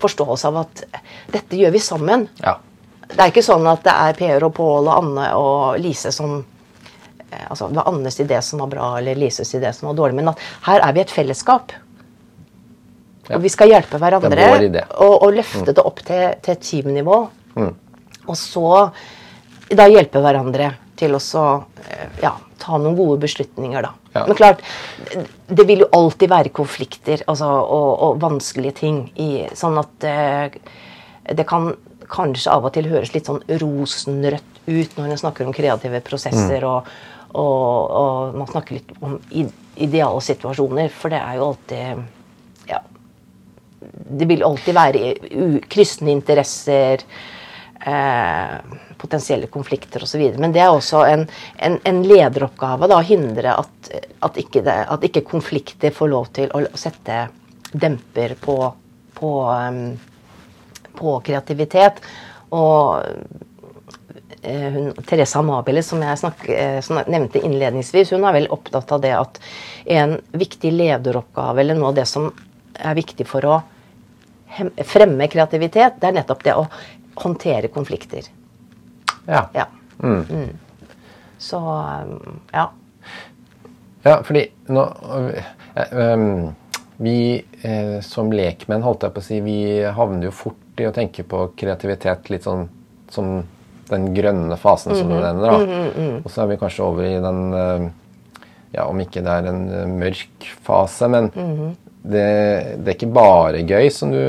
forståelse 0.00 0.50
av 0.50 0.58
at 0.64 0.82
dette 1.32 1.56
gjør 1.56 1.72
vi 1.72 1.80
sammen. 1.84 2.26
Ja. 2.42 2.58
Det 3.10 3.18
er 3.18 3.32
ikke 3.32 3.44
sånn 3.44 3.66
at 3.66 3.82
det 3.84 3.94
er 3.94 4.18
Per 4.18 4.46
og 4.46 4.52
Pål 4.56 4.90
og 4.90 4.92
Anne 4.94 5.30
og 5.38 5.80
Lise 5.82 6.12
som 6.14 6.36
eh, 6.38 7.46
altså 7.48 7.70
Det 7.70 7.80
var 7.80 7.88
Annes 7.90 8.20
idé 8.22 8.40
som 8.44 8.62
var 8.62 8.72
bra, 8.74 8.90
eller 9.00 9.18
Lises 9.18 9.54
idé 9.56 9.72
som 9.76 9.90
var 9.90 9.96
dårlig, 10.02 10.20
men 10.20 10.32
at 10.34 10.44
her 10.68 10.84
er 10.84 10.96
vi 10.96 11.04
et 11.04 11.14
fellesskap. 11.14 11.74
Ja. 13.30 13.38
Og 13.38 13.44
vi 13.44 13.52
skal 13.52 13.70
hjelpe 13.72 13.98
hverandre 14.02 14.46
er 14.52 14.68
og, 14.98 15.16
og 15.22 15.32
løfte 15.36 15.72
det 15.72 15.82
opp 15.86 16.04
til, 16.06 16.36
til 16.44 16.60
teamnivå. 16.60 17.18
Og 18.30 18.36
så 18.38 18.90
da 19.70 19.86
hjelpe 19.86 20.22
hverandre 20.22 20.72
til 20.98 21.14
å 21.14 21.20
så, 21.22 21.44
eh, 21.86 22.08
ja, 22.22 22.34
ta 22.60 22.78
noen 22.78 22.96
gode 22.98 23.18
beslutninger, 23.22 23.86
da. 23.86 23.92
Ja. 24.14 24.24
Men 24.26 24.38
klart, 24.38 24.64
det 25.48 25.66
vil 25.68 25.84
jo 25.84 25.90
alltid 25.96 26.32
være 26.32 26.52
konflikter 26.54 27.22
altså, 27.30 27.48
og, 27.48 27.90
og 28.06 28.20
vanskelige 28.22 28.78
ting. 28.82 29.04
I, 29.20 29.46
sånn 29.58 29.78
at 29.80 30.06
eh, 30.08 30.58
det 31.36 31.46
kan 31.48 31.72
kanskje 32.10 32.50
av 32.50 32.66
og 32.66 32.74
til 32.74 32.88
høres 32.90 33.12
litt 33.14 33.28
sånn 33.30 33.42
rosenrødt 33.60 34.60
ut 34.66 34.96
når 34.98 35.12
en 35.12 35.20
snakker 35.20 35.46
om 35.46 35.54
kreative 35.54 36.02
prosesser 36.04 36.64
og, 36.66 36.88
og, 37.30 37.90
og 38.00 38.38
man 38.40 38.50
snakker 38.50 38.78
litt 38.78 38.90
om 39.00 39.18
ideale 39.30 40.22
situasjoner, 40.24 40.90
for 40.92 41.14
det 41.14 41.20
er 41.22 41.38
jo 41.38 41.50
alltid 41.52 42.08
Ja. 42.70 42.80
Det 44.20 44.26
vil 44.28 44.42
alltid 44.44 44.76
være 44.76 45.60
kryssende 45.72 46.12
interesser, 46.12 47.00
eh, 47.80 48.58
potensielle 49.00 49.48
konflikter 49.52 50.04
osv. 50.04 50.22
Men 50.38 50.54
det 50.54 50.62
er 50.64 50.70
også 50.72 51.02
en, 51.08 51.26
en, 51.58 51.78
en 51.88 52.00
lederoppgave 52.06 52.88
da, 52.90 53.00
å 53.00 53.06
hindre 53.06 53.56
at, 53.62 53.92
at, 54.20 54.40
ikke 54.40 54.62
det, 54.66 54.76
at 54.92 55.06
ikke 55.06 55.24
konflikter 55.28 55.94
får 55.96 56.12
lov 56.12 56.32
til 56.36 56.52
å 56.54 56.64
sette 56.78 57.26
demper 57.72 58.36
på, 58.40 58.56
på, 59.16 59.30
em, 59.54 59.84
på 60.98 61.16
kreativitet. 61.26 62.02
Og 62.56 63.00
eh, 64.42 64.68
hun, 64.74 64.92
Teresa 65.06 65.40
Amabile, 65.40 65.84
som 65.86 66.02
jeg 66.04 66.20
snak, 66.20 66.46
eh, 66.50 66.78
som 66.84 67.00
nevnte 67.06 67.42
innledningsvis, 67.46 68.12
hun 68.16 68.26
er 68.28 68.40
vel 68.40 68.50
opptatt 68.52 68.92
av 68.96 69.04
det 69.04 69.14
at 69.16 69.42
en 70.00 70.18
viktig 70.32 70.74
lederoppgave, 70.74 71.62
eller 71.62 71.78
noe 71.78 71.92
av 71.92 72.00
det 72.02 72.08
som 72.10 72.32
er 72.80 72.96
viktig 72.98 73.28
for 73.28 73.46
å 73.46 73.60
fremme 74.82 75.28
kreativitet, 75.30 76.00
det 76.00 76.08
er 76.08 76.16
nettopp 76.16 76.42
det 76.42 76.56
å 76.58 76.66
håndtere 77.20 77.70
konflikter. 77.70 78.26
Ja. 79.26 79.48
Ja. 79.54 79.66
Mm. 80.02 80.48
Så 81.38 81.58
um, 81.58 82.40
ja. 82.52 82.70
Ja, 84.02 84.22
fordi 84.24 84.46
nå 84.72 84.82
eh, 85.74 85.92
um, 85.92 86.50
Vi 87.00 87.44
eh, 87.62 88.00
som 88.04 88.32
lekmenn, 88.32 88.84
holdt 88.84 89.04
jeg 89.06 89.14
på 89.14 89.22
å 89.22 89.24
si, 89.24 89.40
vi 89.44 89.58
havner 89.96 90.28
jo 90.28 90.34
fort 90.36 90.80
i 90.80 90.88
å 90.88 90.92
tenke 90.96 91.24
på 91.28 91.46
kreativitet 91.56 92.28
litt 92.32 92.44
sånn 92.44 92.66
som 93.12 93.40
den 93.90 94.10
grønne 94.14 94.56
fasen 94.60 94.94
som 94.94 95.08
du 95.10 95.16
nevner. 95.16 95.50
da. 95.50 95.78
Og 96.20 96.28
så 96.30 96.44
er 96.44 96.52
vi 96.52 96.58
kanskje 96.60 96.84
over 96.86 97.08
i 97.08 97.16
den 97.20 97.40
eh, 97.56 97.88
Ja, 98.76 98.84
om 98.86 99.00
ikke 99.02 99.24
det 99.26 99.32
er 99.32 99.48
en 99.50 99.64
eh, 99.74 99.88
mørk 100.04 100.46
fase, 100.62 101.08
men 101.10 101.32
det, 101.34 102.28
det 102.80 102.92
er 102.92 102.94
ikke 102.94 103.10
bare 103.16 103.64
gøy, 103.66 103.88
som 103.92 104.12
du 104.12 104.20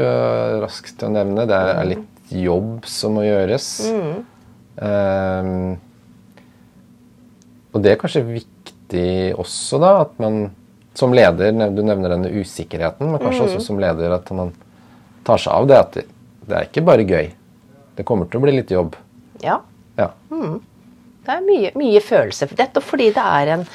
raskt 0.63 1.03
å 1.05 1.11
nevne. 1.13 1.45
Det 1.47 1.59
er 1.59 1.91
litt 1.91 2.33
jobb 2.33 2.87
som 2.89 3.19
må 3.19 3.27
gjøres. 3.27 3.67
Um, 3.91 4.23
og 7.71 7.83
det 7.83 7.91
er 7.91 7.99
kanskje 8.01 8.23
viktig 8.25 9.05
også, 9.39 9.77
da, 9.81 9.91
at 10.07 10.17
man 10.21 10.49
som 10.97 11.13
leder 11.15 11.53
Du 11.71 11.83
nevner 11.85 12.11
denne 12.11 12.31
usikkerheten, 12.33 13.11
men 13.13 13.21
kanskje 13.21 13.45
også 13.45 13.61
som 13.63 13.79
leder 13.79 14.11
at 14.11 14.31
man 14.35 14.51
tar 15.23 15.39
seg 15.39 15.53
av 15.53 15.69
det. 15.69 15.77
At 15.77 15.93
det, 16.01 16.03
er 16.49 16.65
ikke 16.67 16.83
bare 16.83 17.05
gøy. 17.07 17.29
Det 17.95 18.03
kommer 18.07 18.27
til 18.27 18.41
å 18.41 18.43
bli 18.43 18.57
litt 18.57 18.73
jobb. 18.73 18.97
ja. 19.45 19.61
Ja. 19.99 20.07
Det 21.21 21.33
er 21.35 21.41
mye, 21.45 21.69
mye 21.77 21.99
følelse 22.01 22.47
for 22.49 22.57
dette, 22.57 22.81
fordi 22.81 23.11
det 23.13 23.21
er 23.21 23.51
en 23.57 23.65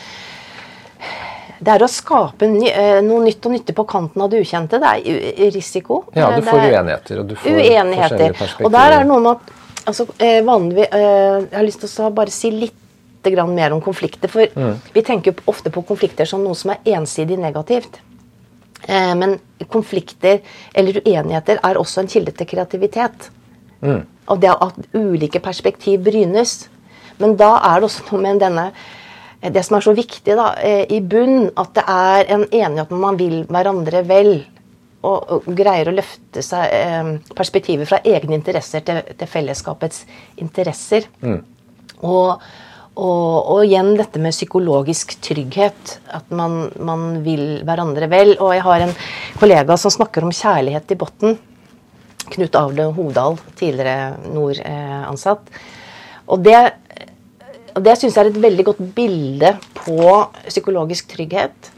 det 1.56 1.72
er 1.72 1.84
å 1.84 1.88
skape 1.88 2.48
eh, 2.68 2.98
noe 3.04 3.22
nytt 3.24 3.46
og 3.48 3.54
nyttig 3.54 3.74
på 3.76 3.84
kanten 3.88 4.24
av 4.24 4.28
det 4.32 4.42
ukjente. 4.44 4.80
Det 4.82 4.90
er 4.90 5.52
risiko. 5.54 6.02
ja, 6.12 6.28
du 6.36 6.44
får 6.44 6.58
er 6.60 6.74
uenigheter, 6.74 7.20
og 7.22 7.30
du 7.30 7.36
får 7.38 7.54
Uenigheter. 7.56 8.34
Og 8.60 8.74
der 8.74 8.96
er 8.96 8.98
det 8.98 9.08
noe 9.08 9.22
med 9.24 9.38
at 9.38 9.54
altså, 9.86 10.06
eh, 10.18 10.42
vanlig, 10.44 10.88
eh, 10.92 11.46
Jeg 11.50 11.52
har 11.52 11.64
lyst 11.64 11.80
til 11.80 12.04
å 12.04 12.14
bare 12.14 12.30
si 12.30 12.50
litt 12.50 12.74
grann 13.22 13.54
mer 13.54 13.72
om 13.72 13.80
konflikter. 13.80 14.28
For 14.28 14.46
Mm. 14.46 14.80
vi 14.94 15.02
tenker 15.02 15.34
ofte 15.46 15.70
på 15.70 15.84
konflikter 15.84 16.26
som 16.26 16.44
noe 16.44 16.54
som 16.54 16.70
er 16.70 16.78
ensidig 16.84 17.38
negativt. 17.38 17.98
Eh, 18.88 19.14
men 19.14 19.40
konflikter 19.68 20.40
eller 20.74 21.00
uenigheter 21.00 21.58
er 21.62 21.74
også 21.74 22.00
en 22.00 22.06
kilde 22.06 22.32
til 22.32 22.46
kreativitet. 22.46 23.30
Mm. 23.82 24.06
Og 24.28 24.40
det 24.40 24.50
at 24.50 24.74
ulike 24.94 25.40
perspektiv 25.40 26.04
brynes. 26.04 26.68
Men 27.18 27.36
da 27.36 27.56
er 27.56 27.80
det 27.80 27.88
også 27.90 28.12
noe 28.12 28.20
med 28.20 28.40
denne 28.40 28.72
Det 29.42 29.64
som 29.64 29.76
er 29.76 29.80
så 29.80 29.94
viktig 29.94 30.34
da, 30.34 30.54
i 30.88 30.98
bunn, 31.00 31.50
at 31.56 31.74
det 31.74 31.84
er 31.86 32.24
en 32.34 32.44
enighet 32.44 32.90
om 32.90 32.98
man 32.98 33.16
vil 33.16 33.44
hverandre 33.44 34.02
vel. 34.04 34.44
Og, 35.06 35.32
og 35.36 35.48
greier 35.54 35.90
å 35.90 35.94
løfte 35.94 36.42
seg 36.42 36.72
eh, 36.74 37.10
perspektivet 37.36 37.88
fra 37.88 38.00
egne 38.02 38.38
interesser 38.38 38.82
til, 38.86 39.02
til 39.14 39.30
fellesskapets 39.30 40.04
interesser. 40.42 41.06
Og, 42.04 42.42
og, 42.96 43.50
og 43.52 43.60
igjen 43.64 43.92
dette 43.98 44.20
med 44.22 44.34
psykologisk 44.34 45.16
trygghet. 45.24 45.98
At 46.16 46.32
man, 46.34 46.70
man 46.80 47.20
vil 47.26 47.60
hverandre 47.66 48.08
vel. 48.12 48.34
Og 48.40 48.54
jeg 48.56 48.64
har 48.66 48.86
en 48.86 48.96
kollega 49.40 49.76
som 49.80 49.92
snakker 49.92 50.26
om 50.26 50.34
kjærlighet 50.34 50.96
i 50.96 50.98
bunnen. 51.00 51.38
Knut 52.26 52.58
Avle 52.58 52.88
Hovdal, 52.96 53.36
tidligere 53.58 54.16
Nord-ansatt. 54.34 55.52
Og 56.26 56.42
det, 56.42 56.58
og 57.76 57.84
det 57.86 57.94
syns 58.00 58.16
jeg 58.16 58.24
er 58.24 58.32
et 58.32 58.42
veldig 58.48 58.64
godt 58.66 58.82
bilde 58.96 59.52
på 59.76 60.00
psykologisk 60.48 61.12
trygghet. 61.12 61.70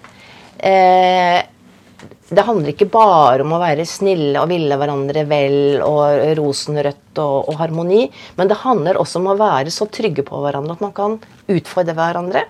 Eh, 0.56 1.42
det 2.28 2.44
handler 2.44 2.74
ikke 2.74 2.90
bare 2.92 3.44
om 3.44 3.54
å 3.56 3.60
være 3.62 3.86
snille 3.88 4.36
og 4.40 4.50
ville 4.50 4.76
hverandre 4.76 5.24
vel 5.30 5.80
og 5.84 6.34
rosenrødt 6.36 7.20
og, 7.22 7.48
og 7.48 7.56
harmoni, 7.60 8.02
men 8.36 8.50
det 8.50 8.60
handler 8.64 9.00
også 9.00 9.22
om 9.22 9.30
å 9.32 9.38
være 9.38 9.72
så 9.72 9.88
trygge 9.92 10.24
på 10.28 10.42
hverandre 10.42 10.76
at 10.76 10.84
man 10.84 10.94
kan 10.96 11.16
utfordre 11.48 11.96
hverandre 11.96 12.44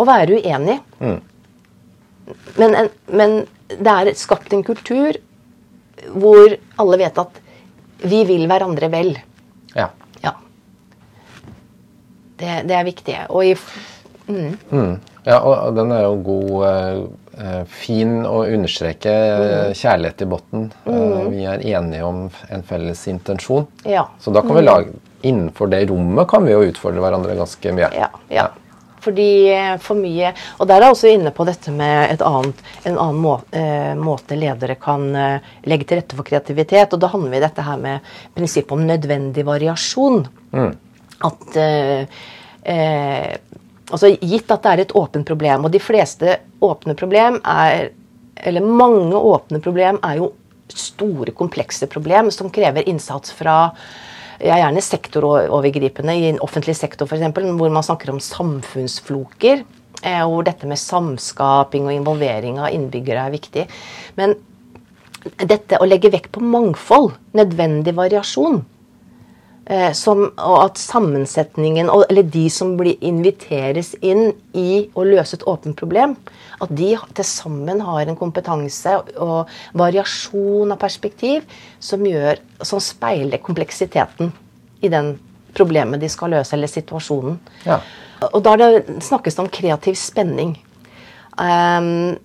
og 0.00 0.08
være 0.08 0.40
uenig. 0.40 0.76
Men, 2.58 2.76
en, 2.76 2.90
men 3.08 3.38
det 3.70 3.94
er 3.94 4.12
skapt 4.18 4.52
en 4.56 4.64
kultur 4.66 5.16
hvor 6.10 6.56
alle 6.80 7.00
vet 7.00 7.20
at 7.20 7.40
vi 8.00 8.22
vil 8.28 8.46
hverandre 8.48 8.88
vel. 8.92 9.14
Ja. 9.76 9.90
Ja. 10.24 10.34
Det, 12.40 12.62
det 12.68 12.76
er 12.76 12.86
viktig. 12.88 13.16
Og 13.28 13.48
i 13.48 13.56
ja, 15.26 15.40
og 15.42 15.74
den 15.76 15.90
er 15.92 16.04
jo 16.06 16.14
god 16.24 16.52
eh, 16.68 17.00
Fin 17.72 18.20
å 18.28 18.42
understreke 18.44 19.12
eh, 19.12 19.70
kjærlighet 19.76 20.24
i 20.24 20.28
bunnen. 20.28 20.66
Eh, 20.84 21.20
vi 21.32 21.44
er 21.48 21.62
enige 21.76 22.04
om 22.04 22.24
en 22.52 22.64
felles 22.66 23.06
intensjon. 23.08 23.68
Ja. 23.88 24.08
Så 24.20 24.34
da 24.34 24.42
kan 24.44 24.58
vi 24.58 24.66
lage 24.66 24.98
Innenfor 25.20 25.68
det 25.68 25.82
rommet 25.90 26.24
kan 26.30 26.46
vi 26.48 26.54
jo 26.54 26.62
utfordre 26.64 27.02
hverandre 27.04 27.34
ganske 27.36 27.72
mye. 27.76 27.90
Ja, 27.92 28.06
ja. 28.32 28.46
Fordi 29.04 29.28
eh, 29.52 29.74
for 29.80 30.00
mye 30.00 30.32
Og 30.58 30.68
der 30.68 30.78
er 30.78 30.86
jeg 30.86 30.96
også 30.96 31.10
inne 31.12 31.32
på 31.36 31.44
dette 31.48 31.72
med 31.76 32.14
et 32.14 32.24
annet, 32.24 32.62
en 32.88 32.96
annen 32.96 33.20
må, 33.20 33.34
eh, 33.56 33.92
måte 34.00 34.38
ledere 34.38 34.76
kan 34.80 35.06
eh, 35.16 35.52
legge 35.68 35.88
til 35.88 36.00
rette 36.00 36.16
for 36.16 36.28
kreativitet. 36.28 36.96
Og 36.96 37.02
da 37.02 37.12
handler 37.12 37.34
vi 37.34 37.40
i 37.40 37.44
dette 37.44 37.64
her 37.64 37.80
med 37.80 38.12
prinsippet 38.36 38.76
om 38.76 38.84
nødvendig 38.88 39.44
variasjon. 39.48 40.24
At 41.30 41.60
eh, 41.60 42.20
eh, 42.64 43.36
Altså 43.90 44.12
gitt 44.14 44.50
at 44.50 44.62
det 44.64 44.72
er 44.72 44.82
et 44.84 44.94
åpent 44.96 45.26
problem, 45.26 45.66
og 45.66 45.74
de 45.74 45.80
fleste 45.82 46.38
åpne 46.62 46.94
problem 46.98 47.40
er 47.44 47.90
Eller 48.40 48.64
mange 48.64 49.16
åpne 49.16 49.58
problem 49.60 49.98
er 50.06 50.16
jo 50.16 50.30
store, 50.72 51.34
komplekse 51.36 51.86
problem 51.90 52.30
som 52.32 52.48
krever 52.48 52.86
innsats 52.88 53.34
fra 53.36 53.74
ja, 54.40 54.54
gjerne 54.56 54.80
sektorovergripende 54.80 56.14
i 56.16 56.28
en 56.30 56.40
offentlig 56.40 56.76
sektor 56.78 57.04
f.eks., 57.10 57.34
hvor 57.36 57.68
man 57.74 57.84
snakker 57.84 58.14
om 58.14 58.20
samfunnsfloker. 58.20 59.64
eh, 60.02 60.22
Hvor 60.24 60.46
dette 60.46 60.66
med 60.66 60.80
samskaping 60.80 61.84
og 61.84 61.92
involvering 61.92 62.58
av 62.58 62.72
innbyggere 62.72 63.26
er 63.26 63.34
viktig. 63.34 63.66
Men 64.16 64.38
dette 65.36 65.76
å 65.76 65.88
legge 65.88 66.12
vekt 66.14 66.32
på 66.32 66.40
mangfold, 66.40 67.12
nødvendig 67.36 67.92
variasjon, 67.98 68.62
eh, 69.70 69.92
som, 69.96 70.24
og 70.36 70.58
at 70.64 70.80
sammensetningen, 70.82 71.88
og- 71.90 72.04
eller 72.10 72.26
de 72.26 72.48
som 72.50 72.76
blir 72.76 72.98
inviteres 73.00 73.94
inn 74.02 74.32
i 74.52 74.90
å 74.94 75.06
løse 75.06 75.38
et 75.38 75.46
åpent 75.46 75.76
problem, 75.76 76.16
at 76.60 76.74
de 76.74 76.96
til 77.14 77.24
sammen 77.24 77.80
har 77.80 78.02
en 78.06 78.16
kompetanse 78.16 78.92
og 79.16 79.48
variasjon 79.72 80.72
av 80.72 80.78
perspektiv 80.78 81.46
som, 81.78 82.02
gjør, 82.04 82.38
som 82.62 82.80
speiler 82.80 83.38
kompleksiteten 83.38 84.32
i 84.82 84.88
den 84.88 85.18
problemet 85.54 86.00
de 86.00 86.08
skal 86.08 86.30
løse, 86.30 86.54
eller 86.54 86.70
situasjonen. 86.70 87.38
Ja. 87.64 87.80
Og 88.32 88.42
da 88.44 88.56
det, 88.56 88.86
snakkes 89.02 89.34
det 89.34 89.42
om 89.42 89.48
kreativ 89.48 89.96
spenning. 89.98 90.58
Um, 91.40 92.18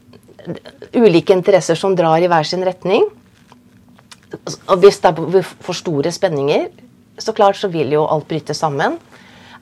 ulike 0.94 1.34
interesser 1.34 1.76
som 1.80 1.96
drar 1.96 2.22
i 2.22 2.28
hver 2.28 2.44
sin 2.44 2.66
retning. 2.66 3.06
Og 4.68 4.78
hvis 4.84 5.00
det 5.00 5.14
er 5.14 5.42
for 5.64 5.74
store 5.78 6.12
spenninger, 6.12 6.68
så 7.18 7.34
klart 7.36 7.60
så 7.60 7.70
vil 7.72 7.94
jo 7.96 8.06
alt 8.10 8.28
bryte 8.30 8.56
sammen. 8.58 8.98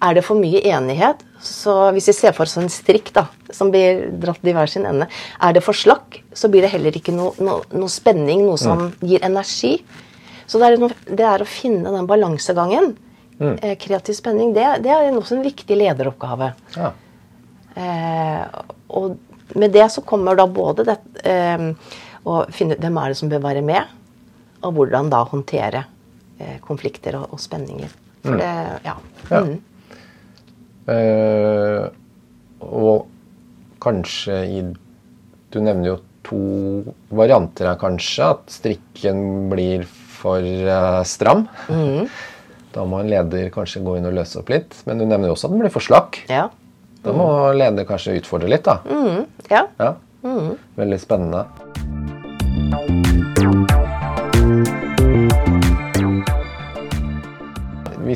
Er 0.03 0.17
det 0.17 0.25
for 0.25 0.35
mye 0.35 0.59
enighet, 0.67 1.21
så 1.43 1.91
hvis 1.95 2.09
vi 2.09 2.15
ser 2.17 2.33
for 2.35 2.47
oss 2.47 2.57
en 2.59 2.71
strikk 2.71 3.13
da, 3.15 3.27
som 3.55 3.69
blir 3.71 4.09
dratt 4.19 4.43
i 4.43 4.55
hver 4.55 4.67
sin 4.71 4.87
ende, 4.87 5.07
er 5.39 5.55
det 5.55 5.63
for 5.63 5.77
slakk, 5.77 6.19
så 6.35 6.49
blir 6.51 6.65
det 6.65 6.73
heller 6.73 6.95
ikke 6.97 7.13
noe, 7.15 7.31
noe, 7.43 7.63
noe 7.71 7.91
spenning, 7.91 8.43
noe 8.47 8.59
som 8.59 8.89
gir 9.03 9.23
energi. 9.23 9.77
Så 10.47 10.59
det 10.59 10.67
er, 10.67 10.81
noe, 10.81 10.97
det 11.07 11.27
er 11.27 11.43
å 11.43 11.47
finne 11.47 11.93
den 11.93 12.09
balansegangen. 12.09 12.93
Eh, 13.43 13.75
kreativ 13.79 14.17
spenning, 14.17 14.51
det, 14.55 14.65
det 14.83 14.91
er 14.93 15.09
også 15.11 15.37
en 15.37 15.45
viktig 15.45 15.77
lederoppgave. 15.79 16.51
Ja. 16.75 16.91
Eh, 17.79 18.43
og 18.93 19.55
med 19.57 19.73
det 19.73 19.87
så 19.91 20.03
kommer 20.05 20.37
da 20.37 20.45
både 20.47 20.85
det 20.87 20.99
eh, 21.27 21.69
å 22.23 22.43
finne 22.53 22.75
ut 22.75 22.83
hvem 22.83 22.99
er 23.01 23.11
det 23.11 23.19
som 23.19 23.31
bør 23.31 23.43
være 23.47 23.63
med, 23.65 23.99
og 24.63 24.77
hvordan 24.77 25.09
da 25.11 25.23
håndtere 25.27 25.87
konflikter 26.65 27.17
og, 27.19 27.35
og, 27.35 27.41
spenninger. 27.41 27.91
For 28.23 28.39
det, 28.39 28.51
ja. 28.85 28.95
ja. 29.29 29.43
Mm. 29.43 29.59
Uh, 30.83 31.85
og 32.63 33.05
kanskje 33.83 34.39
i 34.51 34.63
Du 35.53 35.59
nevner 35.61 35.85
jo 35.87 35.97
to 36.25 36.39
varianter 37.13 37.69
her, 37.69 37.77
kanskje. 37.79 38.29
At 38.33 38.55
strikken 38.55 39.49
blir 39.51 39.85
for 39.85 40.41
uh, 40.41 41.03
stram. 41.07 41.47
Mm. 41.69 42.07
Da 42.73 42.81
må 42.89 43.03
en 43.03 43.09
leder 43.11 43.51
kanskje 43.53 43.83
gå 43.85 43.99
inn 43.99 44.07
og 44.09 44.15
løse 44.17 44.39
opp 44.41 44.49
litt. 44.49 44.79
Men 44.87 44.97
du 44.97 45.05
nevner 45.05 45.29
jo 45.29 45.35
også 45.35 45.45
at 45.45 45.53
den 45.53 45.61
blir 45.61 45.73
for 45.75 45.85
slakk. 45.85 46.23
Ja. 46.25 46.47
Da 47.05 47.13
må 47.13 47.27
leder 47.53 47.85
kanskje 47.85 48.17
utfordre 48.17 48.49
litt, 48.49 48.65
da. 48.65 48.79
Mm. 48.87 49.27
Ja. 49.51 49.67
ja. 49.77 49.91
Mm. 50.23 50.55
Veldig 50.79 50.99
spennende. 51.03 51.45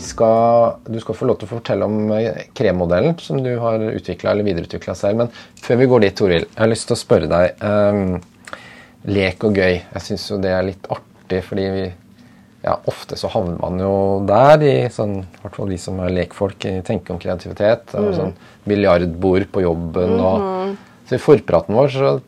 Skal, 0.04 0.80
du 0.88 1.00
skal 1.02 1.18
få 1.18 1.28
lov 1.30 1.40
til 1.40 1.50
å 1.50 1.54
fortelle 1.56 1.88
om 1.88 2.12
eh, 2.16 2.48
kremmodellen 2.58 3.18
som 3.24 3.40
du 3.44 3.54
har 3.62 3.84
utvikla 3.90 4.32
eller 4.32 4.48
videreutvikla 4.48 4.96
selv. 4.98 5.24
Men 5.24 5.32
før 5.64 5.82
vi 5.82 5.90
går 5.92 6.06
dit, 6.06 6.18
Toril, 6.18 6.48
jeg 6.48 6.62
har 6.62 6.72
lyst 6.72 6.90
til 6.90 6.98
å 6.98 7.00
spørre 7.00 7.30
deg. 7.32 7.64
Um, 7.64 8.20
lek 9.08 9.46
og 9.48 9.58
gøy. 9.58 9.80
Jeg 9.80 10.06
syns 10.06 10.28
jo 10.32 10.42
det 10.42 10.52
er 10.54 10.68
litt 10.68 10.90
artig, 10.94 11.42
fordi 11.48 11.70
vi 11.74 11.86
ja, 12.66 12.74
ofte 12.90 13.18
så 13.20 13.30
havner 13.32 13.60
man 13.62 13.80
jo 13.80 13.94
der, 14.28 14.64
i 14.66 14.76
sånn, 14.92 15.22
hvert 15.44 15.56
fall 15.56 15.70
vi 15.72 15.78
som 15.80 16.00
er 16.04 16.16
lekfolk, 16.16 16.68
tenker 16.88 17.16
om 17.16 17.22
kreativitet. 17.22 17.94
Mm. 17.94 18.12
sånn 18.18 18.34
Biljardbord 18.68 19.48
på 19.54 19.64
jobben 19.64 20.14
mm 20.14 20.20
-hmm. 20.20 20.26
og 20.26 20.40
mhm. 20.42 20.78
Så 21.08 21.16
i 21.16 21.24
forpraten 21.24 21.76
vår 21.76 21.88
så 21.88 22.20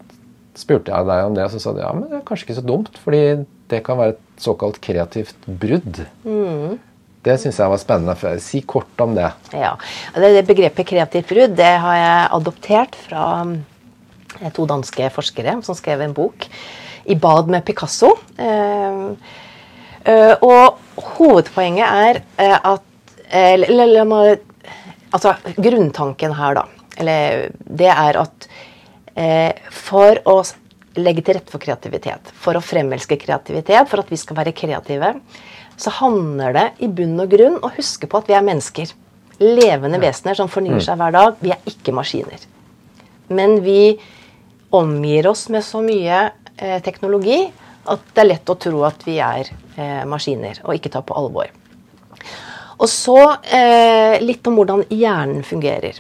spurte 0.55 0.91
jeg 0.91 1.07
deg 1.07 1.25
om 1.25 1.35
det, 1.35 1.43
og 1.43 1.51
så 1.51 1.59
sa 1.59 1.73
du 1.73 1.81
ja, 1.81 1.91
men 1.91 2.09
det 2.09 2.19
er 2.19 2.27
kanskje 2.27 2.45
ikke 2.47 2.61
så 2.61 2.67
dumt, 2.67 2.97
fordi 3.03 3.45
det 3.67 3.83
kan 3.83 3.97
være 3.99 4.15
et 4.15 4.21
såkalt 4.37 4.79
kreativt 4.81 5.35
brudd. 5.45 5.99
Mm. 6.23 6.79
Det 7.25 7.35
syns 7.41 7.59
jeg 7.59 7.71
var 7.71 7.81
spennende. 7.81 8.35
Si 8.43 8.61
kort 8.63 9.01
om 9.03 9.15
det. 9.17 9.27
Ja, 9.51 9.73
det, 10.15 10.45
Begrepet 10.47 10.87
kreativt 10.87 11.27
brudd 11.31 11.57
det 11.59 11.73
har 11.83 11.97
jeg 11.99 12.29
adoptert 12.37 12.95
fra 13.07 13.25
eh, 14.39 14.51
to 14.55 14.67
danske 14.69 15.11
forskere 15.15 15.59
som 15.67 15.77
skrev 15.77 16.05
en 16.05 16.15
bok 16.15 16.47
i 17.09 17.17
bad 17.19 17.51
med 17.51 17.65
Picasso. 17.67 18.15
Eh, 18.39 19.37
Uh, 20.07 20.31
og 20.47 21.09
hovedpoenget 21.17 21.83
er 21.83 22.19
at 22.39 22.85
eller, 23.35 24.39
Altså, 25.11 25.33
grunntanken 25.57 26.31
her, 26.37 26.55
da, 26.55 26.63
eller, 27.01 27.49
det 27.65 27.89
er 27.91 28.17
at 28.21 28.47
for 29.73 30.21
å 30.29 30.35
legge 31.01 31.23
til 31.25 31.35
rette 31.35 31.51
for 31.51 31.61
kreativitet, 31.61 32.31
for 32.33 32.57
å 32.57 32.63
fremelske 32.63 33.17
kreativitet, 33.19 33.89
for 33.89 34.03
at 34.03 34.09
vi 34.13 34.19
skal 34.21 34.37
være 34.37 34.53
kreative, 34.55 35.11
så 35.79 35.93
handler 35.95 36.55
det 36.55 36.65
i 36.83 36.89
bunn 36.91 37.15
og 37.23 37.31
grunn 37.31 37.55
å 37.63 37.71
huske 37.77 38.09
på 38.09 38.19
at 38.19 38.27
vi 38.29 38.35
er 38.35 38.45
mennesker. 38.45 38.91
Levende 39.39 40.01
vesener 40.03 40.35
som 40.35 40.51
fornyer 40.51 40.81
mm. 40.81 40.85
seg 40.85 40.99
hver 40.99 41.15
dag. 41.15 41.37
Vi 41.39 41.53
er 41.55 41.71
ikke 41.71 41.95
maskiner. 41.95 42.43
Men 43.31 43.61
vi 43.63 43.95
omgir 44.75 45.29
oss 45.31 45.47
med 45.53 45.63
så 45.63 45.81
mye 45.81 46.27
teknologi 46.83 47.45
at 47.89 48.11
det 48.13 48.23
er 48.23 48.29
lett 48.33 48.51
å 48.51 48.57
tro 48.59 48.83
at 48.87 49.05
vi 49.07 49.17
er 49.23 49.47
eh, 49.49 50.03
maskiner 50.09 50.59
og 50.65 50.75
ikke 50.75 50.91
ta 50.93 51.01
på 51.05 51.15
alvor. 51.17 51.49
Og 52.79 52.87
så 52.91 53.17
eh, 53.43 54.19
litt 54.23 54.45
om 54.47 54.59
hvordan 54.59 54.85
hjernen 54.91 55.43
fungerer. 55.47 55.97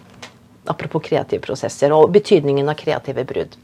Apropos 0.69 1.03
kreative 1.03 1.41
prosesser 1.43 1.93
og 1.95 2.11
betydningen 2.13 2.69
av 2.69 2.77
kreative 2.79 3.25
brudd. 3.27 3.55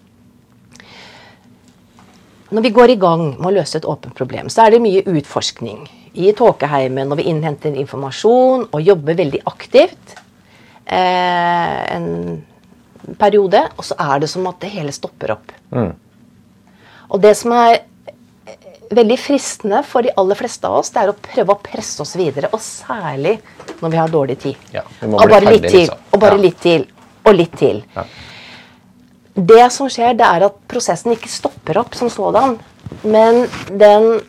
Når 2.55 2.61
vi 2.61 2.72
går 2.72 2.93
i 2.93 2.99
gang 3.01 3.28
med 3.36 3.49
å 3.49 3.53
løse 3.57 3.80
et 3.80 3.88
åpent 3.89 4.16
problem, 4.16 4.49
så 4.53 4.66
er 4.66 4.76
det 4.76 4.84
mye 4.84 5.03
utforskning 5.09 5.86
i 6.16 6.32
tåkeheimen 6.38 7.09
når 7.09 7.22
vi 7.22 7.30
innhenter 7.32 7.76
informasjon 7.80 8.68
og 8.70 8.84
jobber 8.84 9.18
veldig 9.20 9.41
aktivt 9.49 10.16
eh, 10.86 11.82
en 11.95 12.07
periode, 13.20 13.61
og 13.78 13.86
så 13.86 13.97
er 14.01 14.24
det 14.24 14.30
som 14.32 14.47
at 14.49 14.61
det 14.63 14.72
hele 14.74 14.93
stopper 14.95 15.36
opp. 15.36 15.51
Mm. 15.76 15.91
Og 17.13 17.22
det 17.22 17.36
som 17.38 17.53
er 17.55 17.84
veldig 18.95 19.18
fristende 19.20 19.82
for 19.88 20.05
de 20.05 20.13
aller 20.18 20.38
fleste 20.38 20.68
av 20.70 20.80
oss 20.80 20.91
det 20.93 21.01
er 21.01 21.11
å 21.11 21.18
prøve 21.18 21.55
å 21.55 21.61
presse 21.61 22.01
oss 22.03 22.16
videre. 22.18 22.51
Og 22.53 22.61
særlig 22.61 23.38
når 23.82 23.93
vi 23.93 23.99
har 23.99 24.13
dårlig 24.13 24.38
tid. 24.41 24.70
Ja, 24.74 24.86
og 25.05 25.26
bare 25.30 25.49
litt 25.49 25.68
til, 25.70 25.82
liksom. 25.86 26.05
og 26.11 26.22
bare 26.22 26.38
ja. 26.38 26.43
litt 26.45 26.61
til, 26.63 26.88
og 27.26 27.38
litt 27.38 27.57
til. 27.59 27.82
Ja. 27.95 28.05
Det 29.36 29.66
som 29.76 29.89
skjer, 29.91 30.16
det 30.16 30.28
er 30.28 30.47
at 30.47 30.61
prosessen 30.72 31.11
ikke 31.16 31.32
stopper 31.32 31.82
opp 31.82 31.97
som 31.97 32.11
sådan. 32.11 32.55
Men 33.03 33.43
den, 33.68 34.22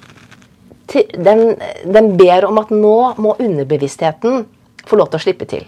den, 0.92 1.56
den 1.84 2.12
ber 2.18 2.46
om 2.48 2.60
at 2.62 2.70
nå 2.74 2.98
må 3.22 3.34
underbevisstheten 3.42 4.44
få 4.86 4.98
lov 5.00 5.10
til 5.10 5.20
å 5.20 5.24
slippe 5.24 5.48
til. 5.50 5.66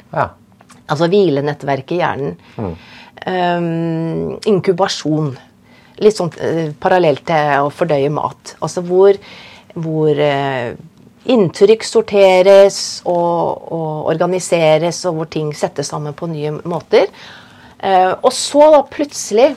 Altså 0.89 1.09
hvilenettverket 1.11 1.97
i 1.97 2.01
hjernen. 2.01 2.37
Mm. 2.57 2.75
Um, 3.29 4.37
inkubasjon 4.47 5.33
litt 5.99 6.17
sånn 6.17 6.31
uh, 6.39 6.69
parallelt 6.81 7.25
til 7.29 7.65
å 7.67 7.73
fordøye 7.75 8.13
mat. 8.15 8.55
Altså 8.63 8.85
hvor, 8.87 9.19
hvor 9.75 10.23
uh, 10.23 10.71
inntrykk 11.29 11.85
sorteres 11.85 12.79
og, 13.09 13.67
og, 13.75 14.07
organiseres, 14.15 15.03
og 15.09 15.19
hvor 15.19 15.31
ting 15.33 15.51
settes 15.57 15.91
sammen 15.93 16.17
på 16.17 16.31
nye 16.31 16.55
måter. 16.63 17.11
Uh, 17.83 18.15
og 18.23 18.31
så 18.35 18.71
da 18.75 18.85
plutselig 18.91 19.53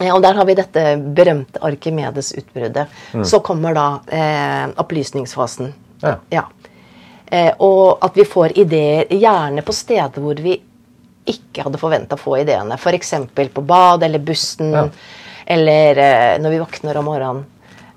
og 0.00 0.22
der 0.22 0.34
har 0.34 0.46
vi 0.48 0.56
dette 0.58 0.84
berømte 1.14 1.60
Arkimedes-utbruddet. 1.62 2.86
Mm. 3.14 3.24
Så 3.24 3.38
kommer 3.46 3.74
da 3.76 3.86
eh, 4.10 4.66
opplysningsfasen. 4.82 5.72
Ja. 6.02 6.16
ja. 6.30 6.44
Eh, 7.26 7.52
og 7.62 7.98
at 8.04 8.16
vi 8.18 8.24
får 8.26 8.58
ideer, 8.58 9.06
gjerne 9.10 9.62
på 9.62 9.72
steder 9.72 10.20
hvor 10.22 10.34
vi 10.42 10.58
ikke 11.24 11.62
hadde 11.64 11.80
forventa 11.80 12.18
å 12.18 12.20
få 12.20 12.38
ideene. 12.42 12.74
F.eks. 12.74 13.14
på 13.54 13.60
bad 13.64 14.02
eller 14.02 14.18
bussen. 14.18 14.72
Ja. 14.74 14.88
Eller 15.46 15.96
eh, 16.02 16.38
når 16.42 16.50
vi 16.50 16.62
våkner 16.64 16.96
om 17.00 17.04
morgenen. 17.08 17.44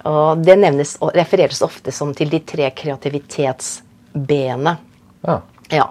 Og 0.08 0.38
det 0.46 0.56
nevnes 0.56 0.96
og 1.04 1.12
refereres 1.18 1.62
ofte 1.66 1.92
som 1.92 2.14
til 2.16 2.30
de 2.32 2.40
tre 2.48 2.70
kreativitetsbene. 2.78 4.74
Ja. 5.28 5.42
Ja. 5.74 5.90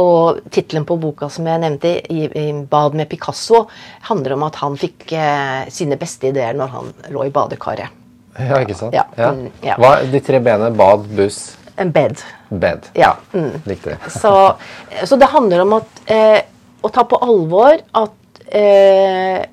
Og 0.00 0.40
tittelen 0.54 0.86
på 0.86 0.96
boka 1.02 1.28
som 1.32 1.48
jeg 1.50 1.60
nevnte, 1.60 1.94
i, 2.12 2.26
i 2.26 2.52
'Bad 2.52 2.94
med 2.94 3.08
Picasso', 3.10 3.66
handler 4.08 4.36
om 4.36 4.44
at 4.46 4.60
han 4.62 4.76
fikk 4.80 5.12
eh, 5.12 5.68
sine 5.68 5.98
beste 6.00 6.30
ideer 6.30 6.54
når 6.56 6.76
han 6.76 6.92
lå 7.10 7.26
i 7.26 7.32
badekaret. 7.34 7.96
Ja, 8.38 8.60
ikke 8.62 8.76
sant? 8.78 8.94
Ja. 8.94 9.08
Ja. 9.18 9.32
Mm, 9.34 9.50
ja. 9.66 9.74
Hva, 9.80 9.96
de 10.06 10.20
tre 10.24 10.38
benene 10.40 10.70
bad, 10.76 11.08
buss 11.18 11.56
bed. 11.84 12.16
Bed. 12.48 12.86
Ja. 12.92 13.16
Mm. 13.32 13.60
Likte 13.64 13.90
det. 13.90 14.10
så, 14.20 14.56
så, 15.04 15.16
det 15.16 15.26
handler 15.26 15.60
om 15.60 15.72
at, 15.78 16.02
eh, 16.06 16.40
å 16.82 16.88
ta 16.92 17.04
på 17.08 17.18
alvor 17.24 17.76
at 17.76 18.42
eh, 18.46 19.44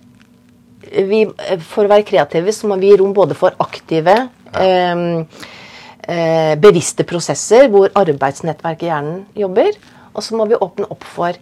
vi, 1.07 1.24
for 1.68 1.86
å 1.86 1.91
være 1.91 2.07
kreative 2.07 2.53
så 2.55 2.70
må 2.70 2.80
vi 2.82 2.91
gi 2.91 2.99
rom 3.01 3.13
både 3.15 3.38
for 3.38 3.55
aktive, 3.63 4.18
ja. 4.51 4.63
eh, 4.63 5.55
bevisste 6.63 7.03
prosesser 7.03 7.67
hvor 7.73 7.91
arbeidsnettverket 7.99 8.85
i 8.85 8.91
hjernen 8.91 9.17
jobber. 9.35 9.73
Og 10.15 10.23
så 10.23 10.37
må 10.39 10.45
vi 10.47 10.55
åpne 10.55 10.87
opp 10.93 11.03
for 11.03 11.35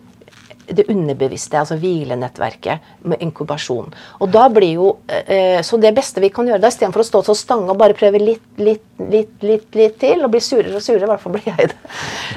det 0.68 0.86
underbevisste, 0.90 1.60
altså 1.60 1.78
hvilenettverket 1.80 2.80
med 3.10 3.22
inkubasjon. 3.24 3.92
Og 4.20 4.32
da 4.34 4.48
blir 4.50 4.74
jo, 4.74 4.98
eh, 5.08 5.62
Så 5.62 5.78
det 5.80 5.94
beste 5.96 6.22
vi 6.22 6.30
kan 6.30 6.48
gjøre 6.48 6.62
da, 6.62 6.68
istedenfor 6.68 7.02
å 7.02 7.06
stå 7.06 7.20
og 7.30 7.38
stange 7.38 7.70
og 7.70 7.78
bare 7.78 7.94
prøve 7.94 8.20
litt, 8.20 8.42
litt, 8.58 8.84
litt, 9.00 9.42
litt, 9.42 9.76
litt 9.76 10.00
til, 10.00 10.24
og 10.24 10.32
bli 10.32 10.40
surere 10.40 10.76
og 10.76 10.82
surere, 10.82 11.04
i 11.04 11.08
hvert 11.08 11.22
fall 11.22 11.34
blir 11.34 11.46
jeg 11.46 11.70
det, 11.70 11.76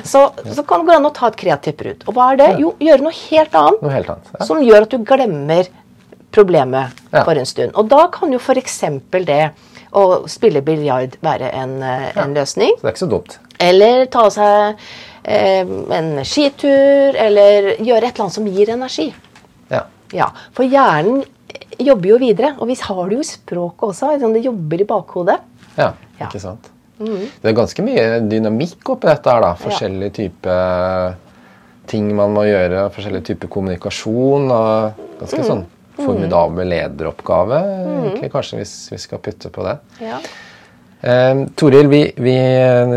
så, 0.04 0.32
så 0.44 0.62
kan 0.62 0.80
det 0.80 0.86
gå 0.86 0.96
an 0.96 1.06
å 1.06 1.14
ta 1.14 1.28
et 1.28 1.36
kreativt 1.36 1.76
brudd. 1.76 2.04
Og 2.06 2.14
hva 2.14 2.32
er 2.32 2.36
det? 2.36 2.48
Jo, 2.60 2.74
gjøre 2.78 3.02
noe 3.02 3.16
helt 3.30 3.54
annet. 3.54 3.82
Noe 3.82 3.92
helt 3.92 4.10
annet 4.10 4.30
ja. 4.38 4.44
Som 4.44 4.62
gjør 4.62 4.82
at 4.82 4.90
du 4.90 4.98
glemmer 4.98 5.68
problemet 6.30 7.02
ja. 7.12 7.24
for 7.24 7.34
en 7.34 7.46
stund. 7.46 7.74
Og 7.74 7.88
da 7.88 8.06
kan 8.12 8.32
jo 8.32 8.38
f.eks. 8.38 8.80
det 9.12 9.50
å 9.97 10.05
spille 10.30 10.62
biljard 10.64 11.16
være 11.24 11.51
en, 11.57 11.78
eh, 11.82 12.09
en 12.14 12.34
ja. 12.34 12.41
løsning. 12.41 12.74
Så 12.76 12.84
det 12.84 12.91
er 12.91 12.97
ikke 12.97 13.05
så 13.05 13.11
dumt. 13.12 13.39
Eller 13.68 14.05
ta 14.12 14.26
seg 14.32 14.82
eh, 15.24 15.72
en 15.99 16.11
skitur, 16.26 17.16
eller 17.16 17.74
gjøre 17.76 18.09
et 18.09 18.12
eller 18.12 18.26
annet 18.26 18.39
som 18.39 18.49
gir 18.53 18.72
energi. 18.74 19.09
Ja. 19.72 19.84
ja. 20.14 20.30
For 20.57 20.68
hjernen 20.68 21.24
jobber 21.78 22.12
jo 22.12 22.18
videre, 22.22 22.55
og 22.59 22.70
vi 22.70 22.78
har 22.80 23.05
det 23.09 23.18
jo 23.18 23.24
i 23.24 23.30
språket 23.30 23.86
også. 23.93 24.12
Liksom 24.14 24.36
det 24.36 24.45
jobber 24.47 24.84
i 24.84 24.89
bakhodet. 24.89 25.39
Ja, 25.78 25.93
ikke 26.18 26.43
sant. 26.43 26.70
Mm. 26.99 27.28
Det 27.39 27.47
er 27.47 27.55
ganske 27.55 27.82
mye 27.86 28.07
dynamikk 28.26 28.95
oppi 28.97 29.07
dette 29.07 29.30
her, 29.30 29.45
da. 29.45 29.55
Forskjellige 29.61 30.16
typer 30.16 31.18
ting 31.89 32.11
man 32.16 32.34
må 32.34 32.45
gjøre, 32.45 32.89
forskjellige 32.93 33.30
typer 33.30 33.51
kommunikasjon. 33.53 34.51
og 34.53 35.05
ganske 35.22 35.43
mm. 35.43 35.49
sånn 35.49 35.66
formidabel 35.99 36.70
lederoppgave, 36.72 37.62
egentlig, 38.03 38.30
kanskje, 38.32 38.61
hvis 38.61 38.74
vi 38.92 39.01
skal 39.03 39.22
putte 39.24 39.51
på 39.55 39.64
det. 39.66 39.78
Ja. 40.03 40.20
Eh, 41.01 41.44
Toril, 41.55 41.86
vi, 41.88 42.01
vi, 42.16 42.34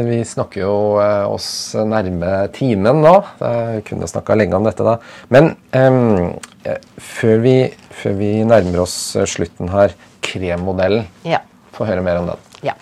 vi, 0.07 0.19
snakker 0.25 0.63
jo 0.63 0.75
eh, 1.01 1.25
oss 1.29 1.75
nærme 1.75 2.47
timen 2.55 3.03
nå. 3.03 3.13
Jeg 3.41 3.83
kunne 3.89 4.09
snakka 4.09 4.37
lenge 4.39 4.57
om 4.57 4.65
dette, 4.65 4.85
da. 4.85 4.97
Men 5.33 5.51
eh, 5.77 6.79
før, 6.97 7.43
vi, 7.45 7.55
før, 8.01 8.17
vi, 8.17 8.31
nærmer 8.47 8.85
oss 8.87 8.95
slutten 9.29 9.69
her, 9.73 9.93
kremmodellen. 10.25 11.05
Ja. 11.27 11.43
Få 11.75 11.85
høre 11.89 12.01
mer 12.05 12.23
om 12.23 12.31
den. 12.31 12.47
Ja. 12.65 12.77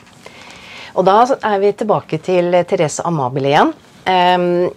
Og 0.95 1.05
da 1.07 1.21
er 1.37 1.59
vi 1.61 1.75
tilbake 1.77 2.19
til 2.23 2.55
Therese 2.67 3.03
Amabile 3.07 3.51
igjen. 3.51 3.75
Um, 4.09 4.71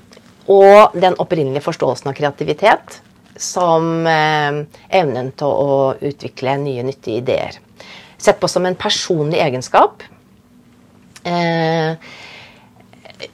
og 0.53 0.93
den 0.99 1.14
opprinnelige 1.22 1.62
forståelsen 1.64 2.11
av 2.11 2.16
kreativitet 2.18 2.99
som 3.37 4.07
eh, 4.07 4.62
evnen 5.01 5.30
til 5.39 5.49
å 5.66 5.76
utvikle 6.01 6.57
nye, 6.62 6.85
nyttige 6.87 7.22
ideer. 7.22 7.61
Sett 8.22 8.41
på 8.41 8.49
som 8.51 8.66
en 8.66 8.78
personlig 8.78 9.41
egenskap. 9.43 10.05
Eh, 11.22 11.95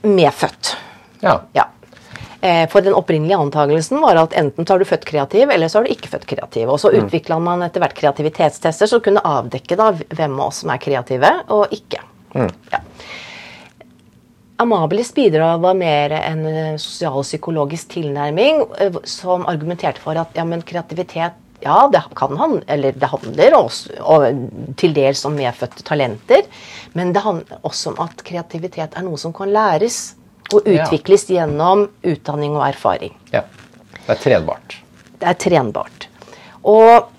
medfødt. 0.01 0.77
Ja. 1.19 1.41
ja. 1.53 1.67
Eh, 2.41 2.69
for 2.69 2.81
den 2.81 2.95
opprinnelige 2.95 3.37
antagelsen 3.37 3.99
var 4.01 4.15
at 4.15 4.33
enten 4.33 4.65
så 4.65 4.73
har 4.73 4.79
du 4.79 4.87
født 4.87 5.05
kreativ, 5.05 5.49
eller 5.51 5.67
så 5.67 5.79
har 5.79 5.87
du 5.87 5.93
ikke 5.93 6.11
født 6.13 6.27
kreativ. 6.29 6.69
Og 6.71 6.79
så 6.79 6.93
mm. 6.93 6.99
utvikla 7.03 7.39
man 7.43 7.65
etter 7.65 7.83
hvert 7.83 7.97
kreativitetstester 7.97 8.89
som 8.89 9.03
kunne 9.03 9.23
avdekke 9.25 9.77
da 9.79 9.91
hvem 9.91 10.39
av 10.39 10.45
oss 10.47 10.63
som 10.63 10.71
er 10.73 10.81
kreative, 10.81 11.33
og 11.51 11.75
ikke. 11.75 12.01
Mm. 12.37 12.49
Ja. 12.71 12.81
Amabilis 14.59 15.13
bidrag 15.15 15.61
var 15.63 15.77
mer 15.79 16.11
en 16.17 16.41
eh, 16.45 16.73
sosialpsykologisk 16.75 17.93
tilnærming 17.93 18.65
eh, 18.79 18.97
som 19.07 19.45
argumenterte 19.47 20.01
for 20.03 20.19
at 20.19 20.35
ja, 20.35 20.43
men 20.47 20.65
kreativitet 20.67 21.37
ja, 21.63 21.89
det 21.91 22.01
kan 22.15 22.37
han, 22.39 22.57
eller 22.67 22.95
det 22.95 23.07
handler 23.11 23.55
også, 23.57 23.95
og 23.99 24.75
til 24.79 24.93
dels 24.95 25.25
om 25.27 25.35
medfødte 25.35 25.83
talenter. 25.87 26.45
Men 26.95 27.11
det 27.15 27.23
handler 27.23 27.59
også 27.67 27.91
om 27.91 27.99
at 28.05 28.23
kreativitet 28.23 28.95
er 28.95 29.03
noe 29.03 29.19
som 29.19 29.35
kan 29.35 29.51
læres 29.51 29.99
og 30.53 30.63
utvikles 30.63 31.27
ja. 31.29 31.41
gjennom 31.41 31.85
utdanning 32.03 32.55
og 32.55 32.63
erfaring. 32.69 33.15
Ja. 33.33 33.43
Det 33.95 34.15
er 34.15 34.21
trenbart. 34.23 34.77
Det 35.19 35.27
er 35.29 35.39
trenbart. 35.39 36.07
Og, 36.67 37.09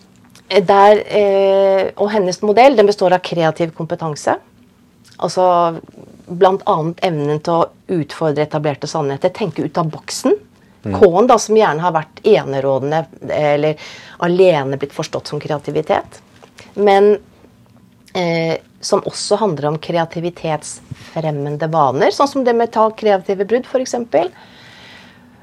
der, 0.51 1.03
eh, 1.07 1.91
og 1.97 2.11
hennes 2.13 2.41
modell 2.43 2.77
den 2.77 2.89
består 2.91 3.15
av 3.17 3.25
kreativ 3.25 3.73
kompetanse. 3.77 4.41
Altså 5.21 5.45
bl.a. 6.31 6.77
evnen 7.03 7.43
til 7.43 7.57
å 7.57 7.97
utfordre 8.01 8.47
etablerte 8.47 8.89
sannheter, 8.91 9.33
tenke 9.35 9.67
ut 9.67 9.79
av 9.81 9.91
boksen. 9.93 10.37
Mm. 10.85 10.95
K-en, 10.97 11.29
da, 11.29 11.37
som 11.39 11.59
gjerne 11.59 11.85
har 11.85 11.93
vært 11.93 12.23
enerådende 12.25 13.03
eller 13.37 13.91
alene 14.25 14.79
blitt 14.81 14.95
forstått 14.97 15.29
som 15.29 15.43
kreativitet. 15.43 16.21
Men 16.81 17.13
eh, 18.17 18.57
som 18.81 19.03
også 19.05 19.37
handler 19.43 19.69
om 19.73 19.79
kreativitetsfremmende 19.83 21.69
vaner, 21.73 22.15
sånn 22.17 22.31
som 22.31 22.47
det 22.47 22.57
med 22.57 22.73
ta 22.73 22.87
kreative 22.97 23.45
brudd, 23.49 23.69
f.eks. 23.69 23.99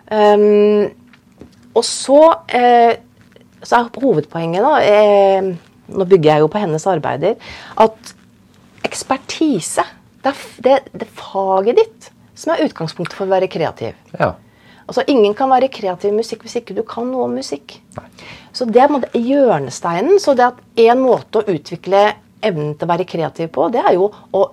Um, 0.08 0.88
og 1.78 1.84
så, 1.86 2.22
eh, 2.48 2.98
så 3.62 3.82
er 3.84 4.02
hovedpoenget, 4.02 4.64
da 4.64 4.78
eh, 4.82 5.56
Nå 5.88 6.04
bygger 6.04 6.34
jeg 6.34 6.44
jo 6.44 6.48
på 6.52 6.60
hennes 6.60 6.84
arbeider. 6.92 7.38
At 7.80 8.10
ekspertise 8.88 9.86
det 10.24 10.34
er 10.34 10.64
det, 10.66 10.78
det 11.04 11.08
faget 11.16 11.78
ditt 11.78 12.10
som 12.38 12.54
er 12.54 12.66
utgangspunktet 12.68 13.16
for 13.18 13.28
å 13.28 13.34
være 13.34 13.50
kreativ. 13.50 13.96
Ja. 14.18 14.34
Altså, 14.88 15.04
Ingen 15.12 15.34
kan 15.38 15.50
være 15.52 15.70
kreativ 15.74 16.14
i 16.14 16.18
musikk 16.18 16.46
hvis 16.46 16.60
ikke 16.60 16.76
du 16.78 16.84
kan 16.88 17.10
noe 17.10 17.28
om 17.28 17.36
musikk. 17.38 17.78
Nei. 17.98 18.06
Så 18.56 18.68
det 18.70 18.84
er 18.84 18.94
hjørnesteinen. 19.18 20.20
Så 20.22 20.36
det 20.38 20.48
at 20.48 20.62
en 20.88 21.02
måte 21.02 21.42
å 21.42 21.54
utvikle 21.54 22.04
evnen 22.46 22.76
til 22.78 22.88
å 22.88 22.92
være 22.92 23.08
kreativ 23.10 23.52
på, 23.56 23.68
det 23.74 23.82
er 23.84 23.98
jo 23.98 24.12
å 24.38 24.44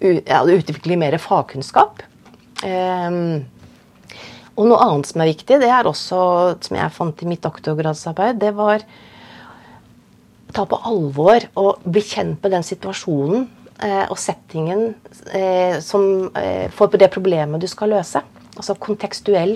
ja, 0.00 0.42
utvikle 0.44 0.98
mer 1.00 1.16
fagkunnskap. 1.20 2.04
Um, 2.60 3.46
og 4.60 4.68
noe 4.68 4.80
annet 4.84 5.08
som 5.08 5.22
er 5.24 5.30
viktig, 5.32 5.60
det 5.62 5.70
er 5.72 5.88
også, 5.88 6.20
som 6.66 6.76
jeg 6.76 6.92
fant 6.92 7.22
i 7.24 7.28
mitt 7.28 7.42
doktorgradsarbeid, 7.44 8.40
det 8.42 8.52
var 8.58 8.84
ta 10.54 10.66
på 10.68 10.78
alvor 10.86 11.46
og 11.60 11.82
bli 11.84 12.02
kjent 12.04 12.42
med 12.42 12.54
den 12.56 12.66
situasjonen 12.66 13.48
Eh, 13.80 14.04
og 14.12 14.18
settingen 14.20 14.90
eh, 15.32 15.78
som, 15.80 16.28
eh, 16.36 16.68
for 16.76 16.92
det 17.00 17.08
problemet 17.14 17.62
du 17.62 17.68
skal 17.70 17.94
løse. 17.94 18.20
Altså 18.60 18.74
kontekstuell 18.76 19.54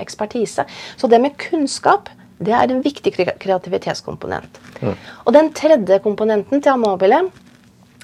ekspertise. 0.00 0.64
Så 0.96 1.08
det 1.10 1.18
med 1.20 1.34
kunnskap 1.36 2.08
det 2.40 2.54
er 2.56 2.70
en 2.70 2.80
viktig 2.80 3.12
kreativitetskomponent. 3.42 4.60
Mm. 4.80 4.94
Og 5.26 5.34
den 5.34 5.50
tredje 5.52 5.98
komponenten 6.00 6.62
til 6.62 6.72
Amabile, 6.72 7.20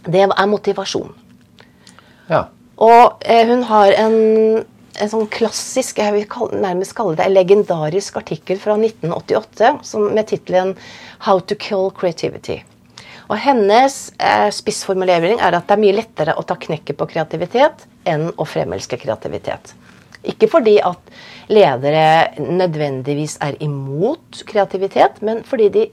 det 0.04 0.26
er 0.26 0.50
motivasjon. 0.50 1.14
Ja. 2.28 2.42
Og 2.76 3.24
hun 3.24 3.62
har 3.70 3.94
en, 4.02 4.64
en 4.98 5.10
sånn 5.12 5.28
klassisk, 5.30 6.00
jeg 6.00 6.14
vil 6.14 6.58
nærmest 6.60 6.94
kalle 6.98 7.16
det 7.18 7.26
en 7.26 7.36
legendarisk 7.36 8.18
artikkel 8.20 8.58
fra 8.62 8.76
1988 8.78 9.72
som, 9.86 10.08
med 10.14 10.26
tittelen 10.30 10.74
'How 11.20 11.40
to 11.40 11.54
kill 11.54 11.90
creativity'. 11.94 12.62
Og 13.30 13.38
hennes 13.38 14.12
eh, 14.18 14.50
spissformulering 14.50 15.38
er 15.38 15.54
at 15.54 15.68
det 15.68 15.76
er 15.76 15.84
mye 15.84 15.94
lettere 15.94 16.34
å 16.34 16.42
ta 16.42 16.56
knekket 16.58 16.98
på 16.98 17.06
kreativitet 17.12 17.86
enn 18.08 18.32
å 18.34 18.46
fremelske 18.48 18.98
kreativitet. 18.98 19.74
Ikke 20.26 20.50
fordi 20.50 20.80
at 20.84 20.98
ledere 21.48 22.34
nødvendigvis 22.42 23.38
er 23.40 23.56
imot 23.62 24.42
kreativitet, 24.46 25.22
men 25.22 25.44
fordi 25.46 25.68
de 25.68 25.86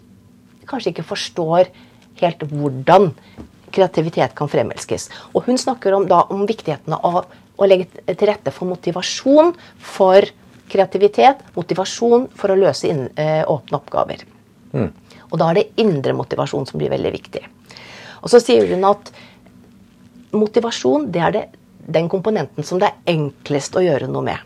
kanskje 0.68 0.96
ikke 0.96 1.06
forstår 1.14 1.70
helt 2.20 2.44
hvordan 2.50 3.12
kreativitet 3.72 4.34
kan 4.36 4.50
fremelskes. 4.50 5.08
Og 5.36 5.46
hun 5.46 5.60
snakker 5.62 5.94
om, 5.94 6.08
da, 6.10 6.24
om 6.34 6.48
viktigheten 6.50 6.98
av 6.98 7.28
å, 7.58 7.68
legge 7.68 7.90
til 8.08 8.30
rette 8.30 8.54
for 8.54 8.70
motivasjon 8.70 9.54
for 9.82 10.28
kreativitet, 10.68 11.44
motivasjon 11.56 12.28
for 12.36 12.54
å 12.54 12.58
løse 12.60 12.90
inn, 12.90 13.08
eh, 13.16 13.44
åpne 13.48 13.80
oppgaver. 13.80 14.26
Mm. 14.74 14.92
Og 15.32 15.40
da 15.40 15.50
er 15.50 15.60
det 15.60 15.70
indre 15.84 16.16
motivasjon 16.16 16.68
som 16.68 16.80
blir 16.80 16.92
veldig 16.92 17.12
viktig. 17.12 17.44
Og 18.22 18.30
så 18.32 18.42
sier 18.44 18.68
hun 18.72 18.84
at 18.88 19.12
motivasjon 20.36 21.08
det 21.12 21.24
er 21.24 21.36
det, 21.36 21.46
den 21.88 22.10
komponenten 22.12 22.66
som 22.68 22.82
det 22.82 22.90
er 22.90 23.16
enklest 23.16 23.76
å 23.80 23.84
gjøre 23.84 24.10
noe 24.12 24.26
med. 24.28 24.38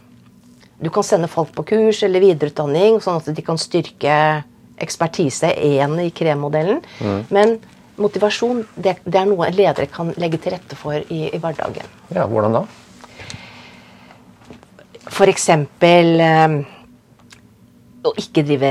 Du 0.82 0.90
kan 0.94 1.06
sende 1.06 1.30
folk 1.30 1.54
på 1.54 1.66
kurs 1.74 2.02
eller 2.06 2.24
videreutdanning, 2.24 3.00
sånn 3.02 3.20
at 3.22 3.30
de 3.36 3.46
kan 3.46 3.60
styrke 3.62 4.16
ekspertise 4.82 5.52
én 5.54 5.98
i 6.02 6.10
kremmodellen. 6.14 6.82
Mm. 7.02 7.20
Men 7.30 7.58
motivasjon 8.02 8.64
det, 8.76 8.98
det, 9.06 9.18
er 9.20 9.28
noe 9.30 9.52
ledere 9.54 9.90
kan 9.92 10.14
legge 10.22 10.40
til 10.42 10.56
rette 10.56 10.78
for 10.80 10.98
i, 10.98 11.28
i 11.30 11.42
hverdagen. 11.42 11.86
Ja, 12.16 12.26
Hvordan 12.30 12.58
da? 12.58 12.64
For 15.12 15.32
eksempel 15.32 16.22
eh, 16.24 16.62
å 18.02 18.12
ikke 18.18 18.44
drive 18.46 18.70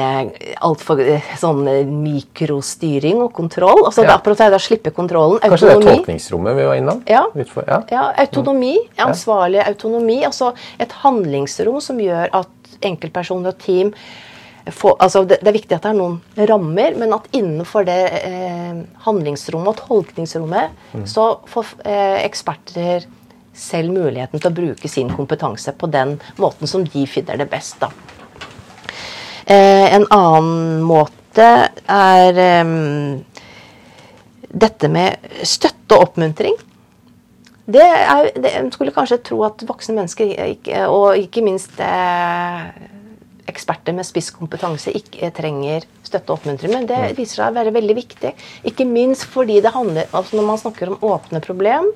altfor 0.67 1.03
eh, 1.05 1.35
sånn 1.39 1.63
eh, 1.71 1.83
mikrostyring 1.87 3.21
og 3.23 3.31
kontroll. 3.37 3.85
altså 3.85 4.03
ja. 4.03 4.17
det 4.25 4.47
er 4.47 4.57
å 4.57 4.63
slippe 4.63 4.95
kontrollen. 4.95 5.39
Kanskje 5.43 5.71
autonomi. 5.71 5.85
det 5.85 5.93
er 5.93 6.01
tolkningsrommet 6.01 6.59
vi 6.59 6.65
var 6.71 6.81
innom? 6.81 7.05
Ja. 7.11 7.27
ja. 7.37 7.83
ja 7.93 8.09
autonomi. 8.25 8.75
Ansvarlig 9.05 9.63
autonomi. 9.63 10.19
Altså 10.27 10.55
et 10.83 10.97
handlingsrom 11.05 11.79
som 11.85 12.01
gjør 12.03 12.33
at 12.41 12.75
enkeltpersoner 12.87 13.55
og 13.55 13.63
team 13.63 13.95
får, 14.71 14.97
altså 14.99 15.23
det, 15.25 15.41
det, 15.41 15.51
er 15.51 15.57
viktig 15.57 15.77
at 15.77 15.87
det 15.87 15.93
er 15.93 15.99
noen 15.99 16.19
rammer, 16.51 16.99
men 16.99 17.15
at 17.17 17.31
innenfor 17.37 17.87
det 17.89 18.01
eh, 18.25 18.83
handlingsrommet 19.07 19.73
og 19.73 19.87
tolkningsrommet 19.87 20.77
mm. 20.93 21.07
så 21.09 21.33
får 21.51 21.75
eh, 21.85 22.21
eksperter 22.27 23.07
selv 23.61 23.93
muligheten 23.95 24.41
til 24.41 24.51
å 24.51 24.57
bruke 24.57 24.89
sin 24.91 25.11
kompetanse 25.13 25.75
på 25.77 25.91
den 25.93 26.17
måten 26.41 26.71
som 26.71 26.85
de 26.87 27.05
finner 27.09 27.41
det 27.41 27.51
best. 27.53 27.81
da. 27.81 27.91
Eh, 29.51 29.87
en 29.95 30.07
annen 30.15 30.83
måte 30.87 31.47
er 31.91 32.41
um, 32.63 33.21
dette 34.51 34.91
med 34.91 35.31
støtte 35.47 35.97
og 35.97 36.11
oppmuntring. 36.11 36.57
Det, 37.71 37.83
er, 37.83 38.31
det 38.35 38.53
skulle 38.75 38.95
kanskje 38.95 39.21
tro 39.31 39.45
at 39.47 39.63
voksne 39.67 39.95
mennesker, 40.01 40.33
og 40.91 41.19
ikke 41.19 41.45
minst 41.47 41.79
eh, 41.83 42.71
eksperter 43.51 43.95
med 43.95 44.07
spisskompetanse, 44.07 44.95
ikke 44.97 45.31
trenger 45.37 45.87
støtte 46.07 46.33
og 46.33 46.41
oppmuntring. 46.41 46.75
Men 46.75 46.89
det 46.91 47.13
viser 47.19 47.43
seg 47.43 47.53
å 47.53 47.59
være 47.59 47.75
veldig 47.75 47.97
viktig. 47.99 48.33
Ikke 48.71 48.87
minst 48.89 49.27
fordi 49.31 49.61
det 49.63 49.75
handler, 49.75 50.11
altså 50.11 50.39
når 50.39 50.49
man 50.51 50.63
snakker 50.63 50.91
om 50.91 51.05
åpne 51.13 51.43
problem, 51.45 51.91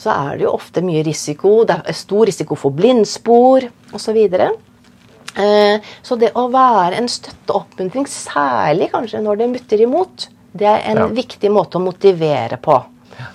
så 0.00 0.12
er 0.14 0.38
det 0.38 0.46
jo 0.46 0.54
ofte 0.56 0.82
mye 0.84 1.04
risiko. 1.04 1.60
Det 1.68 1.76
er 1.84 1.96
stor 1.96 2.28
risiko 2.30 2.56
for 2.58 2.72
blindspor 2.76 3.66
osv. 3.96 4.18
Eh, 4.30 5.90
så 6.02 6.16
det 6.20 6.32
å 6.38 6.46
være 6.52 6.96
en 7.02 7.08
støtte 7.10 7.52
og 7.52 7.66
oppmuntring, 7.66 8.08
særlig 8.08 8.90
kanskje 8.94 9.20
når 9.24 9.42
det 9.42 9.50
mutter 9.52 9.84
imot, 9.84 10.28
det 10.56 10.66
er 10.66 10.82
en 10.90 11.04
ja. 11.04 11.08
viktig 11.20 11.52
måte 11.52 11.78
å 11.78 11.84
motivere 11.84 12.56
på. 12.62 12.78
Ja. 13.20 13.28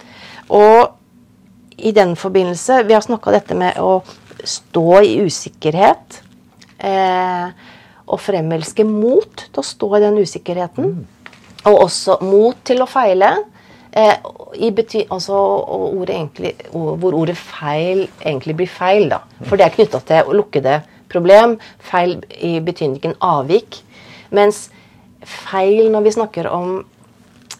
Og 0.58 0.96
i 1.76 1.92
den 1.92 2.14
forbindelse 2.16 2.86
Vi 2.88 2.94
har 2.96 3.04
snakka 3.04 3.34
dette 3.36 3.56
med 3.58 3.80
å 3.84 4.00
stå 4.46 5.02
i 5.04 5.18
usikkerhet. 5.26 6.22
Eh, 6.78 7.74
og 8.06 8.22
fremelske 8.22 8.86
mot 8.86 9.46
til 9.48 9.62
å 9.62 9.66
stå 9.66 9.90
i 9.98 10.04
den 10.04 10.20
usikkerheten. 10.22 10.92
Mm. 10.94 11.36
Og 11.66 11.86
også 11.88 12.20
mot 12.26 12.58
til 12.68 12.84
å 12.84 12.90
feile. 12.90 13.32
Eh, 13.96 14.16
i 14.60 14.72
bety 14.76 15.06
altså, 15.08 15.36
ordet 15.72 16.18
egentlig, 16.18 16.52
hvor 16.74 17.16
ordet 17.16 17.38
feil 17.40 18.02
egentlig 18.20 18.56
blir 18.60 18.68
feil. 18.68 19.08
da. 19.10 19.22
For 19.48 19.56
det 19.56 19.70
er 19.70 19.76
knytta 19.78 20.02
til 20.04 20.28
å 20.28 20.36
lukkede 20.36 20.82
problem. 21.12 21.56
Feil 21.80 22.18
i 22.44 22.58
betydningen 22.64 23.16
avvik. 23.24 23.80
Mens 24.36 24.66
feil 25.24 25.88
når 25.94 26.04
vi 26.04 26.12
snakker 26.12 26.50
om, 26.52 26.74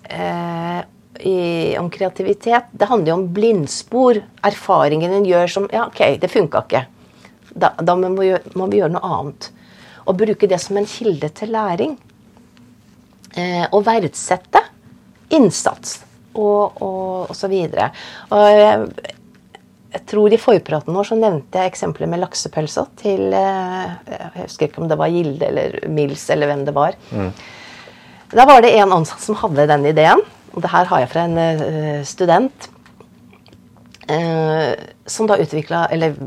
eh, 0.10 0.82
i, 1.24 1.38
om 1.80 1.88
kreativitet, 1.90 2.68
det 2.72 2.90
handler 2.90 3.14
jo 3.14 3.16
om 3.22 3.30
blindspor. 3.34 4.20
Erfaringen 4.44 5.14
en 5.16 5.26
gjør 5.26 5.48
som 5.48 5.70
Ja, 5.72 5.86
OK, 5.88 6.20
det 6.20 6.32
funka 6.32 6.66
ikke. 6.66 6.86
Da, 7.56 7.72
da 7.80 7.96
må, 7.96 8.10
vi 8.20 8.34
gjøre, 8.34 8.52
må 8.60 8.68
vi 8.68 8.82
gjøre 8.82 8.92
noe 8.98 9.12
annet. 9.20 9.48
Og 10.04 10.20
bruke 10.20 10.52
det 10.52 10.60
som 10.60 10.76
en 10.76 10.90
kilde 10.90 11.30
til 11.32 11.56
læring. 11.56 11.96
Eh, 13.40 13.64
og 13.72 13.86
verdsette 13.88 14.60
innsats 15.32 16.02
og, 16.36 16.82
og, 16.84 17.30
og 17.32 17.36
så 17.38 17.50
videre. 17.52 17.90
Og 18.30 18.46
jeg, 18.52 19.14
jeg 19.96 20.04
tror 20.12 20.34
I 20.36 20.40
forpraten 20.42 20.96
vår 20.96 21.10
så 21.10 21.18
nevnte 21.20 21.62
jeg 21.62 21.72
eksempler 21.72 22.10
med 22.12 22.20
laksepølsa 22.24 22.86
til 23.00 23.32
eh, 23.32 23.94
Jeg 24.12 24.32
husker 24.42 24.68
ikke 24.68 24.84
om 24.84 24.90
det 24.92 25.00
var 25.00 25.14
Gilde 25.14 25.48
eller 25.48 25.78
Mills 25.88 26.26
eller 26.34 26.52
hvem 26.52 26.66
det 26.68 26.76
var. 26.76 26.98
Mm. 27.16 27.32
Da 28.36 28.46
var 28.50 28.64
det 28.66 28.74
en 28.76 28.92
ansatt 28.92 29.24
som 29.24 29.38
hadde 29.40 29.68
den 29.70 29.86
ideen. 29.88 30.24
og 30.54 30.64
Det 30.64 30.72
her 30.72 30.90
har 30.90 31.04
jeg 31.04 31.12
fra 31.14 31.28
en 31.28 31.38
uh, 31.40 32.02
student. 32.08 32.70
Uh, 34.06 34.74
som 35.10 35.30
da 35.30 35.38
utvikla, 35.42 35.86
eller 35.94 36.18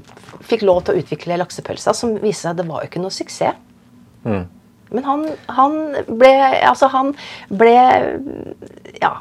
fikk 0.48 0.64
lov 0.66 0.84
til 0.86 0.96
å 0.96 1.02
utvikle 1.02 1.36
laksepølsa, 1.38 1.94
som 1.94 2.16
viste 2.22 2.46
seg 2.46 2.54
at 2.54 2.60
det 2.62 2.68
var 2.70 2.82
jo 2.82 2.90
ikke 2.90 3.02
noe 3.02 3.14
suksess. 3.14 3.58
Mm. 4.24 4.46
Men 4.94 5.04
han, 5.04 5.24
han, 5.52 5.74
ble 6.08 6.30
Altså, 6.64 6.88
han 6.92 7.12
ble 7.52 7.74
Ja. 9.02 9.18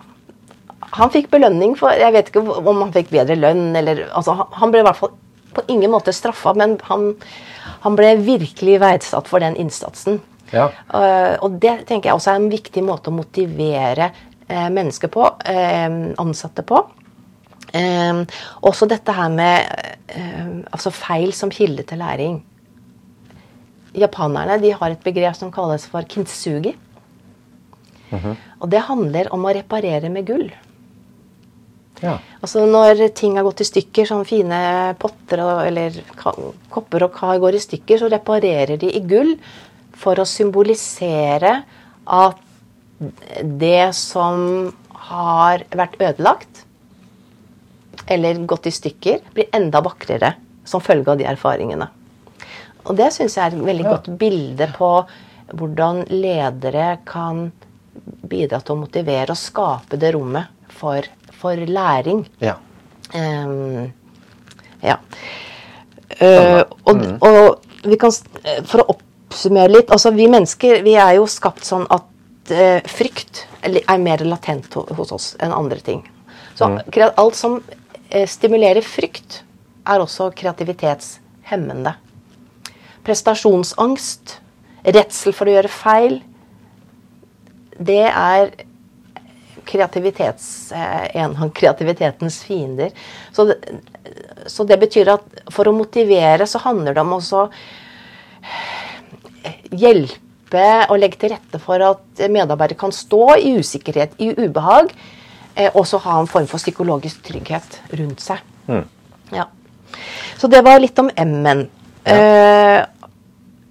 Han 0.96 1.12
fikk 1.12 1.30
belønning 1.34 1.76
for 1.80 1.92
Jeg 1.92 2.14
vet 2.16 2.30
ikke 2.32 2.42
om 2.42 2.82
han 2.84 2.94
fikk 2.96 3.10
bedre 3.12 3.36
lønn 3.36 3.76
eller 3.76 4.06
altså, 4.16 4.38
Han 4.62 4.72
ble 4.72 4.84
i 4.84 4.88
hvert 4.88 5.00
fall 5.00 5.16
på 5.58 5.64
ingen 5.74 5.90
måte 5.90 6.14
straffa, 6.14 6.52
men 6.54 6.76
han, 6.86 7.08
han, 7.82 7.96
ble 7.98 8.12
virkelig 8.22 8.76
verdsatt 8.84 9.30
for 9.32 9.42
den 9.42 9.56
innsatsen. 9.58 10.20
Ja. 10.52 10.68
Uh, 10.92 11.34
og 11.48 11.56
det 11.64 11.88
tenker 11.90 12.12
jeg 12.12 12.20
også 12.20 12.34
er 12.34 12.42
en 12.42 12.52
viktig 12.52 12.84
måte 12.86 13.10
å 13.10 13.16
motivere 13.16 14.12
uh, 14.12 14.68
mennesker 14.76 15.10
på, 15.10 15.24
uh, 15.26 15.96
ansatte 16.22 16.68
på. 16.68 16.84
også 18.70 18.88
dette 18.88 19.12
her 19.12 19.34
med 19.34 19.66
altså 20.72 20.92
feil 20.94 21.34
som 21.36 21.50
kilde 21.52 21.84
til 21.90 22.00
læring 22.00 22.38
japanerne 23.98 24.60
de 24.62 24.74
har 24.76 24.94
et 24.94 25.04
begrep 25.04 25.36
som 25.38 25.52
kalles 25.54 25.86
for 25.90 26.02
kintsugi. 26.02 26.76
Mm 28.10 28.20
-hmm. 28.20 28.36
Og 28.60 28.70
det 28.70 28.80
handler 28.80 29.34
om 29.34 29.46
å 29.46 29.54
reparere 29.54 30.10
med 30.10 30.26
gull. 30.26 30.52
Ja. 32.04 32.18
Altså 32.42 32.66
Når 32.70 33.08
ting 33.18 33.38
har 33.38 33.46
gått 33.48 33.64
i 33.64 33.68
stykker, 33.68 34.06
sånn 34.06 34.26
fine 34.28 34.60
potter 35.02 35.42
og, 35.44 35.62
eller 35.66 35.96
kopper 36.74 37.08
og 37.08 37.16
kar 37.16 37.40
går 37.42 37.58
i 37.58 37.64
stykker, 37.64 38.02
så 38.02 38.12
reparerer 38.12 38.78
de 38.82 38.92
i 38.94 39.02
gull 39.08 39.34
for 39.98 40.20
å 40.20 40.28
symbolisere 40.30 41.54
at 42.06 42.44
det 43.42 43.90
som 43.98 44.70
har 45.10 45.64
vært 45.78 45.98
ødelagt, 46.02 46.64
eller 48.08 48.40
gått 48.50 48.70
i 48.70 48.74
stykker, 48.74 49.22
blir 49.36 49.50
enda 49.56 49.82
vakrere 49.84 50.34
som 50.68 50.84
følge 50.84 51.12
av 51.12 51.20
de 51.20 51.28
erfaringene. 51.30 51.90
Og 52.88 52.96
det 52.98 53.10
syns 53.16 53.36
jeg 53.36 53.44
er 53.44 53.56
et 53.56 53.68
veldig 53.68 53.86
ja. 53.86 53.94
godt 53.96 54.12
bilde 54.20 54.70
på 54.76 54.92
hvordan 55.58 56.06
ledere 56.12 56.98
kan 57.08 57.50
bidra 58.28 58.60
til 58.62 58.76
å 58.76 58.82
motivere 58.84 59.34
og 59.34 59.40
skape 59.40 60.00
det 60.00 60.14
rommet 60.16 60.57
for, 60.78 61.08
for 61.40 61.60
læring. 61.68 62.26
Ja. 62.44 62.58
Um, 63.14 63.92
ja. 64.84 64.98
Uh, 66.22 66.64
og, 66.86 66.96
mm. 66.96 67.18
og, 67.22 67.64
vi 67.88 67.98
kan 68.00 68.12
For 68.68 68.82
å 68.82 68.94
oppsummere 68.96 69.70
litt 69.70 69.92
altså 69.94 70.10
Vi 70.16 70.26
mennesker 70.32 70.80
vi 70.86 70.96
er 70.98 71.18
jo 71.20 71.28
skapt 71.30 71.68
sånn 71.68 71.84
at 71.94 72.08
uh, 72.52 72.80
frykt 72.90 73.44
er 73.62 74.02
mer 74.02 74.24
latent 74.26 74.74
hos 74.98 75.14
oss 75.14 75.28
enn 75.44 75.54
andre 75.56 75.80
ting. 75.84 76.02
Så 76.58 76.72
mm. 76.72 76.82
alt 77.10 77.38
som 77.38 77.60
uh, 77.62 78.26
stimulerer 78.28 78.86
frykt, 78.86 79.44
er 79.88 80.04
også 80.04 80.32
kreativitetshemmende 80.36 81.96
prestasjonsangst, 83.08 84.38
redsel 84.88 85.36
for 85.36 85.48
å 85.48 85.56
gjøre 85.58 85.72
feil, 85.72 86.18
det 87.78 88.04
er 88.10 88.50
eh, 88.50 88.66
en 89.68 91.36
av 91.36 91.52
kreativitetens 91.56 92.40
fiender. 92.48 92.94
Så 93.36 93.48
det, 93.50 93.58
så 94.48 94.66
det, 94.68 94.80
betyr 94.82 95.14
at 95.16 95.44
for 95.54 95.70
å 95.70 95.76
motivere 95.76 96.48
så 96.48 96.62
handler 96.64 96.96
det 96.96 97.04
om 97.04 97.18
også 97.18 97.48
hjelpe 99.76 100.66
og 100.88 101.00
legge 101.02 101.20
til 101.22 101.34
rette 101.36 101.60
for 101.62 101.84
at 101.84 102.28
medarbeidere 102.32 102.80
kan 102.80 102.94
stå 102.96 103.38
i 103.42 103.56
usikkerhet, 103.60 104.16
i 104.24 104.32
ubehag, 104.38 104.94
eh, 105.56 105.72
og 105.74 105.88
så 105.90 106.00
ha 106.06 106.20
en 106.22 106.30
form 106.30 106.48
for 106.48 106.62
psykologisk 106.62 107.26
trygghet 107.28 107.82
rundt 108.00 108.24
seg. 108.24 108.44
Mm. 108.68 108.86
Ja. 109.36 109.50
Så 110.38 110.50
det 110.52 110.64
var 110.66 110.80
litt 110.80 111.00
om 111.00 111.12
M-en. 111.16 111.68
Ja. 112.08 112.16
Eh, 112.16 112.86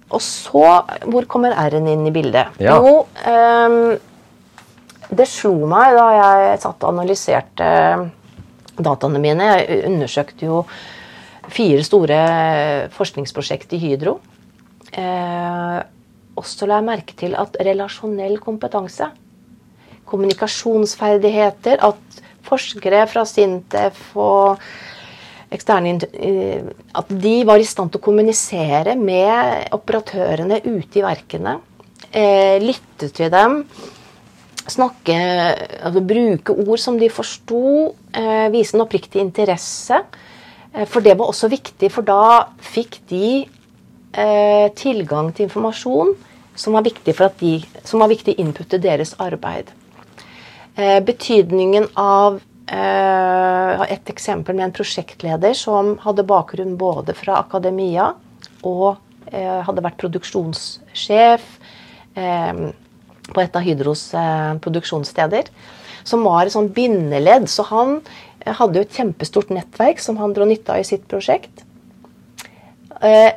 og 0.07 0.21
så 0.23 0.61
Hvor 1.09 1.25
kommer 1.27 1.55
R-en 1.67 1.87
inn 1.91 2.05
i 2.07 2.13
bildet? 2.15 2.55
Ja. 2.63 2.77
Jo, 2.79 3.01
um, 3.27 3.97
det 5.09 5.27
slo 5.29 5.53
meg 5.69 5.95
da 5.95 6.07
jeg 6.15 6.61
satt 6.63 6.83
og 6.83 6.93
analyserte 6.93 7.67
dataene 8.77 9.21
mine. 9.21 9.51
Jeg 9.61 9.85
undersøkte 9.89 10.49
jo 10.49 10.63
fire 11.47 11.83
store 11.85 12.17
forskningsprosjekt 12.95 13.77
i 13.77 13.81
Hydro. 13.85 14.17
Eh, 14.91 15.79
og 16.37 16.45
så 16.45 16.67
la 16.69 16.81
jeg 16.81 16.89
merke 16.89 17.15
til 17.17 17.33
at 17.39 17.55
relasjonell 17.65 18.37
kompetanse, 18.43 19.09
kommunikasjonsferdigheter, 20.07 21.81
at 21.83 22.21
forskere 22.47 23.01
fra 23.11 23.25
Sintef 23.27 24.13
og 24.15 24.61
eksterne 25.51 25.95
At 26.95 27.11
de 27.23 27.35
var 27.47 27.59
i 27.59 27.67
stand 27.67 27.91
til 27.91 28.01
å 28.01 28.03
kommunisere 28.03 28.97
med 28.99 29.71
operatørene 29.75 30.59
ute 30.65 30.99
i 30.99 31.03
verkene. 31.05 31.57
Eh, 32.11 32.59
lytte 32.59 33.09
til 33.15 33.31
dem. 33.31 33.61
Snakke 34.67 35.17
altså 35.79 36.03
Bruke 36.03 36.55
ord 36.55 36.81
som 36.81 36.97
de 36.99 37.09
forsto. 37.11 37.93
Eh, 38.11 38.47
vise 38.53 38.75
en 38.75 38.83
oppriktig 38.83 39.21
interesse. 39.23 40.01
Eh, 40.73 40.85
for 40.85 41.05
det 41.05 41.15
var 41.17 41.31
også 41.31 41.49
viktig, 41.51 41.91
for 41.93 42.07
da 42.07 42.47
fikk 42.59 42.99
de 43.11 43.29
eh, 43.43 44.67
tilgang 44.75 45.31
til 45.33 45.47
informasjon 45.47 46.15
som 46.57 46.73
var 46.73 46.85
viktig, 46.87 47.13
for 47.13 47.29
at 47.29 47.39
de, 47.39 47.59
som 47.85 48.01
var 48.01 48.11
viktig 48.11 48.35
input 48.41 48.67
til 48.71 48.81
deres 48.81 49.13
arbeid. 49.21 49.71
Eh, 50.75 50.99
betydningen 51.05 51.91
av 51.95 52.41
Uh, 52.67 53.79
et 53.87 54.09
eksempel 54.11 54.57
med 54.57 54.65
en 54.65 54.73
prosjektleder 54.75 55.53
som 55.55 55.93
hadde 56.03 56.25
bakgrunn 56.27 56.73
både 56.75 57.13
fra 57.15 57.37
akademia 57.39 58.09
og 58.67 58.97
uh, 59.31 59.61
hadde 59.63 59.83
vært 59.85 60.01
produksjonssjef 60.01 61.45
uh, 62.19 62.59
på 63.33 63.43
et 63.43 63.55
av 63.55 63.65
Hydros 63.65 64.09
produksjonssteder. 64.63 65.51
Som 66.07 66.23
var 66.27 66.45
et 66.47 66.55
sånn 66.55 66.71
bindeledd. 66.73 67.49
Så 67.51 67.65
han 67.67 67.99
hadde 68.45 68.79
jo 68.79 68.85
et 68.87 68.95
kjempestort 68.95 69.51
nettverk 69.51 69.99
som 70.03 70.19
han 70.21 70.35
dro 70.35 70.47
nytte 70.47 70.75
av 70.75 70.83
i 70.83 70.87
sitt 70.87 71.07
prosjekt. 71.11 71.63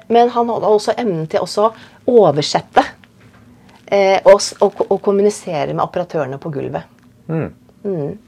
men 0.08 0.30
han 0.32 0.48
hadde 0.48 0.66
også 0.66 0.94
evnen 0.96 1.26
til 1.28 1.42
å 1.44 1.66
oversette 2.08 2.84
og, 4.24 4.40
og, 4.62 4.80
og, 4.86 5.00
kommunisere 5.02 5.74
med 5.74 5.82
operatørene 5.84 6.38
på 6.40 6.52
gulvet. 6.54 6.86
Mm. 7.28 7.50
Mm. 7.84 8.18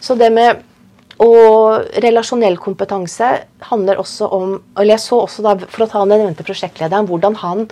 Så 0.00 0.14
det 0.14 0.30
med 0.32 0.62
og 1.18 1.88
relasjonell 2.02 2.56
kompetanse 2.62 3.28
handler 3.70 3.98
også 3.98 4.28
om 4.34 4.52
eller 4.76 4.94
jeg 4.94 5.02
så 5.02 5.22
også 5.24 5.42
da, 5.42 5.54
For 5.66 5.84
å 5.84 5.90
ta 5.90 6.02
den 6.06 6.22
nevnte 6.22 6.46
prosjektlederen, 6.46 7.08
hvordan 7.10 7.38
han 7.42 7.64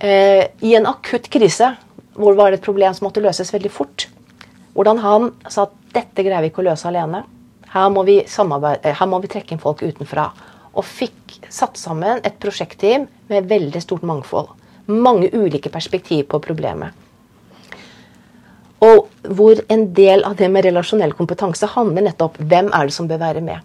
eh, 0.00 0.48
i 0.64 0.72
en 0.78 0.88
akutt 0.88 1.28
krise, 1.32 1.74
hvor 2.14 2.36
var 2.38 2.50
det 2.50 2.60
et 2.60 2.66
problem 2.66 2.94
som 2.94 3.08
måtte 3.08 3.22
løses 3.24 3.52
veldig 3.54 3.70
fort, 3.72 4.08
hvordan 4.74 5.00
han 5.02 5.30
sa 5.48 5.68
at 5.68 5.76
dette 5.94 6.24
greier 6.26 6.42
vi 6.42 6.50
ikke 6.50 6.62
å 6.64 6.68
løse 6.68 6.88
alene. 6.90 7.22
Her 7.74 7.90
må 7.90 8.04
vi, 8.06 8.20
her 8.26 9.06
må 9.10 9.20
vi 9.22 9.30
trekke 9.30 9.54
inn 9.54 9.62
folk 9.62 9.82
utenfra. 9.82 10.28
Og 10.74 10.86
fikk 10.86 11.38
satt 11.50 11.78
sammen 11.78 12.22
et 12.26 12.38
prosjektteam 12.42 13.06
med 13.30 13.48
veldig 13.50 13.82
stort 13.82 14.02
mangfold. 14.06 14.50
Mange 14.90 15.30
ulike 15.32 15.70
perspektiv 15.74 16.26
på 16.30 16.42
problemet. 16.42 16.94
Og 18.84 19.06
hvor 19.36 19.62
en 19.72 19.86
del 19.96 20.26
av 20.26 20.34
det 20.36 20.50
med 20.52 20.66
relasjonell 20.66 21.14
kompetanse 21.16 21.70
handler 21.72 22.08
nettopp 22.08 22.36
hvem 22.42 22.68
er 22.74 22.90
det 22.90 22.96
som 22.96 23.08
bør 23.08 23.22
være 23.22 23.42
med. 23.44 23.62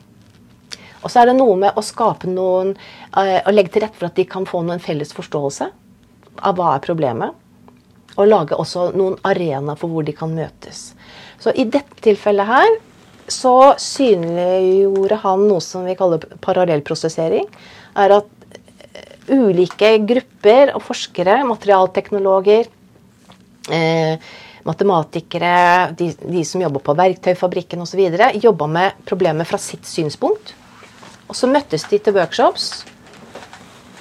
Og 1.04 1.12
så 1.12 1.22
er 1.22 1.30
det 1.30 1.38
noe 1.39 1.58
med 1.60 1.78
å 1.78 1.84
skape 1.84 2.30
noen 2.30 2.74
å 3.18 3.54
legge 3.54 3.74
til 3.74 3.86
rette 3.86 3.97
for 4.00 4.10
at 4.10 4.18
de 4.20 4.26
kan 4.30 4.47
få 4.47 4.62
noen 4.66 4.82
felles 4.84 5.14
forståelse 5.16 5.70
av 6.45 6.56
hva 6.56 6.74
er 6.76 6.84
problemet. 6.86 7.36
Og 8.20 8.28
lage 8.28 8.57
også 8.59 8.89
noen 8.99 9.15
arenaer 9.24 9.80
for 9.80 9.91
hvor 9.91 10.03
de 10.03 10.15
kan 10.15 10.32
møtes. 10.36 10.91
Så 11.39 11.53
i 11.55 11.65
dette 11.72 12.03
tilfellet 12.03 12.49
her 12.49 12.74
så 13.30 13.76
synliggjorde 13.80 15.20
han 15.24 15.45
noe 15.47 15.61
som 15.63 15.86
vi 15.88 15.95
kaller 15.97 16.26
parallellprosessering. 16.43 17.45
Er 18.01 18.15
at 18.17 18.30
eh, 18.89 19.32
ulike 19.32 19.93
grupper 20.09 20.74
og 20.76 20.84
forskere, 20.84 21.38
materialteknologer, 21.47 22.70
eh, 23.72 24.32
matematikere, 24.67 25.53
de, 25.97 26.11
de, 26.20 26.43
som 26.45 26.61
jobber 26.61 26.84
på 26.84 26.95
verktøyfabrikken 26.97 27.86
osv., 27.86 28.01
jobba 28.41 28.67
med 28.70 29.03
problemet 29.07 29.47
fra 29.49 29.61
sitt 29.61 29.88
synspunkt. 29.88 30.55
Og 31.30 31.38
så 31.38 31.49
møttes 31.49 31.86
de 31.89 32.01
til 32.01 32.17
workshops, 32.17 32.84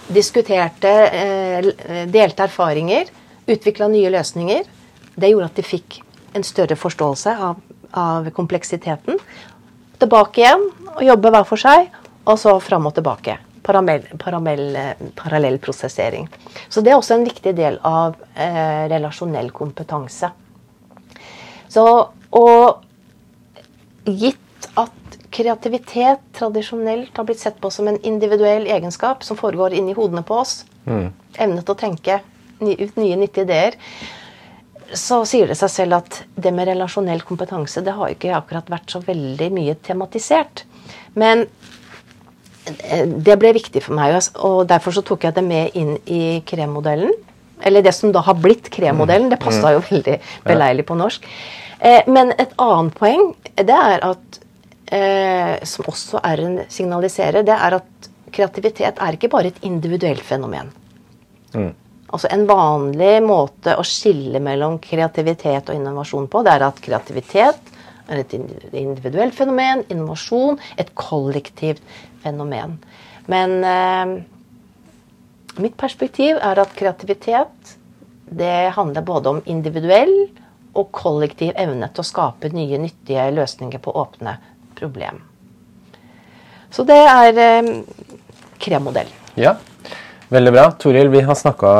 diskuterte, 0.09 0.93
eh, 1.12 2.07
delte 2.09 2.49
erfaringer, 2.49 3.12
utvikla 3.49 3.89
nye 3.93 4.13
løsninger. 4.13 4.69
Det 5.19 5.33
gjorde 5.33 5.51
at 5.51 5.59
de 5.59 5.67
fikk 5.67 6.01
en 6.37 6.45
større 6.47 6.77
forståelse 6.79 7.35
av, 7.49 7.61
av 7.97 8.29
kompleksiteten. 8.37 9.19
Tilbake 9.99 10.43
igjen 10.43 10.67
og 10.95 11.05
jobbe 11.07 11.33
hver 11.35 11.47
for 11.49 11.61
seg, 11.61 11.89
og 12.29 12.39
så 12.39 12.59
fram 12.63 12.87
og 12.91 12.95
tilbake. 12.99 13.39
Parallell, 13.69 15.59
prosessering. 15.61 16.29
Så 16.69 16.81
det 16.81 16.93
er 16.93 17.01
også 17.01 17.19
en 17.19 17.27
viktig 17.27 17.53
del 17.57 17.77
av 17.85 18.17
eh, 18.35 18.87
relasjonell 18.89 19.51
kompetanse. 19.53 20.31
Så, 21.69 21.85
og 22.33 22.85
gitt 24.09 24.71
at 24.81 25.19
kreativitet 25.35 26.23
tradisjonelt 26.37 27.17
har 27.17 27.27
blitt 27.29 27.43
sett 27.43 27.59
på 27.61 27.71
som 27.71 27.91
en 27.91 28.01
individuell 28.09 28.65
egenskap 28.71 29.27
som 29.27 29.37
foregår 29.37 29.77
inni 29.77 29.93
hodene 29.99 30.25
på 30.25 30.39
oss, 30.41 30.63
mm. 30.89 31.11
evne 31.37 31.61
til 31.61 31.75
å 31.75 31.79
tenke 31.79 32.21
ut 32.61 32.97
nye, 32.99 33.19
nyttige 33.21 33.47
ideer, 33.47 33.79
så 34.97 35.21
sier 35.29 35.51
det 35.51 35.59
seg 35.59 35.71
selv 35.73 35.99
at 35.99 36.23
det 36.35 36.53
med 36.57 36.71
relasjonell 36.71 37.21
kompetanse 37.27 37.83
det 37.85 37.93
har 37.97 38.13
ikke 38.13 38.33
akkurat 38.37 38.71
vært 38.73 38.95
så 38.95 39.03
veldig 39.05 39.51
mye 39.53 39.77
tematisert. 39.85 40.65
Men 41.19 41.45
eh, 42.67 43.05
det 43.05 43.37
ble 43.41 43.53
viktig 43.59 43.83
for 43.85 43.99
meg, 43.99 44.17
og 44.41 44.63
derfor 44.71 44.97
så 44.97 45.05
tok 45.05 45.29
jeg 45.29 45.37
det 45.37 45.45
med 45.45 45.77
inn 45.79 45.97
i 46.07 46.41
kremmodellen. 46.49 47.13
Eller 47.61 47.83
det 47.83 47.93
som 47.93 48.13
da 48.15 48.23
har 48.25 48.39
blitt 48.39 48.71
kremmodellen. 48.71 49.31
Det 49.33 49.41
passa 49.43 49.75
jo 49.75 49.83
veldig 49.91 50.19
beleilig 50.47 50.87
på 50.89 50.97
norsk. 50.99 51.27
Eh, 51.81 52.07
men 52.07 52.33
et 52.39 52.55
annet 52.57 52.95
poeng, 52.99 53.33
det 53.55 53.75
er 53.75 54.05
at 54.07 54.39
eh, 54.95 55.59
Som 55.69 55.91
også 55.91 56.23
er 56.25 56.41
en 56.43 56.57
signaliserer, 56.73 57.45
det 57.47 57.55
er 57.55 57.79
at 57.81 58.09
kreativitet 58.33 58.99
er 59.01 59.17
ikke 59.17 59.31
bare 59.33 59.53
et 59.53 59.61
individuelt 59.67 60.25
fenomen. 60.25 60.71
Mm. 61.55 61.73
Altså 62.09 62.31
En 62.33 62.47
vanlig 62.49 63.19
måte 63.25 63.75
å 63.77 63.85
skille 63.85 64.41
mellom 64.41 64.79
kreativitet 64.81 65.69
og 65.69 65.77
innovasjon 65.77 66.29
på, 66.33 66.43
det 66.45 66.55
er 66.55 66.65
at 66.69 66.81
kreativitet 66.85 67.75
er 68.09 68.23
et 68.23 68.33
individuelt 68.33 69.37
fenomen, 69.37 69.85
innovasjon 69.93 70.57
et 70.81 70.95
kollektivt 70.97 71.83
fenomen. 72.25 72.79
Men 73.29 73.59
eh, 73.69 74.15
mitt 75.61 75.77
perspektiv 75.77 76.41
er 76.41 76.63
at 76.63 76.73
kreativitet 76.79 77.77
det 78.29 78.73
handler 78.77 79.05
både 79.05 79.35
om 79.35 79.43
individuell 79.49 80.15
og 80.79 80.91
kollektiv 80.97 81.53
evne 81.61 81.89
til 81.93 82.05
å 82.05 82.09
skape 82.09 82.51
nye, 82.53 82.81
nyttige 82.81 83.29
løsninger 83.37 83.81
på 83.85 83.93
åpne 84.01 84.37
problem. 84.79 85.21
Så 86.73 86.85
det 86.89 87.01
er 87.05 87.41
eh, 87.45 87.73
KREM-modellen. 88.65 89.27
Ja, 89.39 89.59
veldig 90.29 90.53
bra. 90.53 90.70
Toril, 90.81 91.09
vi 91.09 91.20
har 91.24 91.37
snakka 91.39 91.72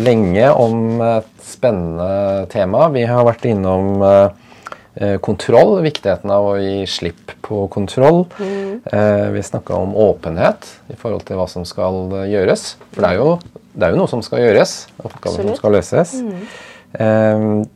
lenge 0.00 0.50
om 0.56 1.00
et 1.04 1.32
spennende 1.44 2.46
tema. 2.52 2.88
Vi 2.94 3.04
har 3.08 3.26
vært 3.28 3.46
innom 3.48 4.02
eh, 4.04 5.16
kontroll, 5.24 5.78
viktigheten 5.84 6.32
av 6.32 6.50
å 6.52 6.54
gi 6.60 6.86
slipp 6.88 7.34
på 7.44 7.66
kontroll. 7.72 8.24
Mm. 8.38 8.70
Eh, 8.92 9.26
vi 9.34 9.44
snakka 9.44 9.76
om 9.76 9.96
åpenhet 9.96 10.68
i 10.92 10.96
forhold 10.98 11.26
til 11.28 11.40
hva 11.40 11.48
som 11.50 11.66
skal 11.68 12.06
eh, 12.22 12.30
gjøres. 12.34 12.70
For 12.94 13.04
det 13.04 13.12
er 13.12 13.20
jo, 13.20 13.34
det 13.74 13.88
er 13.88 13.94
jo 13.94 14.00
noe 14.02 14.12
som 14.12 14.24
skal 14.24 14.44
gjøres. 14.46 14.78
Oppgaver 15.02 15.50
som 15.50 15.60
skal 15.60 15.78
løses. 15.78 16.16
Mm. 16.18 17.68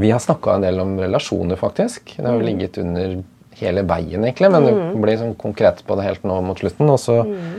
vi 0.00 0.10
har 0.14 0.20
snakka 0.22 0.54
en 0.54 0.64
del 0.64 0.78
om 0.80 0.94
relasjoner, 1.00 1.58
faktisk. 1.60 2.14
Det 2.16 2.24
har 2.24 2.38
jo 2.38 2.44
mm. 2.44 2.46
ligget 2.46 2.78
under 2.80 3.18
hele 3.60 3.82
veien, 3.84 4.22
egentlig, 4.24 4.48
men 4.54 4.64
mm. 4.64 4.78
du 4.94 5.02
blir 5.02 5.18
sånn 5.20 5.34
konkret 5.36 5.82
på 5.84 5.96
det 5.98 6.06
helt 6.06 6.22
nå 6.24 6.38
mot 6.46 6.62
slutten. 6.62 6.88
Også 6.94 7.18
mm. 7.26 7.50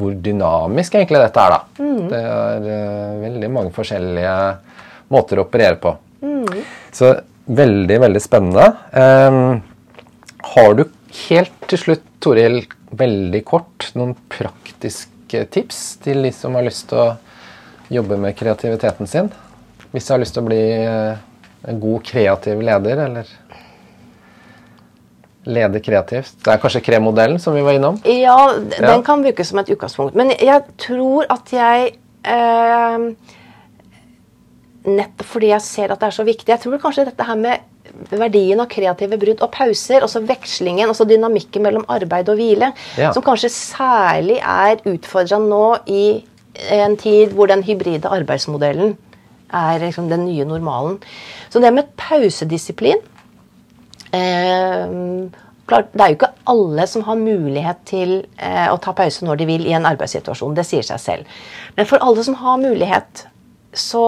Hvor 0.00 0.18
dynamisk 0.24 0.96
egentlig 0.98 1.20
dette 1.22 1.46
er, 1.46 1.56
da. 1.56 1.84
Mm. 1.84 2.04
Det 2.10 2.20
er 2.20 2.68
uh, 2.68 3.18
veldig 3.24 3.50
mange 3.52 3.74
forskjellige 3.76 4.36
måter 5.12 5.40
å 5.40 5.46
operere 5.46 5.80
på. 5.82 5.94
Så 6.96 7.14
Veldig, 7.50 7.96
veldig 7.98 8.20
spennende. 8.22 8.64
Um, 8.94 9.62
har 10.52 10.74
du 10.78 10.84
helt 11.26 11.64
til 11.70 11.80
slutt, 11.82 12.04
Toril, 12.22 12.60
veldig 12.94 13.40
kort, 13.48 13.88
noen 13.98 14.12
praktiske 14.30 15.40
tips 15.50 15.80
til 16.04 16.20
de 16.26 16.30
som 16.36 16.54
har 16.54 16.66
lyst 16.66 16.90
til 16.92 17.00
å 17.00 17.08
jobbe 17.90 18.20
med 18.22 18.36
kreativiteten 18.38 19.10
sin? 19.10 19.32
Hvis 19.90 20.06
de 20.06 20.14
har 20.14 20.22
lyst 20.22 20.36
til 20.36 20.44
å 20.44 20.46
bli 20.46 20.60
eh, 20.76 21.18
en 21.72 21.80
god 21.82 22.04
kreativ 22.06 22.62
leder, 22.62 23.02
eller 23.08 23.32
lede 25.48 25.80
kreativt. 25.80 26.36
Det 26.44 26.52
er 26.52 26.60
kanskje 26.60 26.82
kremmodellen 26.84 27.40
som 27.40 27.56
vi 27.56 27.64
var 27.64 27.78
innom? 27.78 27.98
Ja, 28.04 28.52
den 28.60 28.88
ja. 28.90 29.00
kan 29.04 29.22
brukes 29.24 29.52
som 29.52 29.60
et 29.62 29.72
utgangspunkt. 29.72 30.16
Men 30.18 30.32
jeg 30.36 30.64
tror 30.80 31.28
at 31.32 31.52
jeg 31.54 31.94
eh, 32.28 33.06
nettopp 34.84 35.28
fordi 35.28 35.52
jeg 35.54 35.64
ser 35.64 35.92
at 35.94 36.00
det 36.00 36.10
er 36.10 36.16
så 36.18 36.26
viktig. 36.28 36.48
Jeg 36.52 36.62
tror 36.62 36.80
kanskje 36.82 37.06
dette 37.08 37.26
her 37.26 37.38
med 37.40 37.66
verdien 38.10 38.60
av 38.62 38.68
kreative 38.70 39.18
brudd 39.20 39.42
og 39.44 39.52
pauser, 39.54 40.04
også 40.06 40.22
vekslingen, 40.28 40.92
også 40.92 41.08
dynamikken 41.08 41.64
mellom 41.64 41.86
arbeid 41.90 42.28
og 42.30 42.38
hvile, 42.38 42.70
ja. 43.00 43.10
som 43.16 43.24
kanskje 43.24 43.50
særlig 43.52 44.38
er 44.40 44.80
utfordrende 44.88 45.50
nå 45.50 45.64
i 45.90 46.04
en 46.76 46.96
tid 47.00 47.32
hvor 47.34 47.50
den 47.50 47.64
hybride 47.66 48.10
arbeidsmodellen 48.10 48.96
er 49.56 49.80
liksom 49.82 50.10
den 50.10 50.26
nye 50.28 50.46
normalen. 50.46 51.00
Så 51.50 51.62
det 51.62 51.72
med 51.74 51.90
pausedisiplin 51.98 53.00
klart, 55.70 55.92
Det 55.92 56.02
er 56.02 56.12
jo 56.12 56.18
ikke 56.18 56.32
alle 56.50 56.86
som 56.90 57.04
har 57.06 57.18
mulighet 57.20 57.82
til 57.88 58.14
eh, 58.38 58.66
å 58.70 58.78
ta 58.82 58.94
pause 58.96 59.24
når 59.26 59.40
de 59.40 59.48
vil 59.52 59.66
i 59.68 59.74
en 59.76 59.86
arbeidssituasjon. 59.88 60.56
Det 60.56 60.66
sier 60.66 60.86
seg 60.86 61.02
selv. 61.02 61.38
Men 61.76 61.88
for 61.88 62.02
alle 62.02 62.24
som 62.26 62.38
har 62.40 62.58
mulighet, 62.62 63.24
så 63.72 64.04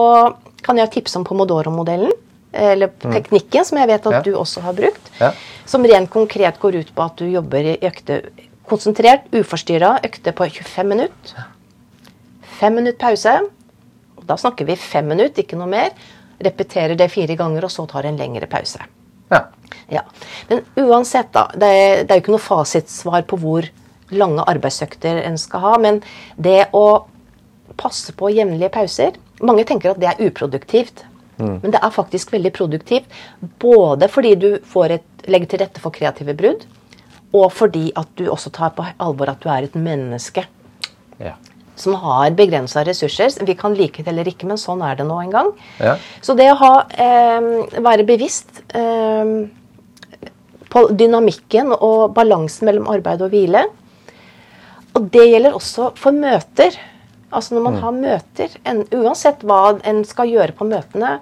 kan 0.63 0.79
jeg 0.79 0.91
tipse 0.97 1.19
om 1.19 1.25
Pomodoro-modellen. 1.27 2.11
Eller 2.53 2.91
mm. 2.91 3.13
teknikken, 3.15 3.65
som 3.65 3.79
jeg 3.81 3.89
vet 3.89 4.07
at 4.11 4.19
ja. 4.19 4.21
du 4.25 4.35
også 4.37 4.61
har 4.61 4.75
brukt. 4.77 5.11
Ja. 5.19 5.31
Som 5.65 5.85
rent 5.89 6.11
konkret 6.13 6.59
går 6.61 6.81
ut 6.83 6.91
på 6.93 7.05
at 7.05 7.17
du 7.17 7.25
jobber 7.31 7.71
i 7.73 7.77
økte 7.81 8.21
konsentrert, 8.69 9.25
uforstyrra 9.33 9.97
økte 10.05 10.33
på 10.35 10.47
25 10.59 10.91
minutter. 10.91 11.47
Fem 12.59 12.77
minutter 12.77 12.99
pause. 13.01 13.37
Da 14.23 14.37
snakker 14.39 14.67
vi 14.69 14.77
fem 14.79 15.07
minutter, 15.09 15.43
ikke 15.43 15.57
noe 15.59 15.71
mer. 15.71 15.95
Repeterer 16.43 16.95
det 16.99 17.09
fire 17.11 17.35
ganger, 17.39 17.65
og 17.65 17.73
så 17.73 17.87
tar 17.89 18.07
en 18.07 18.19
lengre 18.19 18.47
pause. 18.51 18.85
Ja. 19.31 19.45
ja. 19.91 20.03
Men 20.49 20.65
uansett, 20.83 21.31
da. 21.35 21.47
Det 21.55 21.69
er, 21.69 22.03
det 22.03 22.11
er 22.11 22.19
jo 22.19 22.25
ikke 22.25 22.35
noe 22.35 22.43
fasitsvar 22.43 23.25
på 23.29 23.39
hvor 23.41 23.69
lange 24.13 24.45
arbeidsøkter 24.49 25.23
en 25.23 25.39
skal 25.41 25.63
ha. 25.63 25.73
Men 25.81 26.01
det 26.35 26.67
å 26.75 26.85
passe 27.79 28.13
på 28.17 28.29
jevnlige 28.33 28.73
pauser 28.73 29.17
mange 29.43 29.65
tenker 29.67 29.93
at 29.93 30.01
det 30.01 30.11
er 30.11 30.21
uproduktivt. 30.27 31.03
Mm. 31.37 31.57
Men 31.63 31.73
det 31.73 31.81
er 31.81 31.93
faktisk 31.93 32.33
veldig 32.33 32.53
produktivt. 32.55 33.17
Både 33.61 34.09
fordi 34.11 34.35
du 34.39 34.49
et, 34.55 35.07
legger 35.27 35.49
til 35.49 35.63
rette 35.63 35.81
for 35.83 35.95
kreative 35.95 36.35
brudd, 36.37 36.67
og 37.33 37.49
fordi 37.55 37.87
at 37.97 38.11
du 38.19 38.27
også 38.29 38.51
tar 38.53 38.75
på 38.77 38.85
alvor 39.01 39.31
at 39.31 39.41
du 39.41 39.49
er 39.49 39.65
et 39.65 39.75
menneske. 39.75 40.45
Ja. 41.19 41.35
Som 41.79 41.97
har 41.97 42.35
begrensa 42.37 42.83
ressurser. 42.85 43.33
Vi 43.45 43.55
kan 43.57 43.73
like 43.73 44.03
det 44.03 44.11
eller 44.11 44.29
ikke, 44.29 44.47
men 44.49 44.61
sånn 44.61 44.83
er 44.85 44.99
det 44.99 45.07
nå 45.09 45.17
en 45.23 45.33
gang. 45.33 45.51
Ja. 45.81 45.97
Så 46.21 46.35
det 46.37 46.51
å 46.51 46.59
ha, 46.59 46.73
eh, 46.93 47.79
være 47.81 48.05
bevisst 48.05 48.61
eh, 48.77 49.33
på 50.73 50.87
dynamikken 50.97 51.73
og 51.75 52.13
balansen 52.17 52.69
mellom 52.69 52.89
arbeid 52.93 53.21
og 53.25 53.33
hvile. 53.33 53.65
Og 54.93 55.09
det 55.13 55.25
gjelder 55.29 55.57
også 55.57 55.91
for 55.97 56.15
møter. 56.15 56.77
Altså 57.33 57.55
når 57.55 57.65
man 57.65 57.77
mm. 57.77 57.83
har 57.83 57.95
møter, 57.97 58.57
en, 58.69 58.83
uansett 58.93 59.41
hva 59.45 59.61
en 59.89 60.03
skal 60.05 60.29
gjøre 60.29 60.53
på 60.57 60.67
møtene, 60.69 61.15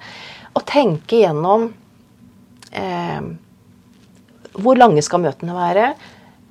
å 0.51 0.63
tenke 0.67 1.21
gjennom 1.21 1.69
eh, 2.75 3.21
Hvor 4.59 4.75
lange 4.75 4.99
skal 5.05 5.21
møtene 5.23 5.55
være? 5.55 5.93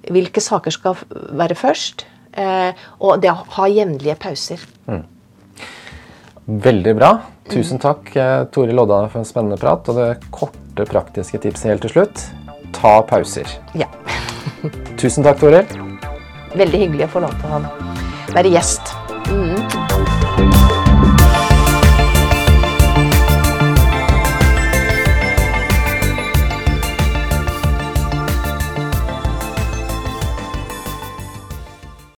Hvilke 0.08 0.40
saker 0.40 0.72
skal 0.72 0.96
være 1.36 1.58
først? 1.58 2.06
Eh, 2.32 2.84
og 3.00 3.22
det 3.22 3.32
å 3.32 3.38
ha 3.56 3.70
jevnlige 3.70 4.18
pauser. 4.20 4.62
Mm. 4.86 5.04
Veldig 6.66 6.94
bra. 6.98 7.14
Tusen 7.50 7.80
mm. 7.80 7.82
takk, 7.82 8.12
eh, 8.16 8.36
Tore 8.54 8.74
Lodda, 8.76 9.04
for 9.08 9.22
en 9.22 9.28
spennende 9.28 9.58
prat. 9.60 9.88
Og 9.90 9.98
det 9.98 10.12
korte, 10.34 10.86
praktiske 10.88 11.42
tipset 11.42 11.74
helt 11.74 11.84
til 11.84 11.98
slutt 11.98 12.28
ta 12.72 13.02
pauser. 13.02 13.46
Ja. 13.74 13.86
Tusen 15.00 15.26
takk, 15.26 15.40
Toril. 15.42 15.66
Veldig 16.54 16.84
hyggelig 16.86 17.08
å 17.08 17.14
få 17.14 17.24
lov 17.26 17.36
til 17.42 17.56
å 17.56 17.62
være 18.34 18.56
gjest. 18.56 19.89